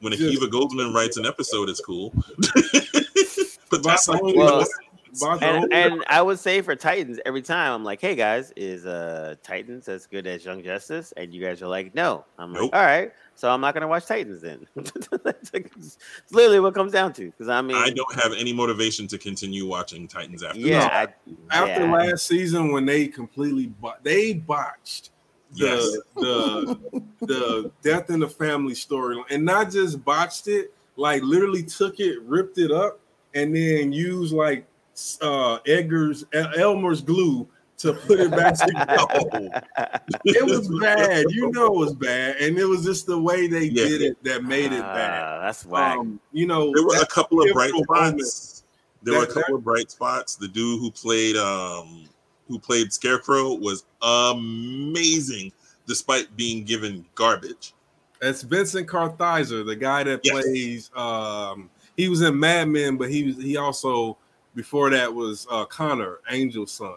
When 0.00 0.12
Just- 0.14 0.22
Akiva 0.40 0.48
Goldsman 0.50 0.94
writes 0.94 1.16
an 1.16 1.26
episode, 1.26 1.68
it's 1.68 1.80
cool. 1.80 2.12
but 3.70 3.82
that's 3.82 4.08
like 4.08 4.22
Well, 4.22 4.32
about 4.60 4.60
the 4.66 4.70
and, 5.22 5.72
and 5.72 6.04
I 6.08 6.22
would 6.22 6.38
say 6.38 6.60
for 6.62 6.74
Titans, 6.76 7.18
every 7.26 7.42
time 7.42 7.72
I'm 7.72 7.84
like, 7.84 8.00
"Hey 8.00 8.14
guys, 8.14 8.52
is 8.56 8.86
uh 8.86 9.34
Titans 9.42 9.88
as 9.88 10.06
good 10.06 10.26
as 10.26 10.44
Young 10.44 10.62
Justice?" 10.62 11.12
And 11.16 11.32
you 11.32 11.42
guys 11.42 11.62
are 11.62 11.68
like, 11.68 11.94
"No." 11.94 12.24
I'm 12.38 12.52
Nope. 12.52 12.72
like, 12.72 12.74
"All 12.74 12.86
right, 12.86 13.12
so 13.34 13.50
I'm 13.50 13.60
not 13.60 13.74
gonna 13.74 13.88
watch 13.88 14.06
Titans 14.06 14.42
then." 14.42 14.66
it's, 14.76 15.98
literally 16.30 16.60
what 16.60 16.68
it 16.68 16.74
comes 16.74 16.92
down 16.92 17.12
to. 17.14 17.26
Because 17.26 17.48
I 17.48 17.60
mean, 17.62 17.76
I 17.76 17.90
don't 17.90 18.14
have 18.22 18.32
any 18.32 18.52
motivation 18.52 19.06
to 19.08 19.18
continue 19.18 19.66
watching 19.66 20.08
Titans 20.08 20.42
after 20.42 20.58
yeah, 20.58 21.06
this. 21.06 21.34
I, 21.50 21.64
after 21.64 21.86
yeah. 21.86 21.92
last 21.92 22.26
season 22.26 22.72
when 22.72 22.86
they 22.86 23.08
completely 23.08 23.66
bo- 23.66 23.94
they 24.02 24.34
botched 24.34 25.10
the 25.52 25.66
Yes. 25.66 25.96
the 26.14 27.02
the 27.20 27.70
death 27.82 28.10
in 28.10 28.20
the 28.20 28.28
family 28.28 28.74
storyline 28.74 29.24
and 29.30 29.44
not 29.44 29.70
just 29.70 30.04
botched 30.04 30.48
it 30.48 30.74
like 30.96 31.22
literally 31.22 31.62
took 31.62 32.00
it 32.00 32.20
ripped 32.22 32.58
it 32.58 32.70
up 32.70 33.00
and 33.34 33.54
then 33.54 33.92
used 33.92 34.34
like 34.34 34.66
uh 35.22 35.58
edgar's 35.66 36.24
elmer's 36.56 37.00
glue 37.00 37.46
to 37.76 37.92
put 37.92 38.18
it 38.18 38.30
back 38.32 38.54
together 38.54 39.62
it 40.24 40.44
was 40.44 40.68
bad 40.80 41.24
you 41.30 41.50
know 41.52 41.66
it 41.66 41.76
was 41.76 41.94
bad 41.94 42.36
and 42.36 42.58
it 42.58 42.64
was 42.64 42.84
just 42.84 43.06
the 43.06 43.16
way 43.18 43.46
they 43.46 43.64
Yeah. 43.64 43.84
did 43.84 44.02
it 44.02 44.24
that 44.24 44.42
made 44.44 44.72
it 44.72 44.80
bad 44.82 45.22
Ah, 45.22 45.40
that's 45.42 45.64
why. 45.64 45.92
um 45.96 46.18
you 46.32 46.46
know 46.46 46.72
There 46.74 46.84
were 46.84 47.00
a 47.00 47.06
couple 47.06 47.40
of 47.42 47.52
bright 47.52 47.72
pivotal 47.72 47.94
moment. 47.94 48.20
spots. 48.22 48.64
There 49.04 49.14
were 49.14 49.22
a 49.22 49.26
That- 49.26 49.34
couple 49.34 49.54
of 49.56 49.62
bright 49.64 49.90
spots. 49.92 50.34
The 50.34 50.48
dude 50.48 50.80
who 50.80 50.90
played 50.90 51.36
um 51.36 52.08
who 52.48 52.58
played 52.58 52.92
Scarecrow 52.92 53.54
was 53.54 53.84
amazing, 54.02 55.52
despite 55.86 56.34
being 56.36 56.64
given 56.64 57.04
garbage. 57.14 57.74
That's 58.20 58.42
Vincent 58.42 58.88
Kartheiser, 58.88 59.64
the 59.64 59.76
guy 59.76 60.02
that 60.02 60.20
Yes. 60.24 60.32
plays. 60.42 60.90
Um, 60.96 61.70
he 61.96 62.08
was 62.08 62.22
in 62.22 62.38
Mad 62.40 62.68
Men, 62.68 62.96
but 62.96 63.10
he 63.10 63.24
was 63.24 63.36
he 63.36 63.56
also 63.56 64.16
before 64.58 64.90
that 64.90 65.14
was 65.14 65.46
uh, 65.52 65.64
Connor, 65.66 66.18
Angel's 66.28 66.72
son, 66.72 66.96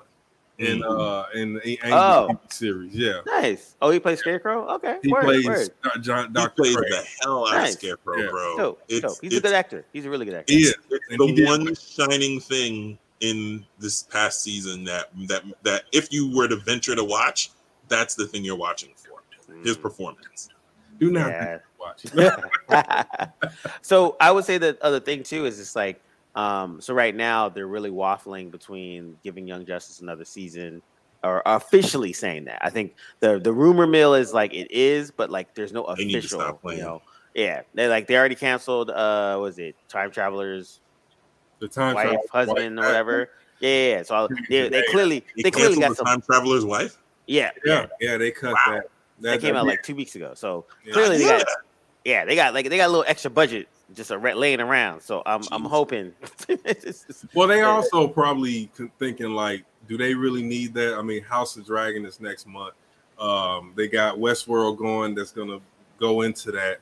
in 0.58 0.80
Mhm. 0.80 1.00
uh 1.00 1.26
in 1.38 1.54
the 1.54 1.80
Angel 1.84 1.94
Oh. 1.94 2.40
Series. 2.50 2.94
Yeah, 2.96 3.22
Nice. 3.28 3.76
Oh, 3.84 3.92
he 3.92 4.00
plays 4.00 4.18
Scarecrow. 4.20 4.68
Okay. 4.76 4.98
he 5.04 5.12
word, 5.12 5.24
plays 5.26 5.46
word. 5.46 5.70
John 6.02 6.28
He 6.28 6.34
Doctor 6.34 6.56
plays 6.64 6.76
the 6.76 7.06
hell 7.22 7.48
out 7.48 7.54
Nice. 7.54 7.74
of 7.76 7.80
Scarecrow, 7.80 8.18
Yeah. 8.18 8.30
bro. 8.32 8.58
Dope, 8.58 8.82
It's, 8.88 9.02
dope. 9.02 9.18
He's 9.22 9.38
a 9.38 9.42
good 9.42 9.54
actor. 9.54 9.86
He's 9.94 10.06
a 10.06 10.10
really 10.10 10.26
good 10.26 10.34
actor. 10.34 10.52
He 10.54 10.62
is. 10.64 10.76
the 10.90 11.00
he 11.28 11.36
did- 11.36 11.46
one 11.48 11.76
shining 11.76 12.40
thing 12.40 12.98
in 13.20 13.64
this 13.78 14.02
past 14.04 14.42
season 14.42 14.84
that 14.86 15.10
that 15.28 15.44
that 15.62 15.84
if 15.92 16.12
you 16.12 16.36
were 16.36 16.48
to 16.48 16.56
venture 16.56 16.96
to 16.96 17.04
watch, 17.04 17.52
that's 17.88 18.16
the 18.16 18.26
thing 18.26 18.44
you're 18.44 18.56
watching 18.56 18.90
for. 18.96 19.22
His 19.64 19.78
Mm. 19.78 19.82
performance. 19.84 20.50
Do 21.00 21.12
not 21.12 21.28
Yeah. 21.30 21.60
watch. 21.80 22.06
so 23.84 24.16
I 24.20 24.32
would 24.32 24.46
say 24.46 24.58
the 24.58 24.76
other 24.82 25.00
thing 25.00 25.22
too 25.24 25.46
is 25.46 25.60
it's 25.60 25.76
like 25.76 26.02
um 26.36 26.80
so 26.82 26.94
right 26.94 27.16
now 27.16 27.50
they're 27.50 27.68
really 27.68 27.90
waffling 27.92 28.50
between 28.52 29.18
giving 29.24 29.48
Young 29.48 29.66
Justice 29.66 30.00
another 30.02 30.24
season 30.26 30.82
or 31.24 31.42
officially 31.46 32.14
saying 32.14 32.46
that. 32.46 32.60
I 32.62 32.70
think 32.70 32.96
the 33.20 33.40
the 33.40 33.52
rumor 33.54 33.86
mill 33.86 34.16
is 34.16 34.34
like 34.34 34.54
it 34.54 34.72
is, 34.72 35.12
but 35.12 35.30
like 35.30 35.54
there's 35.56 35.72
no 35.74 35.86
They 35.98 36.06
need 36.06 36.14
to 36.14 36.18
official. 36.20 36.60
You 36.72 36.78
know, 36.78 37.02
yeah, 37.36 37.62
they 37.74 37.88
like 37.88 38.08
they 38.08 38.18
already 38.18 38.36
canceled. 38.36 38.90
Uh, 38.90 39.38
was 39.40 39.60
it 39.60 39.76
Time 39.88 40.10
Travelers 40.12 40.80
The 41.60 41.68
time 41.68 41.96
wife, 41.96 42.06
travel- 42.06 42.24
husband, 42.32 42.80
or 42.80 42.82
wife- 42.82 42.90
whatever? 42.90 43.30
Yeah, 43.60 43.98
yeah. 43.98 44.02
So 44.04 44.28
they, 44.50 44.70
they 44.70 44.82
clearly 44.90 45.24
He 45.36 45.44
they 45.44 45.52
clearly 45.52 45.80
got 45.80 45.96
some. 45.96 46.08
time 46.08 46.22
traveler's 46.22 46.66
wife. 46.66 46.98
Yeah, 47.28 47.52
Yeah, 47.64 47.86
yeah, 48.00 48.18
they 48.18 48.32
cut 48.32 48.54
Wow. 48.54 48.60
that. 48.72 48.84
that 49.20 49.40
came 49.42 49.56
out 49.56 49.68
like 49.68 49.84
two 49.84 49.94
weeks 49.96 50.16
ago. 50.16 50.32
So 50.34 50.66
Yeah. 50.84 50.94
clearly 50.94 51.20
they 51.20 51.26
got 51.26 51.46
yeah 52.04 52.26
they 52.26 52.34
got 52.36 52.56
like 52.56 52.68
they 52.68 52.78
got 52.78 52.88
a 52.88 52.90
little 52.90 53.06
extra 53.08 53.30
budget 53.30 53.68
just 53.94 54.12
a 54.12 54.18
re- 54.18 54.34
laying 54.34 54.60
around. 54.60 55.02
So 55.02 55.22
I'm 55.26 55.44
I'm 55.52 55.66
hoping. 55.66 56.14
Well, 57.34 57.48
they 57.48 57.62
also 57.62 58.08
probably 58.08 58.70
thinking 59.00 59.32
like, 59.32 59.64
do 59.88 59.98
they 59.98 60.14
really 60.14 60.44
need 60.44 60.74
that? 60.74 60.96
I 60.96 61.02
mean, 61.02 61.24
House 61.24 61.56
of 61.56 61.66
Dragon 61.66 62.06
is 62.06 62.20
next 62.20 62.48
month. 62.48 62.74
Um, 63.20 63.74
they 63.76 63.88
got 63.88 64.18
Westworld 64.18 64.78
going. 64.78 65.16
That's 65.16 65.32
gonna 65.32 65.60
go 66.00 66.22
into 66.22 66.52
that. 66.52 66.80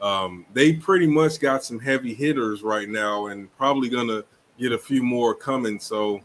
Um, 0.00 0.46
they 0.52 0.72
pretty 0.72 1.06
much 1.06 1.38
got 1.38 1.64
some 1.64 1.78
heavy 1.78 2.14
hitters 2.14 2.62
right 2.62 2.88
now, 2.88 3.26
and 3.26 3.54
probably 3.56 3.88
gonna 3.88 4.24
get 4.58 4.72
a 4.72 4.78
few 4.78 5.02
more 5.02 5.34
coming. 5.34 5.78
So, 5.78 6.20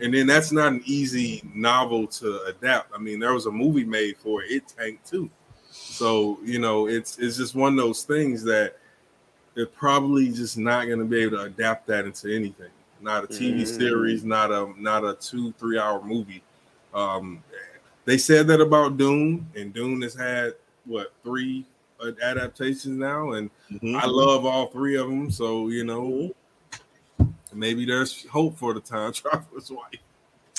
and 0.00 0.14
then 0.14 0.26
that's 0.26 0.52
not 0.52 0.72
an 0.72 0.82
easy 0.86 1.42
novel 1.54 2.06
to 2.06 2.42
adapt. 2.44 2.94
I 2.94 2.98
mean, 2.98 3.20
there 3.20 3.34
was 3.34 3.46
a 3.46 3.52
movie 3.52 3.84
made 3.84 4.16
for 4.16 4.42
it, 4.42 4.50
it 4.50 4.74
tanked 4.76 5.06
too. 5.08 5.30
So 5.70 6.38
you 6.44 6.58
know, 6.58 6.88
it's 6.88 7.18
it's 7.18 7.36
just 7.36 7.54
one 7.54 7.72
of 7.72 7.78
those 7.78 8.04
things 8.04 8.42
that 8.44 8.76
they're 9.60 9.66
probably 9.66 10.30
just 10.32 10.56
not 10.56 10.86
going 10.86 10.98
to 10.98 11.04
be 11.04 11.18
able 11.20 11.36
to 11.36 11.42
adapt 11.42 11.86
that 11.86 12.06
into 12.06 12.34
anything. 12.34 12.70
Not 13.02 13.24
a 13.24 13.26
TV 13.26 13.60
Mm. 13.60 13.66
series, 13.66 14.24
not 14.24 14.50
a 14.50 14.72
not 14.80 15.04
a 15.04 15.12
two 15.20 15.52
three 15.58 15.78
hour 15.78 16.02
movie. 16.02 16.42
Um, 16.94 17.44
they 18.06 18.16
said 18.16 18.46
that 18.46 18.62
about 18.62 18.96
Dune, 18.96 19.46
and 19.54 19.74
Dune 19.74 20.00
has 20.00 20.14
had 20.14 20.54
what 20.86 21.12
three 21.22 21.66
adaptations 22.22 22.96
now, 22.96 23.32
and 23.32 23.50
Mhm. 23.70 24.00
I 24.00 24.06
love 24.06 24.46
all 24.46 24.68
three 24.68 24.96
of 24.96 25.08
them. 25.10 25.30
So 25.30 25.68
you 25.68 25.84
know, 25.84 26.34
maybe 27.52 27.84
there's 27.84 28.26
hope 28.28 28.56
for 28.56 28.72
the 28.72 28.80
time 28.80 29.12
traveler's 29.12 29.70
wife. 29.70 30.00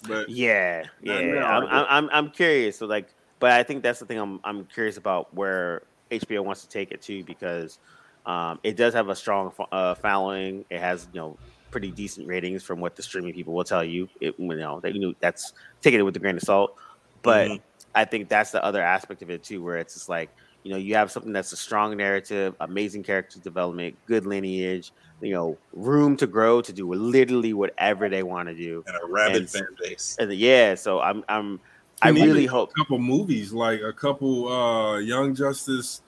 But 0.08 0.30
Yeah, 0.30 0.86
yeah. 1.02 1.44
I'm, 1.48 1.64
I'm, 1.66 1.86
I'm, 1.90 2.10
I'm 2.12 2.30
curious. 2.30 2.78
So 2.78 2.86
like, 2.86 3.10
but 3.40 3.50
I 3.50 3.64
think 3.64 3.82
that's 3.82 4.00
the 4.00 4.06
thing. 4.06 4.20
I'm, 4.20 4.40
I'm 4.44 4.66
curious 4.66 4.98
about 4.98 5.34
where 5.34 5.82
HBO 6.12 6.44
wants 6.44 6.62
to 6.62 6.70
take 6.70 6.92
it 6.92 7.02
to 7.04 7.24
because 7.24 7.80
um, 8.26 8.60
it 8.64 8.78
does 8.78 8.94
have 8.94 9.10
a 9.10 9.16
strong 9.16 9.54
uh, 9.72 9.96
following. 9.96 10.66
It 10.70 10.80
has 10.80 11.08
you 11.12 11.20
know 11.20 11.40
pretty 11.72 11.92
decent 11.92 12.28
ratings 12.28 12.64
from 12.64 12.80
what 12.82 12.96
the 12.96 13.04
streaming 13.04 13.34
people 13.34 13.54
will 13.54 13.64
tell 13.64 13.84
you. 13.84 14.10
It, 14.20 14.36
you 14.38 14.56
know, 14.56 14.80
that 14.82 14.94
you 14.94 15.00
know 15.02 15.14
that's 15.22 15.54
taking 15.82 16.00
it 16.00 16.04
with 16.04 16.16
a 16.18 16.20
grain 16.20 16.38
of 16.38 16.44
salt. 16.44 16.78
But 17.24 17.52
Mhm. 17.52 17.62
I 17.94 18.06
think 18.06 18.30
that's 18.30 18.52
the 18.52 18.64
other 18.64 18.82
aspect 18.82 19.22
of 19.22 19.30
it 19.30 19.44
too, 19.44 19.62
where 19.64 19.78
it's 19.78 19.94
just 19.94 20.10
like 20.10 20.32
you 20.64 20.72
know 20.72 20.78
you 20.78 20.96
have 20.96 21.12
something 21.12 21.34
that's 21.34 21.52
a 21.52 21.58
strong 21.58 21.98
narrative, 21.98 22.56
amazing 22.60 23.04
character 23.04 23.40
development, 23.40 23.98
good 24.06 24.26
lineage. 24.26 24.92
You 25.22 25.34
know, 25.34 25.60
room 25.72 26.18
to 26.18 26.28
grow 26.28 26.62
to 26.62 26.74
do 26.74 26.92
literally 26.94 27.54
whatever 27.54 28.10
they 28.10 28.24
want 28.24 28.50
to 28.50 28.56
do. 28.56 28.84
and 28.88 28.96
a 28.98 29.06
rabid 29.08 29.50
fan 29.50 29.64
base. 29.80 30.16
And 30.20 30.32
yeah, 30.34 30.76
so 30.76 31.00
I'm 31.00 31.24
I'm 31.30 31.60
I 32.02 32.10
And 32.10 32.18
even 32.18 32.30
really 32.32 32.46
hope 32.48 32.72
a 32.76 32.82
couple 32.82 33.00
movies, 33.00 33.54
like 33.54 33.82
a 33.82 33.94
couple 33.94 34.48
uh 34.48 34.98
Young 34.98 35.36
Justice 35.36 36.02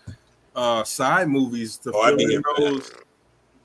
uh 0.56 0.84
side 0.84 1.28
movies 1.30 1.78
to 1.78 1.92
Oh, 1.94 2.02
I'd 2.02 2.10
fill 2.10 2.18
be 2.18 2.24
in 2.26 2.30
here 2.32 2.42
for 2.42 2.62
that. 2.62 2.72
those. 2.72 2.92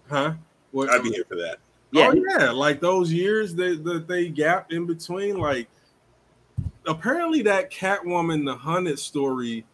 Huh? 0.08 0.32
What, 0.70 0.90
I'd 0.90 1.02
be 1.02 1.10
here 1.10 1.24
for 1.28 1.36
that. 1.36 1.58
yeah. 1.92 2.10
Oh 2.12 2.22
yeah, 2.38 2.50
like 2.50 2.80
those 2.80 3.12
years 3.12 3.54
that, 3.56 3.84
that 3.84 4.06
they 4.08 4.28
gapped 4.28 4.72
in 4.72 4.86
between. 4.86 5.38
Like 5.38 5.68
apparently 6.86 7.42
that 7.42 7.70
Catwoman 7.70 8.44
the 8.44 8.54
Hunted 8.54 8.98
story 8.98 9.64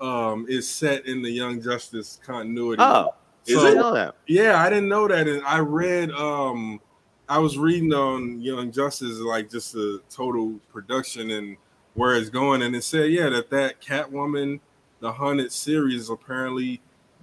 um 0.00 0.46
is 0.48 0.68
set 0.68 1.06
in 1.06 1.22
the 1.22 1.30
Young 1.30 1.60
Justice 1.60 2.18
continuity. 2.24 2.82
Oh, 2.82 3.14
Is 3.46 3.62
it? 3.62 3.76
know 3.76 3.92
that. 3.94 4.16
Yeah, 4.26 4.60
I 4.62 4.68
didn't 4.68 4.88
know 4.88 5.06
that. 5.08 5.28
And 5.28 5.42
I 5.44 5.58
read 5.60 6.10
um 6.12 6.80
I 7.28 7.38
was 7.38 7.56
reading 7.56 7.92
on 7.94 8.40
Young 8.40 8.70
Justice 8.70 9.18
like 9.18 9.50
just 9.50 9.74
a 9.74 10.00
total 10.10 10.58
production 10.72 11.30
and 11.30 11.56
where 11.94 12.16
it's 12.16 12.28
going, 12.28 12.62
and 12.62 12.74
it 12.74 12.82
said, 12.82 13.12
yeah, 13.12 13.28
that 13.28 13.50
that 13.50 13.80
Catwoman, 13.80 14.58
the 15.04 15.12
Hunted 15.12 15.52
series 15.52 16.02
is 16.02 16.10
apparently 16.10 16.80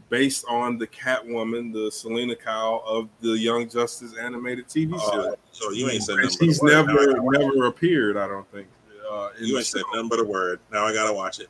based 0.10 0.46
on 0.48 0.78
the 0.78 0.86
Catwoman, 0.88 1.74
the 1.74 1.90
Selina 1.92 2.36
Kyle 2.36 2.84
of 2.86 3.10
the 3.22 3.30
Young 3.32 3.68
Justice 3.68 4.14
animated 4.18 4.68
TV 4.68 4.94
Oh, 4.96 5.12
series. 5.24 5.36
so 5.52 5.72
you 5.72 5.90
ain't 5.90 6.04
said 6.04 6.16
And 6.16 6.24
nothing 6.26 6.48
she's 6.50 6.62
never 6.62 6.88
Now 6.94 7.00
I 7.00 7.06
gotta 7.06 7.22
watch 7.24 7.36
it. 7.36 7.40
never 7.40 7.66
appeared, 7.68 8.18
I 8.18 8.28
don't 8.28 8.52
think. 8.52 8.68
Uh, 9.10 9.30
You 9.40 9.58
ain't 9.58 9.66
said 9.66 9.80
show. 9.82 9.96
nothing 9.96 10.10
but 10.10 10.20
a 10.20 10.24
word. 10.24 10.60
Now 10.72 10.86
I 10.86 10.94
gotta 10.94 11.14
watch 11.14 11.40
it. 11.40 11.50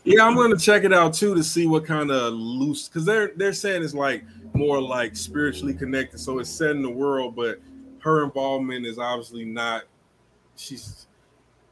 Yeah, 0.04 0.26
I'm 0.26 0.34
gonna 0.34 0.56
check 0.58 0.82
it 0.84 0.92
out 0.92 1.14
too 1.14 1.34
to 1.36 1.44
see 1.44 1.66
what 1.68 1.84
kind 1.84 2.10
of 2.10 2.32
loose 2.34 2.88
because 2.88 3.04
they're 3.04 3.30
they're 3.36 3.52
saying 3.52 3.82
it's 3.84 3.94
like 3.94 4.24
more 4.54 4.80
like 4.82 5.14
spiritually 5.14 5.72
connected, 5.74 6.18
so 6.18 6.40
it's 6.40 6.50
set 6.50 6.70
in 6.72 6.82
the 6.82 6.90
world, 6.90 7.36
but 7.36 7.60
her 8.00 8.24
involvement 8.24 8.84
is 8.86 8.98
obviously 8.98 9.44
not. 9.44 9.84
She's 10.56 11.06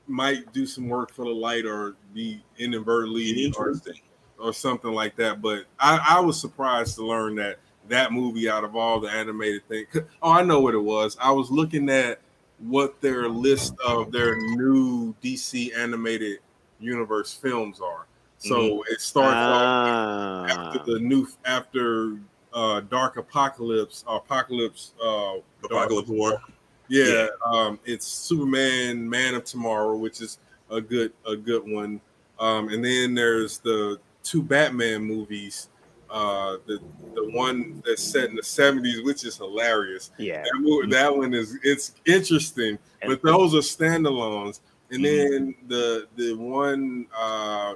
might 0.09 0.53
do 0.53 0.67
some 0.67 0.89
work 0.89 1.13
for 1.13 1.25
the 1.25 1.31
light 1.31 1.65
or 1.67 1.97
be 2.15 2.43
inadvertently 2.59 3.31
or, 3.33 3.69
Interesting. 3.71 4.01
or 4.39 4.53
something 4.53 4.93
like 4.93 5.17
that. 5.17 5.41
But 5.43 5.65
I, 5.79 6.17
I 6.17 6.21
was 6.21 6.41
surprised 6.41 6.97
to 6.97 7.07
learn 7.07 7.35
that 7.37 7.59
that 7.89 8.13
movie 8.13 8.49
out 8.51 8.65
of 8.65 8.77
all 8.77 9.01
the 9.01 9.09
animated 9.11 9.67
things. 9.69 9.89
Oh, 10.23 10.33
I 10.33 10.43
know 10.43 10.61
what 10.61 10.75
it 10.75 10.79
was. 10.83 11.17
I 11.21 11.31
was 11.31 11.51
looking 11.51 11.89
at 11.89 12.21
what 12.59 13.01
their 13.01 13.29
list 13.29 13.75
of 13.87 14.11
their 14.13 14.37
new 14.37 15.15
DC 15.23 15.77
animated 15.77 16.39
universe 16.81 17.33
films 17.33 17.81
are. 17.81 18.07
So 18.39 18.85
it 18.89 19.01
starts 19.01 19.35
off 19.35 19.63
Ah, 19.63 20.45
after 20.47 20.93
the 20.93 21.01
new 21.01 21.27
after 21.45 22.19
uh 22.53 22.81
Dark 22.81 23.17
Apocalypse, 23.17 24.05
Apocalypse 24.07 24.93
uh 25.03 25.35
Apokolips 25.63 26.09
War. 26.09 26.41
Yeah, 26.89 27.05
Yeah. 27.07 27.29
um, 27.45 27.79
it's 27.85 28.07
Superman, 28.07 29.09
Man 29.09 29.35
of 29.35 29.45
Tomorrow, 29.45 29.97
which 29.97 30.21
is 30.21 30.39
a 30.71 30.81
good 30.81 31.13
a 31.27 31.37
good 31.37 31.63
one. 31.71 32.01
Um, 32.39 32.69
and 32.69 32.85
then 32.85 33.15
there's 33.15 33.59
the 33.59 33.99
two 34.23 34.43
Batman 34.43 35.03
movies. 35.03 35.69
Uh, 36.11 36.57
the 36.67 36.81
the 37.15 37.31
one 37.33 37.83
that's 37.85 38.03
set 38.03 38.31
in 38.31 38.37
the 38.37 38.43
70s, 38.43 39.05
which 39.05 39.25
is 39.25 39.37
hilarious. 39.37 40.11
yeah. 40.19 40.43
That, 40.43 40.59
movie, 40.61 40.91
that 40.91 41.15
one 41.15 41.35
is 41.35 41.59
it's 41.63 41.95
interesting, 42.07 42.79
but 43.07 43.23
those 43.23 43.55
are 43.55 43.59
standalones. 43.59 44.61
And 44.91 45.05
then 45.05 45.55
the 45.67 46.09
the 46.17 46.33
one 46.35 47.07
uh, 47.15 47.75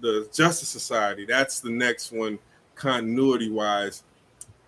the 0.00 0.28
Justice 0.32 0.68
Society, 0.68 1.24
that's 1.24 1.58
the 1.60 1.70
next 1.70 2.12
one 2.12 2.38
continuity 2.76 3.50
wise. 3.50 4.04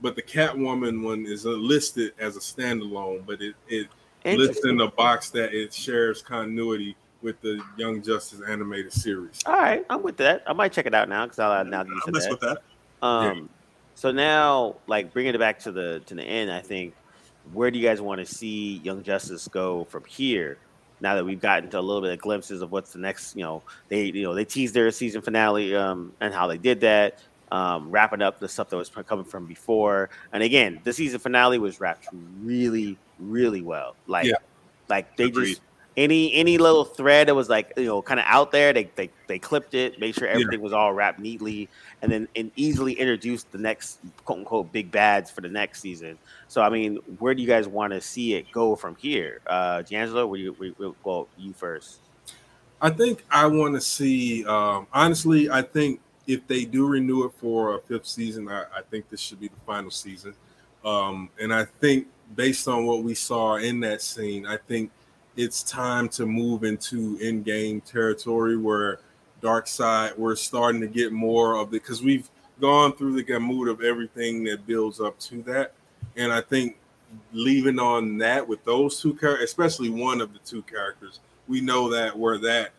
But 0.00 0.16
the 0.16 0.22
Catwoman 0.22 1.02
one 1.02 1.24
is 1.26 1.44
listed 1.44 2.12
as 2.18 2.36
a 2.36 2.40
standalone, 2.40 3.24
but 3.26 3.40
it 3.40 3.54
it 3.68 3.88
lists 4.24 4.64
in 4.64 4.76
the 4.76 4.88
box 4.88 5.30
that 5.30 5.54
it 5.54 5.72
shares 5.72 6.22
continuity 6.22 6.96
with 7.22 7.40
the 7.40 7.60
Young 7.76 8.02
Justice 8.02 8.40
animated 8.46 8.92
series. 8.92 9.40
All 9.46 9.54
right, 9.54 9.84
I'm 9.88 10.02
with 10.02 10.18
that. 10.18 10.42
I 10.46 10.52
might 10.52 10.72
check 10.72 10.86
it 10.86 10.94
out 10.94 11.08
now 11.08 11.24
because 11.24 11.38
I'll 11.38 11.64
now 11.64 11.80
I'll 11.80 12.12
that. 12.12 12.28
with 12.30 12.40
that. 12.40 12.58
Um, 13.02 13.48
so 13.94 14.10
now, 14.10 14.76
like 14.86 15.12
bringing 15.12 15.34
it 15.34 15.38
back 15.38 15.58
to 15.60 15.72
the 15.72 16.00
to 16.06 16.14
the 16.14 16.22
end, 16.22 16.52
I 16.52 16.60
think 16.60 16.94
where 17.52 17.70
do 17.70 17.78
you 17.78 17.86
guys 17.86 18.00
want 18.00 18.20
to 18.20 18.26
see 18.26 18.78
Young 18.78 19.02
Justice 19.02 19.48
go 19.48 19.84
from 19.84 20.04
here? 20.04 20.58
Now 21.00 21.16
that 21.16 21.24
we've 21.24 21.40
gotten 21.40 21.68
to 21.70 21.78
a 21.78 21.82
little 21.82 22.00
bit 22.00 22.12
of 22.12 22.18
glimpses 22.20 22.62
of 22.62 22.72
what's 22.72 22.92
the 22.92 22.98
next, 22.98 23.36
you 23.36 23.42
know, 23.42 23.62
they 23.88 24.04
you 24.04 24.22
know 24.22 24.34
they 24.34 24.44
teased 24.44 24.74
their 24.74 24.90
season 24.90 25.22
finale 25.22 25.74
um, 25.74 26.12
and 26.20 26.32
how 26.32 26.46
they 26.46 26.58
did 26.58 26.80
that, 26.80 27.18
um, 27.54 27.88
wrapping 27.88 28.20
up 28.20 28.40
the 28.40 28.48
stuff 28.48 28.68
that 28.70 28.76
was 28.76 28.90
coming 29.06 29.24
from 29.24 29.46
before. 29.46 30.10
And 30.32 30.42
again, 30.42 30.80
the 30.82 30.92
season 30.92 31.20
finale 31.20 31.58
was 31.58 31.78
wrapped 31.78 32.08
really, 32.42 32.98
really 33.20 33.62
well. 33.62 33.94
Like, 34.08 34.26
Yeah. 34.26 34.34
like 34.88 35.16
they 35.16 35.24
Agreed. 35.24 35.50
just 35.50 35.60
any 35.96 36.34
any 36.34 36.58
little 36.58 36.84
thread 36.84 37.28
that 37.28 37.36
was 37.36 37.48
like 37.48 37.72
you 37.76 37.84
know 37.84 38.02
kind 38.02 38.18
of 38.18 38.26
out 38.26 38.50
there, 38.50 38.72
they, 38.72 38.90
they 38.96 39.08
they 39.28 39.38
clipped 39.38 39.74
it, 39.74 40.00
made 40.00 40.16
sure 40.16 40.26
everything 40.26 40.60
was 40.60 40.72
all 40.72 40.92
wrapped 40.92 41.20
neatly, 41.20 41.68
and 42.02 42.10
then 42.10 42.26
and 42.34 42.50
easily 42.56 42.94
introduced 42.94 43.52
the 43.52 43.58
next 43.58 44.00
quote 44.24 44.40
unquote 44.40 44.72
big 44.72 44.90
bads 44.90 45.30
for 45.30 45.40
the 45.40 45.48
next 45.48 45.80
season. 45.80 46.18
So 46.48 46.60
I 46.60 46.68
mean, 46.70 46.96
where 47.20 47.32
do 47.34 47.40
you 47.40 47.46
guys 47.46 47.68
want 47.68 47.92
to 47.92 48.00
see 48.00 48.34
it 48.34 48.50
go 48.50 48.74
from 48.74 48.96
here? 48.96 49.40
Uh 49.46 49.82
D'Angelo, 49.82 50.26
where 50.26 50.40
you 50.40 50.52
where, 50.54 50.90
well 51.04 51.28
you 51.38 51.52
first. 51.52 52.00
I 52.80 52.90
think 52.90 53.24
I 53.30 53.46
want 53.46 53.74
to 53.76 53.80
see. 53.80 54.44
Um, 54.44 54.88
honestly, 54.92 55.48
I 55.48 55.62
think 55.62 56.00
if 56.26 56.46
they 56.46 56.64
do 56.64 56.86
renew 56.86 57.24
it 57.24 57.32
for 57.38 57.76
a 57.76 57.80
fifth 57.80 58.06
season, 58.06 58.48
I, 58.48 58.62
I 58.76 58.82
think 58.90 59.08
this 59.10 59.20
should 59.20 59.40
be 59.40 59.48
the 59.48 59.60
final 59.66 59.90
season. 59.90 60.34
Um, 60.84 61.30
and 61.40 61.52
I 61.52 61.64
think 61.64 62.06
based 62.36 62.68
on 62.68 62.86
what 62.86 63.02
we 63.02 63.14
saw 63.14 63.56
in 63.56 63.80
that 63.80 64.02
scene, 64.02 64.46
I 64.46 64.56
think 64.56 64.90
it's 65.36 65.62
time 65.62 66.08
to 66.10 66.26
move 66.26 66.64
into 66.64 67.16
endgame 67.18 67.84
territory 67.84 68.56
where 68.56 69.00
Darkseid 69.42 70.16
we're 70.16 70.36
starting 70.36 70.80
to 70.80 70.86
get 70.86 71.12
more 71.12 71.56
of 71.56 71.68
it 71.68 71.82
because 71.82 72.02
we've 72.02 72.30
gone 72.60 72.94
through 72.96 73.14
the 73.14 73.22
gamut 73.22 73.68
of 73.68 73.82
everything 73.82 74.44
that 74.44 74.66
builds 74.66 75.00
up 75.00 75.18
to 75.18 75.42
that 75.42 75.72
and 76.16 76.32
i 76.32 76.40
think 76.40 76.76
leaving 77.32 77.78
on 77.78 78.16
that 78.18 78.46
with 78.46 78.64
those 78.64 79.00
two 79.00 79.12
characters 79.14 79.44
especially 79.44 79.90
one 79.90 80.20
of 80.20 80.32
the 80.32 80.38
two 80.40 80.62
characters 80.62 81.20
we 81.48 81.60
know 81.60 81.90
that 81.90 82.16
where 82.16 82.38
that 82.38 82.70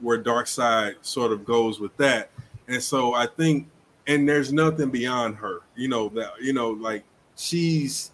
where 0.00 0.22
Darkseid 0.22 0.96
sort 1.00 1.32
of 1.32 1.46
goes 1.46 1.80
with 1.80 1.96
that 1.96 2.30
and 2.68 2.82
so 2.82 3.14
i 3.14 3.26
think 3.26 3.68
and 4.06 4.28
there's 4.28 4.52
nothing 4.52 4.90
beyond 4.90 5.36
her 5.36 5.62
you 5.74 5.88
know 5.88 6.08
that 6.08 6.30
you 6.40 6.52
know 6.52 6.70
like 6.70 7.04
she's 7.36 8.12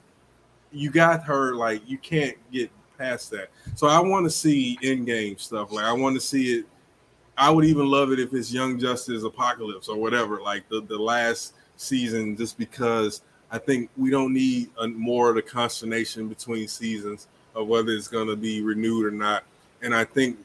you 0.73 0.91
got 0.91 1.23
her 1.25 1.55
like 1.55 1.83
you 1.89 1.99
can't 1.99 2.37
get 2.51 2.71
past 3.03 3.31
that. 3.31 3.51
So 3.75 3.87
I 3.87 4.01
want 4.01 4.25
to 4.27 4.31
see 4.31 4.79
endgame 4.83 5.39
stuff. 5.39 5.73
Like 5.73 5.85
I 5.85 5.93
want 5.93 6.15
to 6.15 6.21
see 6.21 6.59
it. 6.59 6.67
I 7.37 7.51
would 7.51 7.65
even 7.65 7.87
love 7.87 8.13
it 8.13 8.21
if 8.21 8.33
it's 8.35 8.53
Young 8.53 8.79
Justice 8.79 9.25
Apocalypse 9.25 9.89
or 9.89 9.97
whatever, 9.97 10.41
like 10.41 10.69
the, 10.69 10.83
the 10.83 10.99
last 10.99 11.55
season, 11.77 12.37
just 12.37 12.59
because 12.59 13.23
I 13.51 13.59
think 13.59 13.91
we 13.97 14.11
don't 14.11 14.33
need 14.33 14.71
a, 14.79 14.87
more 14.87 15.31
of 15.31 15.37
the 15.37 15.43
consternation 15.43 16.29
between 16.29 16.69
seasons 16.69 17.29
of 17.55 17.69
whether 17.69 17.91
it's 17.91 18.09
going 18.09 18.29
to 18.29 18.37
be 18.37 18.63
renewed 18.63 19.07
or 19.07 19.11
not. 19.11 19.45
And 19.81 19.95
I 19.95 20.05
think 20.05 20.39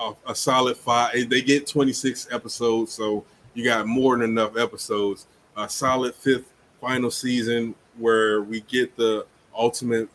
a, 0.00 0.12
a 0.28 0.34
solid 0.34 0.76
five, 0.76 1.28
they 1.28 1.42
get 1.42 1.66
26 1.66 2.28
episodes, 2.32 2.92
so 2.92 3.24
you 3.54 3.64
got 3.64 3.86
more 3.86 4.16
than 4.16 4.30
enough 4.30 4.56
episodes. 4.56 5.26
A 5.56 5.68
solid 5.68 6.14
fifth 6.14 6.50
final 6.80 7.10
season 7.10 7.74
where 7.98 8.42
we 8.42 8.60
get 8.62 8.96
the 8.96 9.26
ultimate 9.54 10.08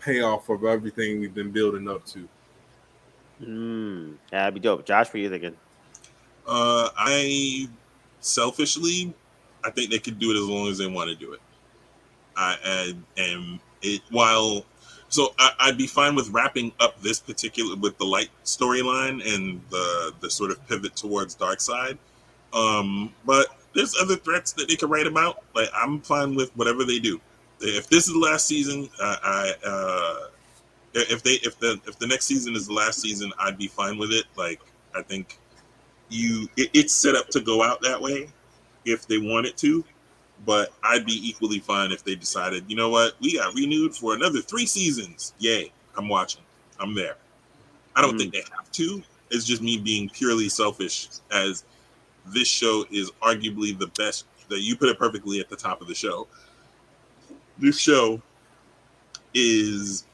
payoff 0.00 0.48
of 0.48 0.64
everything 0.64 1.20
we've 1.20 1.34
been 1.34 1.50
building 1.50 1.88
up 1.88 2.04
to. 2.06 2.28
Mm, 3.42 4.14
that'd 4.30 4.54
be 4.54 4.60
dope. 4.60 4.86
Josh, 4.86 5.08
what 5.08 5.16
are 5.16 5.18
you 5.18 5.30
thinking? 5.30 5.56
Uh, 6.46 6.90
I 6.96 7.68
selfishly, 8.20 9.12
I 9.64 9.70
think 9.70 9.90
they 9.90 9.98
could 9.98 10.18
do 10.18 10.30
it 10.30 10.40
as 10.40 10.46
long 10.46 10.68
as 10.68 10.78
they 10.78 10.86
want 10.86 11.10
to 11.10 11.16
do 11.16 11.32
it. 11.32 11.40
I 12.36 12.94
and, 13.16 13.60
it 13.82 14.00
while 14.10 14.64
so 15.12 15.34
I, 15.38 15.68
would 15.68 15.78
be 15.78 15.86
fine 15.86 16.14
with 16.14 16.30
wrapping 16.30 16.72
up 16.80 17.00
this 17.00 17.20
particular 17.20 17.76
with 17.76 17.98
the 17.98 18.04
light 18.04 18.30
storyline 18.44 19.22
and 19.34 19.60
the 19.70 20.12
the 20.20 20.30
sort 20.30 20.50
of 20.50 20.66
pivot 20.68 20.96
towards 20.96 21.36
Darkseid. 21.36 21.98
Um, 22.52 23.14
but 23.24 23.46
there's 23.74 23.94
other 24.00 24.16
threats 24.16 24.52
that 24.54 24.68
they 24.68 24.76
could 24.76 24.90
write 24.90 25.06
about. 25.06 25.44
Like 25.54 25.68
I'm 25.74 26.00
fine 26.00 26.34
with 26.34 26.50
whatever 26.56 26.84
they 26.84 26.98
do 26.98 27.20
if 27.62 27.88
this 27.88 28.06
is 28.06 28.12
the 28.12 28.18
last 28.18 28.46
season, 28.46 28.88
uh, 29.00 29.16
I 29.22 29.54
uh, 29.64 30.16
if 30.94 31.22
they 31.22 31.34
if 31.42 31.58
the 31.58 31.80
if 31.86 31.98
the 31.98 32.06
next 32.06 32.26
season 32.26 32.54
is 32.56 32.66
the 32.66 32.72
last 32.72 33.00
season, 33.00 33.32
I'd 33.38 33.58
be 33.58 33.68
fine 33.68 33.98
with 33.98 34.12
it. 34.12 34.24
Like 34.36 34.60
I 34.94 35.02
think 35.02 35.38
you 36.08 36.48
it, 36.56 36.70
it's 36.74 36.92
set 36.92 37.14
up 37.14 37.28
to 37.28 37.40
go 37.40 37.62
out 37.62 37.80
that 37.82 38.00
way 38.00 38.28
if 38.84 39.06
they 39.06 39.18
wanted 39.18 39.56
to, 39.58 39.84
but 40.44 40.72
I'd 40.82 41.06
be 41.06 41.28
equally 41.28 41.60
fine 41.60 41.92
if 41.92 42.04
they 42.04 42.14
decided, 42.14 42.64
you 42.68 42.76
know 42.76 42.88
what, 42.88 43.14
we 43.20 43.36
got 43.36 43.54
renewed 43.54 43.94
for 43.94 44.14
another 44.14 44.40
three 44.40 44.66
seasons. 44.66 45.34
Yay, 45.38 45.72
I'm 45.96 46.08
watching. 46.08 46.42
I'm 46.80 46.94
there. 46.94 47.16
I 47.94 48.02
don't 48.02 48.14
mm. 48.14 48.18
think 48.18 48.32
they 48.32 48.44
have 48.56 48.70
to. 48.72 49.02
It's 49.30 49.44
just 49.44 49.62
me 49.62 49.78
being 49.78 50.10
purely 50.10 50.48
selfish 50.48 51.08
as 51.30 51.64
this 52.26 52.48
show 52.48 52.84
is 52.90 53.10
arguably 53.22 53.78
the 53.78 53.88
best 53.98 54.26
that 54.48 54.60
you 54.60 54.76
put 54.76 54.88
it 54.88 54.98
perfectly 54.98 55.40
at 55.40 55.48
the 55.48 55.56
top 55.56 55.80
of 55.80 55.88
the 55.88 55.94
show 55.94 56.26
this 57.58 57.78
show 57.78 58.20
is 59.34 60.04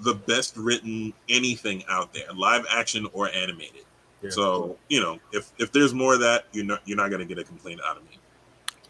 the 0.00 0.14
best 0.14 0.56
written 0.56 1.12
anything 1.28 1.84
out 1.88 2.12
there, 2.12 2.26
live 2.34 2.66
action 2.70 3.06
or 3.12 3.28
animated. 3.30 3.84
Yeah. 4.22 4.30
So 4.30 4.76
you 4.88 5.00
know, 5.00 5.18
if 5.32 5.52
if 5.58 5.72
there's 5.72 5.94
more 5.94 6.14
of 6.14 6.20
that, 6.20 6.46
you're 6.52 6.64
not 6.64 6.80
you're 6.84 6.96
not 6.96 7.10
gonna 7.10 7.24
get 7.24 7.38
a 7.38 7.44
complaint 7.44 7.80
out 7.86 7.96
of 7.96 8.04
me. 8.04 8.18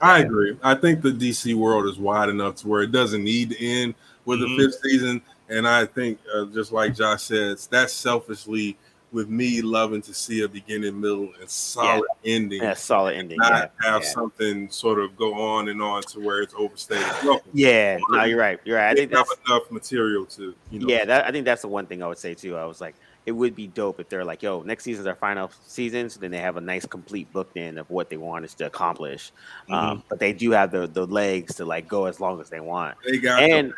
I 0.03 0.19
agree. 0.19 0.59
I 0.63 0.75
think 0.75 1.01
the 1.01 1.11
DC 1.11 1.55
world 1.55 1.87
is 1.87 1.99
wide 1.99 2.29
enough 2.29 2.57
to 2.57 2.69
where 2.69 2.83
it 2.83 2.91
doesn't 2.93 3.23
need 3.23 3.51
to 3.51 3.65
end 3.65 3.95
with 4.25 4.41
mm-hmm. 4.41 4.57
the 4.57 4.65
fifth 4.65 4.81
season. 4.83 5.23
And 5.49 5.67
I 5.67 5.87
think, 5.87 6.19
uh, 6.35 6.47
just 6.47 6.73
like 6.73 6.95
Josh 6.95 7.23
says, 7.23 7.67
that's 7.69 7.93
selfishly 7.93 8.77
with 9.13 9.29
me 9.29 9.61
loving 9.61 10.01
to 10.03 10.15
see 10.15 10.43
a 10.43 10.49
beginning, 10.49 10.99
middle, 11.01 11.31
and 11.39 11.49
solid 11.49 12.05
yeah. 12.23 12.35
ending. 12.35 12.63
Yeah, 12.63 12.75
solid 12.75 13.15
ending. 13.15 13.37
Not 13.39 13.73
yeah. 13.83 13.91
have 13.91 14.03
yeah. 14.03 14.09
something 14.09 14.71
sort 14.71 14.99
of 14.99 15.17
go 15.17 15.35
on 15.35 15.69
and 15.69 15.81
on 15.83 16.03
to 16.05 16.21
where 16.21 16.43
it's 16.43 16.55
overstated. 16.55 17.07
yeah, 17.53 17.99
no, 18.09 18.25
you're 18.25 18.39
right. 18.39 18.59
You're 18.65 18.79
right. 18.79 18.91
I 18.91 18.95
think 18.95 19.13
have 19.13 19.27
enough 19.47 19.71
material 19.71 20.25
to, 20.27 20.55
you 20.71 20.81
know. 20.81 20.87
Yeah, 20.89 21.05
that, 21.05 21.27
I 21.27 21.31
think 21.31 21.45
that's 21.45 21.63
the 21.63 21.69
one 21.69 21.87
thing 21.87 22.03
I 22.03 22.09
would 22.09 22.19
say 22.19 22.35
too. 22.35 22.57
I 22.57 22.65
was 22.65 22.81
like, 22.81 22.95
it 23.25 23.33
would 23.33 23.55
be 23.55 23.69
dope 23.69 24.01
if 24.01 24.09
they're 24.09 24.25
like, 24.25 24.43
yo, 24.43 24.63
next 24.63 24.83
season's 24.85 25.07
our 25.07 25.15
final 25.15 25.51
season, 25.65 26.11
so 26.11 26.19
then 26.19 26.31
they 26.31 26.39
have 26.39 26.57
a 26.57 26.61
nice 26.61 26.85
complete 26.85 27.33
book 27.33 27.51
in 27.55 27.79
of 27.79 27.89
what 27.89 28.11
they 28.11 28.17
want 28.17 28.45
us 28.45 28.55
to 28.55 28.67
accomplish. 28.67 29.31
Mm-hmm. 29.65 29.75
Um, 29.75 30.03
but 30.09 30.19
they 30.19 30.33
do 30.33 30.51
have 30.51 30.73
the 30.73 30.87
the 30.87 31.07
legs 31.07 31.55
to 31.57 31.65
like 31.65 31.87
go 31.87 32.07
as 32.07 32.19
long 32.19 32.41
as 32.41 32.51
they 32.51 32.61
want. 32.61 32.97
They 33.05 33.19
got 33.19 33.43
and 33.43 33.73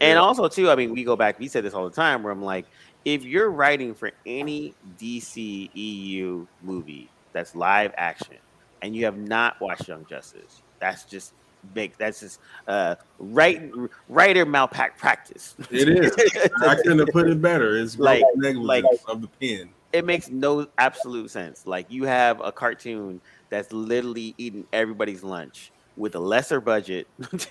and 0.00 0.18
also 0.18 0.48
too, 0.48 0.70
I 0.70 0.74
mean, 0.74 0.92
we 0.92 1.04
go 1.04 1.14
back, 1.14 1.38
we 1.38 1.48
said 1.48 1.64
this 1.64 1.74
all 1.74 1.88
the 1.88 1.94
time, 1.94 2.22
where 2.22 2.32
I'm 2.32 2.42
like, 2.42 2.66
if 3.04 3.24
you're 3.24 3.50
writing 3.50 3.94
for 3.94 4.10
any 4.26 4.74
DC 4.98 5.70
EU 5.74 6.46
movie 6.62 7.08
that's 7.32 7.54
live 7.54 7.92
action 7.96 8.36
and 8.82 8.96
you 8.96 9.04
have 9.04 9.16
not 9.16 9.60
watched 9.60 9.86
Young 9.86 10.04
Justice, 10.06 10.62
that's 10.80 11.04
just 11.04 11.32
big. 11.74 11.94
That's 11.98 12.20
just 12.20 12.40
uh, 12.66 12.96
right 13.18 13.70
writer 14.08 14.44
malpractice. 14.44 15.54
It 15.70 15.88
is. 15.88 16.12
I 16.66 16.76
couldn't 16.76 16.98
have 16.98 17.08
put 17.08 17.28
it 17.28 17.40
better. 17.40 17.76
It's 17.76 17.98
like 17.98 18.22
like 18.36 18.84
of 19.06 19.22
the 19.22 19.28
pen. 19.40 19.70
It 19.92 20.04
makes 20.04 20.28
no 20.28 20.66
absolute 20.76 21.30
sense. 21.30 21.66
Like 21.66 21.86
you 21.90 22.04
have 22.04 22.40
a 22.40 22.52
cartoon 22.52 23.20
that's 23.50 23.72
literally 23.72 24.34
eating 24.36 24.66
everybody's 24.72 25.22
lunch 25.22 25.72
with 25.98 26.14
a 26.14 26.18
lesser 26.18 26.60
budget 26.60 27.08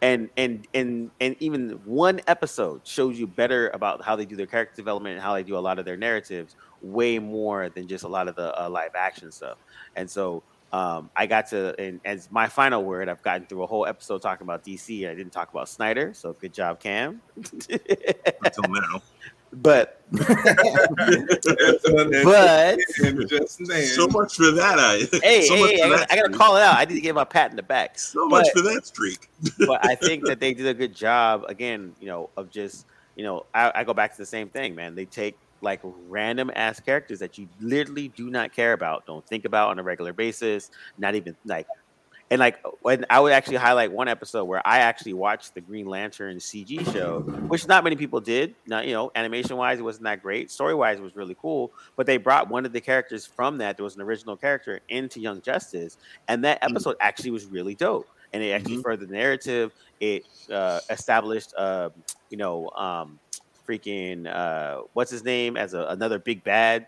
and 0.00 0.30
and 0.36 0.66
and 0.74 1.10
and 1.20 1.36
even 1.40 1.70
one 1.84 2.20
episode 2.28 2.80
shows 2.84 3.18
you 3.18 3.26
better 3.26 3.68
about 3.70 4.02
how 4.02 4.14
they 4.14 4.24
do 4.24 4.36
their 4.36 4.46
character 4.46 4.76
development 4.76 5.14
and 5.14 5.22
how 5.22 5.34
they 5.34 5.42
do 5.42 5.56
a 5.56 5.58
lot 5.58 5.78
of 5.78 5.84
their 5.84 5.96
narratives 5.96 6.54
way 6.82 7.18
more 7.18 7.68
than 7.68 7.88
just 7.88 8.04
a 8.04 8.08
lot 8.08 8.28
of 8.28 8.36
the 8.36 8.62
uh, 8.62 8.68
live 8.68 8.92
action 8.94 9.32
stuff 9.32 9.58
and 9.96 10.08
so 10.08 10.42
um, 10.72 11.10
I 11.14 11.26
got 11.26 11.48
to, 11.48 11.78
and 11.80 12.00
as 12.04 12.30
my 12.30 12.48
final 12.48 12.82
word, 12.82 13.08
I've 13.08 13.22
gotten 13.22 13.46
through 13.46 13.62
a 13.62 13.66
whole 13.66 13.86
episode 13.86 14.22
talking 14.22 14.44
about 14.44 14.64
DC. 14.64 15.08
I 15.08 15.14
didn't 15.14 15.32
talk 15.32 15.50
about 15.50 15.68
Snyder, 15.68 16.12
so 16.12 16.32
good 16.32 16.52
job, 16.52 16.80
Cam. 16.80 17.20
Until 17.36 18.64
now. 18.68 19.02
But 19.52 20.02
but 20.10 20.12
so 20.12 20.26
much 24.08 24.34
for 24.34 24.50
that. 24.50 24.76
I 24.78 25.08
hey, 25.22 25.42
so 25.42 25.54
hey, 25.54 25.80
I, 25.80 25.88
gotta, 25.88 26.12
I, 26.12 26.16
gotta 26.16 26.36
call 26.36 26.56
it 26.56 26.62
out. 26.62 26.76
I 26.76 26.84
need 26.84 26.96
to 26.96 27.00
give 27.00 27.14
my 27.14 27.24
pat 27.24 27.50
in 27.50 27.56
the 27.56 27.62
back. 27.62 27.98
So 27.98 28.28
but, 28.28 28.38
much 28.38 28.48
for 28.52 28.60
that 28.62 28.84
streak. 28.84 29.30
but 29.66 29.86
I 29.86 29.94
think 29.94 30.26
that 30.26 30.40
they 30.40 30.52
did 30.52 30.66
a 30.66 30.74
good 30.74 30.94
job 30.94 31.44
again, 31.48 31.94
you 32.00 32.06
know, 32.06 32.28
of 32.36 32.50
just 32.50 32.86
you 33.14 33.24
know, 33.24 33.46
I, 33.54 33.72
I 33.76 33.84
go 33.84 33.94
back 33.94 34.12
to 34.12 34.18
the 34.18 34.26
same 34.26 34.48
thing, 34.48 34.74
man. 34.74 34.94
They 34.94 35.06
take 35.06 35.38
like 35.60 35.80
random 36.08 36.50
ass 36.54 36.80
characters 36.80 37.18
that 37.20 37.38
you 37.38 37.48
literally 37.60 38.08
do 38.08 38.30
not 38.30 38.52
care 38.54 38.72
about, 38.72 39.06
don't 39.06 39.26
think 39.26 39.44
about 39.44 39.70
on 39.70 39.78
a 39.78 39.82
regular 39.82 40.12
basis, 40.12 40.70
not 40.98 41.14
even 41.14 41.36
like 41.44 41.66
and 42.30 42.40
like 42.40 42.58
when 42.82 43.06
I 43.08 43.20
would 43.20 43.32
actually 43.32 43.56
highlight 43.56 43.92
one 43.92 44.08
episode 44.08 44.44
where 44.44 44.66
I 44.66 44.78
actually 44.78 45.12
watched 45.12 45.54
the 45.54 45.60
Green 45.60 45.86
Lantern 45.86 46.38
CG 46.38 46.92
show, 46.92 47.20
which 47.20 47.68
not 47.68 47.84
many 47.84 47.94
people 47.94 48.20
did. 48.20 48.54
Not 48.66 48.86
you 48.86 48.94
know, 48.94 49.12
animation 49.14 49.56
wise, 49.56 49.78
it 49.78 49.82
wasn't 49.82 50.04
that 50.04 50.22
great. 50.22 50.50
Story 50.50 50.74
wise, 50.74 50.98
it 50.98 51.02
was 51.02 51.14
really 51.14 51.36
cool. 51.40 51.70
But 51.94 52.06
they 52.06 52.16
brought 52.16 52.48
one 52.48 52.66
of 52.66 52.72
the 52.72 52.80
characters 52.80 53.26
from 53.26 53.58
that, 53.58 53.76
there 53.76 53.84
was 53.84 53.94
an 53.94 54.02
original 54.02 54.36
character, 54.36 54.80
into 54.88 55.20
Young 55.20 55.40
Justice, 55.40 55.98
and 56.26 56.42
that 56.44 56.60
mm. 56.62 56.70
episode 56.70 56.96
actually 57.00 57.30
was 57.30 57.46
really 57.46 57.76
dope. 57.76 58.08
And 58.32 58.42
it 58.42 58.50
actually 58.50 58.74
mm-hmm. 58.74 58.82
furthered 58.82 59.08
the 59.08 59.14
narrative. 59.14 59.72
It 60.00 60.26
uh, 60.52 60.80
established, 60.90 61.54
uh, 61.56 61.90
you 62.28 62.36
know, 62.36 62.68
um, 62.70 63.20
freaking 63.66 64.26
uh, 64.26 64.82
what's 64.92 65.10
his 65.10 65.24
name 65.24 65.56
as 65.56 65.74
a, 65.74 65.86
another 65.86 66.18
big 66.18 66.44
bad, 66.44 66.86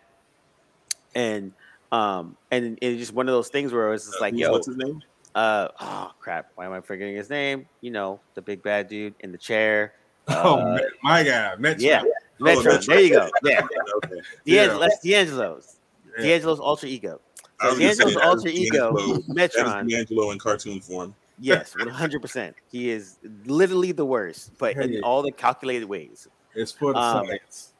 and 1.14 1.52
um, 1.92 2.36
and 2.50 2.78
it's 2.80 2.98
just 2.98 3.12
one 3.12 3.28
of 3.28 3.32
those 3.32 3.48
things 3.48 3.72
where 3.72 3.92
it's 3.92 4.06
just 4.06 4.18
uh, 4.18 4.20
like, 4.20 4.34
yo, 4.34 4.50
what's 4.50 4.66
his 4.66 4.76
name? 4.76 5.02
Uh 5.34 5.68
oh 5.80 6.12
crap! 6.20 6.50
Why 6.54 6.66
am 6.66 6.72
I 6.72 6.80
forgetting 6.80 7.16
his 7.16 7.30
name? 7.30 7.66
You 7.80 7.90
know, 7.90 8.20
the 8.34 8.42
big 8.42 8.62
bad 8.62 8.88
dude 8.88 9.14
in 9.20 9.32
the 9.32 9.38
chair. 9.38 9.94
Oh, 10.30 10.58
uh, 10.58 10.78
oh, 10.78 10.88
my 11.02 11.24
god, 11.24 11.58
Metro. 11.58 11.82
Yeah, 11.82 12.02
Metron. 12.38 12.62
Metron. 12.62 12.86
There 12.86 13.00
you 13.00 13.10
go. 13.10 13.30
Yeah. 13.42 13.62
Okay. 13.96 14.20
Yeah. 14.44 14.66
D'Angelo, 14.66 14.80
that's 14.80 15.00
D'Angelo's. 15.00 15.76
Yeah. 16.18 16.24
D'Angelo's 16.26 16.60
alter 16.60 16.86
ego. 16.86 17.18
So 17.62 17.70
was 17.70 17.78
gonna 17.78 17.94
say 17.94 18.04
D'Angelo's 18.04 18.14
that 18.14 18.24
alter 18.24 18.48
ego, 18.48 18.92
D'Angelo. 18.92 19.14
That 19.34 19.54
is 19.54 19.56
Metron. 19.56 19.90
D'Angelo 19.90 20.30
in 20.32 20.38
cartoon 20.38 20.80
form. 20.80 21.14
Yes, 21.40 21.74
one 21.76 21.88
hundred 21.88 22.20
percent. 22.20 22.56
He 22.70 22.90
is 22.90 23.16
literally 23.46 23.92
the 23.92 24.04
worst, 24.04 24.52
but 24.58 24.76
in 24.76 25.02
all 25.02 25.22
the 25.22 25.32
calculated 25.32 25.86
ways. 25.86 26.28
It's 26.58 26.72
for 26.72 26.92
the 26.92 26.98
Um, 27.00 27.26
science. 27.26 27.72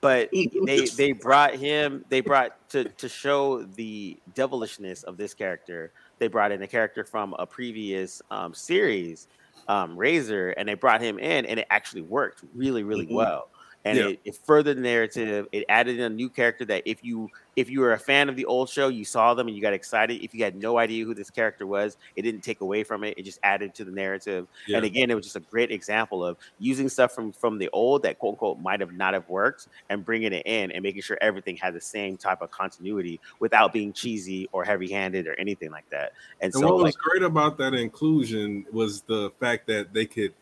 But 0.00 0.30
they 0.32 0.86
they 0.96 1.12
brought 1.12 1.54
him. 1.54 2.04
They 2.08 2.20
brought 2.20 2.68
to 2.70 2.84
to 2.84 3.08
show 3.08 3.62
the 3.62 4.18
devilishness 4.34 5.04
of 5.04 5.16
this 5.16 5.32
character. 5.34 5.92
They 6.18 6.26
brought 6.28 6.50
in 6.50 6.62
a 6.62 6.66
character 6.66 7.04
from 7.04 7.34
a 7.38 7.46
previous 7.46 8.20
um, 8.30 8.52
series, 8.52 9.28
um, 9.68 9.96
Razer, 9.96 10.54
and 10.56 10.68
they 10.68 10.74
brought 10.74 11.00
him 11.00 11.18
in, 11.20 11.46
and 11.46 11.60
it 11.60 11.66
actually 11.70 12.02
worked 12.02 12.42
really 12.54 12.82
really 12.82 13.06
Mhm. 13.06 13.14
well. 13.14 13.51
And 13.84 13.98
Yeah. 13.98 14.08
it, 14.08 14.20
it 14.24 14.36
furthered 14.36 14.76
the 14.76 14.80
narrative. 14.80 15.48
It 15.50 15.64
added 15.68 15.98
in 15.98 16.02
a 16.04 16.14
new 16.14 16.28
character 16.28 16.64
that 16.66 16.82
if 16.86 17.02
you 17.02 17.30
if 17.54 17.68
you 17.68 17.80
were 17.80 17.92
a 17.92 17.98
fan 17.98 18.30
of 18.30 18.36
the 18.36 18.46
old 18.46 18.70
show, 18.70 18.88
you 18.88 19.04
saw 19.04 19.34
them 19.34 19.46
and 19.46 19.54
you 19.54 19.60
got 19.60 19.74
excited. 19.74 20.22
If 20.22 20.34
you 20.34 20.42
had 20.42 20.56
no 20.56 20.78
idea 20.78 21.04
who 21.04 21.12
this 21.14 21.28
character 21.28 21.66
was, 21.66 21.98
it 22.16 22.22
didn't 22.22 22.40
take 22.40 22.62
away 22.62 22.82
from 22.82 23.04
it. 23.04 23.18
It 23.18 23.24
just 23.24 23.38
added 23.42 23.74
to 23.74 23.84
the 23.84 23.90
narrative. 23.90 24.46
Yeah. 24.66 24.78
And 24.78 24.86
again, 24.86 25.10
it 25.10 25.14
was 25.14 25.24
just 25.26 25.36
a 25.36 25.40
great 25.40 25.70
example 25.70 26.24
of 26.24 26.38
using 26.58 26.88
stuff 26.88 27.12
from 27.12 27.32
from 27.32 27.58
the 27.58 27.68
old 27.72 28.04
that 28.04 28.18
quote 28.18 28.34
unquote 28.34 28.58
might 28.60 28.80
have 28.80 28.92
not 28.92 29.12
have 29.14 29.28
worked 29.28 29.68
and 29.90 30.04
bringing 30.04 30.32
it 30.32 30.46
in 30.46 30.70
and 30.72 30.82
making 30.82 31.02
sure 31.02 31.18
everything 31.20 31.56
had 31.56 31.74
the 31.74 31.80
same 31.80 32.16
type 32.16 32.40
of 32.40 32.50
continuity 32.50 33.20
without 33.40 33.72
being 33.72 33.92
cheesy 33.92 34.48
or 34.52 34.64
heavy 34.64 34.90
handed 34.90 35.26
or 35.26 35.34
anything 35.38 35.70
like 35.70 35.88
that. 35.90 36.12
And, 36.40 36.54
And 36.54 36.54
so, 36.54 36.60
what 36.60 36.76
was 36.76 36.84
like, 36.84 36.94
great 36.94 37.22
about 37.22 37.58
that 37.58 37.74
inclusion 37.74 38.64
was 38.72 39.02
the 39.02 39.30
fact 39.40 39.66
that 39.66 39.92
they 39.92 40.06
could 40.06 40.32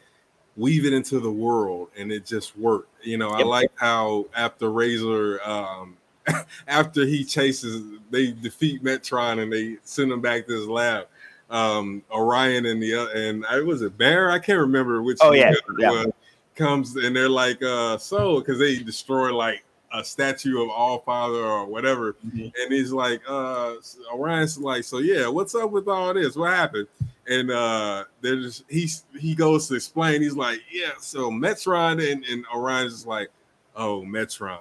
weave 0.61 0.85
it 0.85 0.93
into 0.93 1.19
the 1.19 1.31
world 1.31 1.89
and 1.97 2.13
it 2.13 2.27
just 2.27 2.57
worked. 2.59 2.89
You 3.03 3.17
know, 3.17 3.31
I 3.31 3.43
like 3.43 3.73
how 3.77 4.27
after 4.37 4.67
Razer, 4.67 5.47
um, 5.49 5.97
after 6.69 7.07
he 7.07 7.25
chases, 7.25 7.83
they 8.11 8.33
defeat 8.33 8.85
Metron 8.85 9.43
and 9.43 9.51
they 9.53 9.79
send 9.85 10.13
him 10.13 10.21
back 10.21 10.47
to 10.47 10.53
his 10.53 10.69
lab. 10.69 11.07
Um, 11.49 12.03
Orion 12.13 12.67
and 12.67 12.81
the 12.81 12.95
other, 12.95 13.11
and 13.13 13.45
I 13.47 13.61
was 13.61 13.83
it 13.83 13.99
Bear? 13.99 14.31
I 14.31 14.39
can't 14.39 14.61
remember 14.61 15.03
which. 15.03 15.19
Oh, 15.21 15.33
yeah, 15.33 15.49
one 15.49 15.81
yeah. 15.81 15.91
was, 15.91 16.07
comes 16.55 16.95
and 16.95 17.17
they're 17.17 17.29
like, 17.29 17.61
uh, 17.63 17.99
so 17.99 18.39
because 18.39 18.59
they 18.59 18.79
destroy 18.79 19.35
like 19.35 19.65
a 19.93 20.05
statue 20.05 20.63
of 20.63 20.69
All 20.69 21.01
Father 21.01 21.39
or 21.43 21.65
whatever, 21.65 22.15
Mhm. 22.25 22.53
and 22.63 22.73
he's 22.73 22.93
like, 22.93 23.21
uh, 23.29 23.75
Orion's 24.13 24.59
like, 24.59 24.85
so 24.85 24.99
yeah, 24.99 25.27
what's 25.27 25.55
up 25.57 25.71
with 25.73 25.89
all 25.89 26.15
this? 26.15 26.37
What 26.37 26.53
happened? 26.53 26.87
And 27.29 27.51
uh, 27.51 28.05
there's 28.21 28.65
he's 28.69 29.05
he 29.19 29.35
goes 29.35 29.69
to 29.69 29.75
explain. 29.75 30.23
He's 30.23 30.35
like, 30.35 30.61
yeah, 30.73 30.91
so 31.01 31.31
Metron 31.31 32.11
and, 32.13 32.25
and 32.25 32.45
Orion's 32.47 32.93
just 32.95 33.07
like, 33.07 33.29
oh, 33.77 34.03
Metron. 34.03 34.59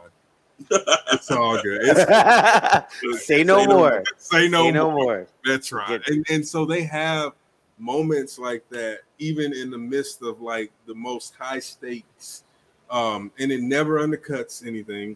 It's 0.70 1.32
all 1.32 1.62
good. 1.62 1.80
It's, 1.84 3.26
say 3.26 3.44
no 3.44 3.66
more. 3.66 4.04
say 4.18 4.48
no, 4.50 4.64
say 4.66 4.72
no 4.72 4.92
more. 4.92 5.04
more. 5.04 5.28
That's 5.46 5.72
right. 5.72 5.88
Get- 6.06 6.10
And 6.10 6.26
and 6.30 6.46
so 6.48 6.66
they 6.66 6.84
have 6.84 7.32
moments 7.78 8.38
like 8.38 8.68
that, 8.70 9.00
even 9.20 9.54
in 9.54 9.72
the 9.72 9.78
midst 9.78 10.22
of 10.22 10.42
like 10.42 10.72
the 10.86 10.94
most 10.96 11.34
high 11.40 11.60
stakes. 11.60 12.44
Um, 12.92 13.32
and 13.40 13.52
it 13.52 13.62
never 13.62 14.00
undercuts 14.00 14.66
anything, 14.68 15.16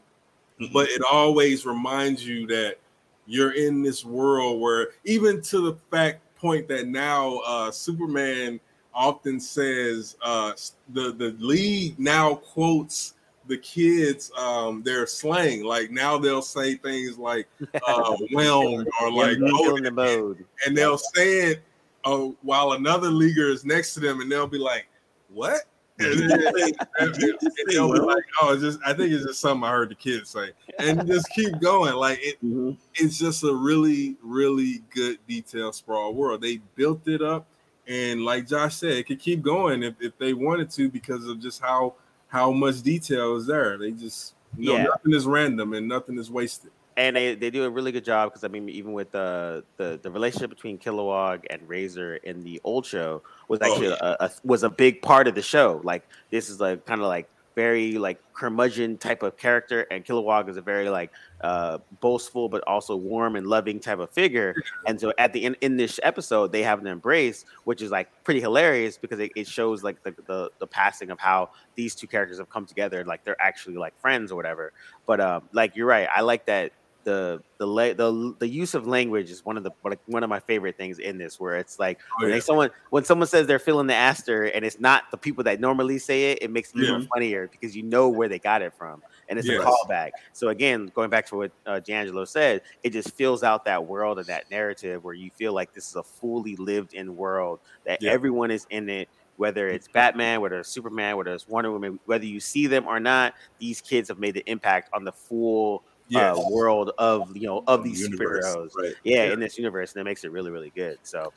Mhm. 0.62 0.72
but 0.72 0.88
it 0.90 1.02
always 1.12 1.66
reminds 1.66 2.26
you 2.26 2.46
that 2.48 2.78
you're 3.26 3.54
in 3.54 3.82
this 3.82 4.06
world 4.06 4.62
where 4.62 4.90
even 5.06 5.42
to 5.42 5.60
the 5.72 5.78
fact 5.92 6.22
point 6.44 6.68
that 6.68 6.88
now 6.88 7.40
uh 7.46 7.72
Superman 7.72 8.60
often 8.94 9.40
says 9.40 10.18
uh 10.22 10.52
the 10.90 11.14
the 11.14 11.36
league 11.40 11.98
now 11.98 12.36
quotes 12.36 13.14
the 13.48 13.58
kids 13.58 14.32
um 14.38 14.84
their 14.84 15.08
slang 15.08 15.64
like 15.64 15.90
now 15.92 16.18
they'll 16.18 16.42
say 16.42 16.76
things 16.76 17.18
like 17.18 17.48
uh 17.88 18.16
whelmed 18.32 18.88
or 19.02 19.12
like 19.12 19.38
oh, 19.42 19.80
the 19.80 19.92
mode. 19.92 20.46
and 20.66 20.78
they'll 20.78 20.98
say 20.98 21.52
it 21.52 21.64
uh, 22.06 22.28
while 22.42 22.74
another 22.74 23.10
leaguer 23.10 23.48
is 23.48 23.66
next 23.66 23.94
to 23.94 24.00
them, 24.00 24.22
and 24.22 24.32
they'll 24.32 24.48
be 24.48 24.58
like, 24.58 24.88
"What?" 25.30 25.62
And, 26.04 26.30
then- 26.30 26.74
and- 27.00 27.16
and 27.18 27.52
they'll 27.68 27.92
be 27.94 28.00
like, 28.00 28.24
"Oh, 28.42 28.58
just 28.58 28.80
I 28.86 28.94
think 28.94 29.12
it's 29.12 29.26
just 29.26 29.40
something 29.40 29.64
I 29.64 29.72
heard 29.72 29.90
the 29.90 29.96
kids 29.96 30.30
say," 30.30 30.52
and 30.80 31.06
just 31.08 31.28
keep 31.36 31.60
going. 31.60 31.94
Like 31.96 32.20
it, 32.22 32.38
Mhm. 32.44 32.78
it's 32.96 33.18
just 33.18 33.44
a 33.44 33.54
really, 33.54 34.16
really 34.22 34.84
good 34.94 35.18
detail 35.28 35.72
sprawl 35.74 36.14
world. 36.14 36.42
They 36.42 36.58
built 36.76 37.08
it 37.08 37.22
up, 37.22 37.46
and 37.88 38.24
like 38.26 38.48
Josh 38.48 38.76
said, 38.76 38.92
it 38.94 39.08
could 39.08 39.20
keep 39.20 39.42
going 39.42 39.84
if, 39.84 39.96
if 40.00 40.18
they 40.18 40.34
wanted 40.34 40.70
to 40.72 40.90
because 40.90 41.28
of 41.28 41.40
just 41.40 41.62
how 41.62 41.96
how 42.28 42.52
much 42.52 42.82
detail 42.82 43.36
is 43.36 43.46
there. 43.46 43.78
They 43.78 43.92
just 43.92 44.34
you 44.58 44.68
know 44.68 44.76
Yeah. 44.78 44.84
nothing 44.84 45.14
is 45.14 45.26
random 45.26 45.74
and 45.74 45.88
nothing 45.88 46.18
is 46.18 46.30
wasted. 46.32 46.72
And 46.96 47.16
they, 47.16 47.36
they 47.36 47.50
do 47.50 47.64
a 47.64 47.70
really 47.70 47.92
good 47.92 48.06
job 48.06 48.30
because 48.30 48.44
I 48.44 48.48
mean 48.48 48.70
even 48.70 48.94
with 48.94 49.12
the, 49.12 49.64
the 49.78 50.00
the 50.02 50.12
relationship 50.12 50.50
between 50.50 50.78
Kilowog 50.78 51.44
and 51.50 51.62
Razer 51.68 52.22
in 52.24 52.44
the 52.44 52.62
old 52.64 52.86
show 52.86 53.22
was 53.48 53.60
Oh, 53.62 53.72
actually 53.72 53.88
yeah. 53.90 54.16
a, 54.20 54.26
a 54.26 54.32
was 54.44 54.64
a 54.64 54.70
big 54.70 55.02
part 55.02 55.28
of 55.28 55.36
the 55.36 55.42
show. 55.42 55.82
Like 55.84 56.08
this 56.30 56.50
is 56.50 56.60
like 56.60 56.86
kind 56.86 57.02
of 57.02 57.08
like 57.08 57.28
very 57.56 58.00
like 58.00 58.20
curmudgeon 58.34 58.98
type 58.98 59.22
of 59.22 59.38
character, 59.38 59.86
and 59.92 60.04
Kilowog 60.04 60.50
is 60.50 60.58
a 60.58 60.62
very 60.62 60.90
like 60.90 61.12
uh, 61.42 61.78
boastful 62.00 62.50
but 62.50 62.64
also 62.66 62.96
warm 62.96 63.36
and 63.36 63.46
loving 63.46 63.80
type 63.80 64.00
of 64.00 64.10
figure. 64.10 64.56
And 64.88 65.00
so 65.00 65.14
at 65.20 65.34
the 65.34 65.46
end 65.46 65.58
in 65.62 65.78
this 65.78 66.00
episode, 66.02 66.52
they 66.52 66.64
have 66.64 66.80
an 66.80 66.88
embrace, 66.88 67.46
which 67.66 67.82
is 67.84 67.92
like 67.92 68.10
pretty 68.24 68.42
hilarious 68.42 68.98
because 68.98 69.20
it, 69.20 69.32
it 69.36 69.48
shows 69.48 69.84
like 69.84 70.02
the, 70.04 70.16
the 70.26 70.50
the 70.60 70.66
passing 70.68 71.12
of 71.12 71.20
how 71.20 71.52
these 71.76 71.94
two 71.96 72.08
characters 72.08 72.40
have 72.40 72.50
come 72.50 72.66
together, 72.66 73.04
like 73.06 73.24
they're 73.24 73.40
actually 73.42 73.76
like 73.76 74.00
friends 74.00 74.32
or 74.32 74.36
whatever. 74.36 74.74
But 75.06 75.22
um, 75.22 75.44
like 75.54 75.76
you're 75.76 75.86
right, 75.88 76.08
I 76.14 76.22
like 76.22 76.46
that 76.48 76.72
the 77.04 77.42
the 77.60 77.68
la- 77.68 77.94
the 77.94 78.36
the 78.40 78.48
use 78.48 78.74
of 78.74 78.88
language 78.88 79.30
is 79.30 79.44
one 79.46 79.58
of 79.58 79.64
the 79.64 79.72
like 79.84 80.00
one 80.06 80.24
of 80.24 80.30
my 80.30 80.40
favorite 80.40 80.78
things 80.78 81.00
in 81.00 81.18
this 81.18 81.40
where 81.40 81.58
it's 81.58 81.80
like 81.80 82.00
Oh, 82.20 82.24
when 82.26 82.34
yeah. 82.34 82.40
someone 82.40 82.70
when 82.90 83.04
someone 83.04 83.28
says 83.28 83.48
they're 83.48 83.60
feeling 83.60 83.88
the 83.88 83.94
aster 83.94 84.44
and 84.44 84.66
it's 84.66 84.80
not 84.80 85.04
the 85.12 85.18
people 85.18 85.44
that 85.46 85.60
normally 85.60 86.00
say 86.00 86.32
it 86.32 86.40
it 86.42 86.52
makes 86.52 86.72
it 86.74 86.78
even 86.80 87.08
funnier 87.14 87.48
because 87.48 87.76
you 87.76 87.84
know 87.84 88.10
where 88.10 88.28
they 88.28 88.40
got 88.40 88.62
it 88.62 88.74
from 88.74 89.02
and 89.30 89.38
it's 89.40 89.48
Yes. 89.48 89.60
a 89.60 89.66
callback 89.66 90.12
so 90.34 90.50
again 90.50 90.88
going 90.94 91.10
back 91.10 91.28
to 91.28 91.36
what 91.36 91.52
uh, 91.66 91.80
D'Angelo 91.80 92.26
said 92.26 92.62
it 92.84 92.92
just 92.92 93.16
fills 93.16 93.44
out 93.44 93.66
that 93.66 93.86
world 93.86 94.18
and 94.20 94.28
that 94.28 94.50
narrative 94.50 95.04
where 95.04 95.14
you 95.14 95.30
feel 95.32 95.54
like 95.54 95.74
this 95.74 95.90
is 95.90 95.96
a 95.96 96.04
fully 96.04 96.56
lived 96.58 96.94
in 96.94 97.16
world 97.16 97.60
that 97.86 98.00
Yeah. 98.02 98.12
everyone 98.12 98.52
is 98.52 98.66
in 98.70 98.90
it 98.90 99.10
whether 99.36 99.68
it's 99.68 99.88
Batman, 99.88 100.42
whether 100.42 100.60
it's 100.60 100.70
Superman, 100.70 101.18
whether 101.18 101.34
it's 101.34 101.48
Wonder 101.48 101.72
Woman, 101.72 102.00
whether 102.06 102.26
you 102.26 102.40
see 102.40 102.68
them 102.68 102.86
or 102.88 103.00
not, 103.00 103.34
these 103.60 103.82
kids 103.82 104.10
have 104.10 104.20
made 104.20 104.36
the 104.36 104.48
impact 104.50 104.90
on 104.94 105.04
the 105.04 105.12
full 105.12 105.84
Yes. 106.14 106.38
uh, 106.38 106.44
world 106.50 106.92
of 106.98 107.36
you 107.36 107.48
know 107.48 107.64
of 107.68 107.84
these 107.84 108.02
Universe, 108.02 108.46
superheroes. 108.46 108.70
right. 108.76 108.94
Yeah, 109.04 109.26
Yeah. 109.26 109.34
in 109.34 109.40
this 109.40 109.58
universe, 109.58 109.94
and 109.94 110.02
it 110.02 110.04
makes 110.06 110.24
it 110.24 110.32
really, 110.32 110.52
really 110.52 110.72
good. 110.76 110.98
So, 111.04 111.34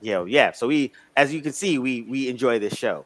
you 0.00 0.12
know, 0.12 0.24
yeah. 0.24 0.52
So 0.52 0.66
we, 0.68 0.92
as 1.16 1.32
you 1.32 1.40
can 1.42 1.52
see, 1.52 1.78
we 1.78 2.02
we 2.02 2.28
enjoy 2.28 2.58
this 2.58 2.74
show. 2.74 3.04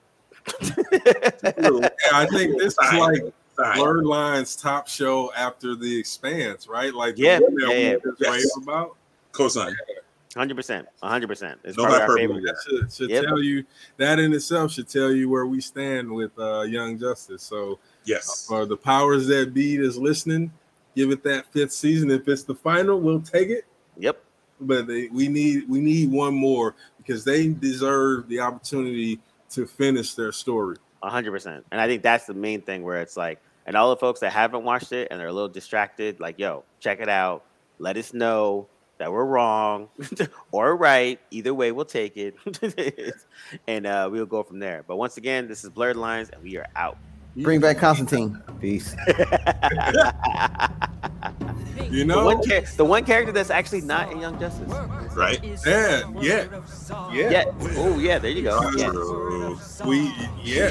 Yeah, 0.92 1.88
I 2.12 2.26
think 2.30 2.58
this 2.58 2.72
is 2.72 2.78
like 2.98 3.22
Fine. 3.56 3.76
Blurred 3.76 4.04
Lines 4.04 4.56
top 4.56 4.88
show 4.88 5.32
after 5.34 5.74
the 5.76 5.98
expanse, 5.98 6.66
right? 6.66 6.92
Like 6.92 7.14
Yeah, 7.16 7.38
one 7.38 7.54
that 7.54 7.68
yeah, 7.70 7.90
yeah. 7.92 7.96
Yes. 8.18 8.30
rave 8.56 8.62
about. 8.64 8.96
Cosign. 9.32 9.74
Hundred 10.36 10.56
percent, 10.56 10.88
hundred 11.00 11.28
percent. 11.28 11.60
It's 11.62 11.76
No 11.78 11.84
probably 11.84 12.00
our 12.02 12.16
favorite. 12.16 12.42
That 12.44 12.56
should, 12.66 12.92
should 12.92 13.10
Yep. 13.10 13.24
tell 13.24 13.40
you 13.40 13.64
that 13.98 14.18
in 14.18 14.32
itself 14.32 14.72
should 14.72 14.88
tell 14.88 15.12
you 15.12 15.28
where 15.28 15.46
we 15.46 15.60
stand 15.60 16.10
with 16.10 16.36
uh, 16.38 16.62
Young 16.62 16.98
Justice. 16.98 17.42
So 17.44 17.78
Yes. 18.04 18.44
for 18.48 18.66
the 18.66 18.76
powers 18.76 19.28
that 19.28 19.54
be 19.54 19.76
that's 19.76 19.96
listening, 19.96 20.50
give 20.94 21.10
it 21.10 21.22
that 21.24 21.52
fifth 21.52 21.72
season. 21.72 22.10
If 22.10 22.28
it's 22.28 22.42
the 22.42 22.54
final, 22.54 23.00
we'll 23.00 23.20
take 23.20 23.48
it. 23.48 23.64
Yep. 23.98 24.22
But 24.60 24.86
they, 24.86 25.08
we 25.08 25.28
need 25.28 25.68
we 25.68 25.80
need 25.80 26.10
one 26.10 26.34
more 26.34 26.74
because 26.98 27.24
they 27.24 27.48
deserve 27.48 28.28
the 28.28 28.40
opportunity 28.40 29.20
to 29.50 29.66
finish 29.66 30.14
their 30.14 30.32
story. 30.32 30.76
hundred 31.02 31.32
percent. 31.32 31.64
And 31.70 31.80
I 31.80 31.86
think 31.86 32.02
that's 32.02 32.26
the 32.26 32.34
main 32.34 32.62
thing 32.62 32.82
where 32.82 33.00
it's 33.00 33.16
like, 33.16 33.40
and 33.66 33.76
all 33.76 33.90
the 33.90 33.96
folks 33.96 34.20
that 34.20 34.32
haven't 34.32 34.64
watched 34.64 34.92
it 34.92 35.08
and 35.10 35.18
they're 35.18 35.28
a 35.28 35.32
little 35.32 35.48
distracted, 35.48 36.20
like, 36.20 36.38
yo, 36.38 36.64
check 36.80 37.00
it 37.00 37.08
out. 37.08 37.44
Let 37.78 37.96
us 37.96 38.14
know 38.14 38.68
that 38.98 39.12
we're 39.12 39.24
wrong 39.24 39.88
or 40.52 40.76
right. 40.76 41.20
Either 41.30 41.52
way, 41.52 41.72
we'll 41.72 41.84
take 41.84 42.16
it, 42.16 42.36
and 43.66 43.86
uh, 43.86 44.08
we'll 44.10 44.26
go 44.26 44.42
from 44.42 44.60
there. 44.60 44.84
But 44.86 44.96
once 44.96 45.16
again, 45.16 45.48
this 45.48 45.64
is 45.64 45.70
Blurred 45.70 45.96
Lines, 45.96 46.30
and 46.30 46.42
we 46.42 46.56
are 46.56 46.66
out. 46.76 46.96
Bring 47.36 47.60
back 47.60 47.78
Constantine. 47.78 48.42
Peace. 48.60 48.94
You 51.90 52.00
The 52.00 52.04
know, 52.06 52.24
one, 52.24 52.42
char- 52.42 52.62
the 52.76 52.84
one 52.84 53.04
character 53.04 53.30
that's 53.30 53.50
actually 53.50 53.82
not 53.82 54.10
in 54.10 54.20
Young 54.20 54.38
Justice. 54.40 54.68
Right. 55.14 55.42
yeah, 55.66 56.02
yeah, 56.20 56.46
yeah. 57.12 57.30
Yeah. 57.30 57.44
Oh, 57.76 57.98
yeah. 57.98 58.18
There 58.18 58.30
you 58.30 58.42
go. 58.42 58.60
Yeah. 58.70 58.90
We 59.86 60.12
yeah, 60.42 60.68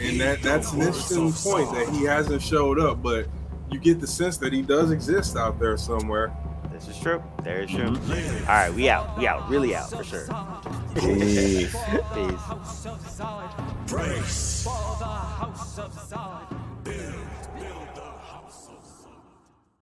and 0.00 0.20
that 0.20 0.42
that's 0.42 0.72
an 0.72 0.82
interesting 0.82 1.32
point 1.32 1.72
that 1.74 1.88
he 1.88 2.04
hasn't 2.04 2.42
showed 2.42 2.78
up, 2.78 3.02
but 3.02 3.26
you 3.70 3.78
get 3.80 4.00
the 4.00 4.06
sense 4.06 4.36
that 4.38 4.52
he 4.52 4.62
does 4.62 4.90
exist 4.90 5.36
out 5.36 5.58
there 5.58 5.76
somewhere. 5.76 6.32
This 6.80 6.96
is 6.96 7.02
true. 7.02 7.22
There 7.44 7.60
is 7.60 7.70
true. 7.70 7.90
Mm-hmm. 7.90 8.48
All 8.48 8.54
right, 8.54 8.72
we 8.72 8.88
out. 8.88 9.18
We 9.18 9.26
out. 9.26 9.50
Really 9.50 9.74
out 9.74 9.90
for 9.90 10.02
sure. 10.02 10.26
Peace. 10.94 11.76
Peace. 12.14 12.86
Brace 13.86 14.66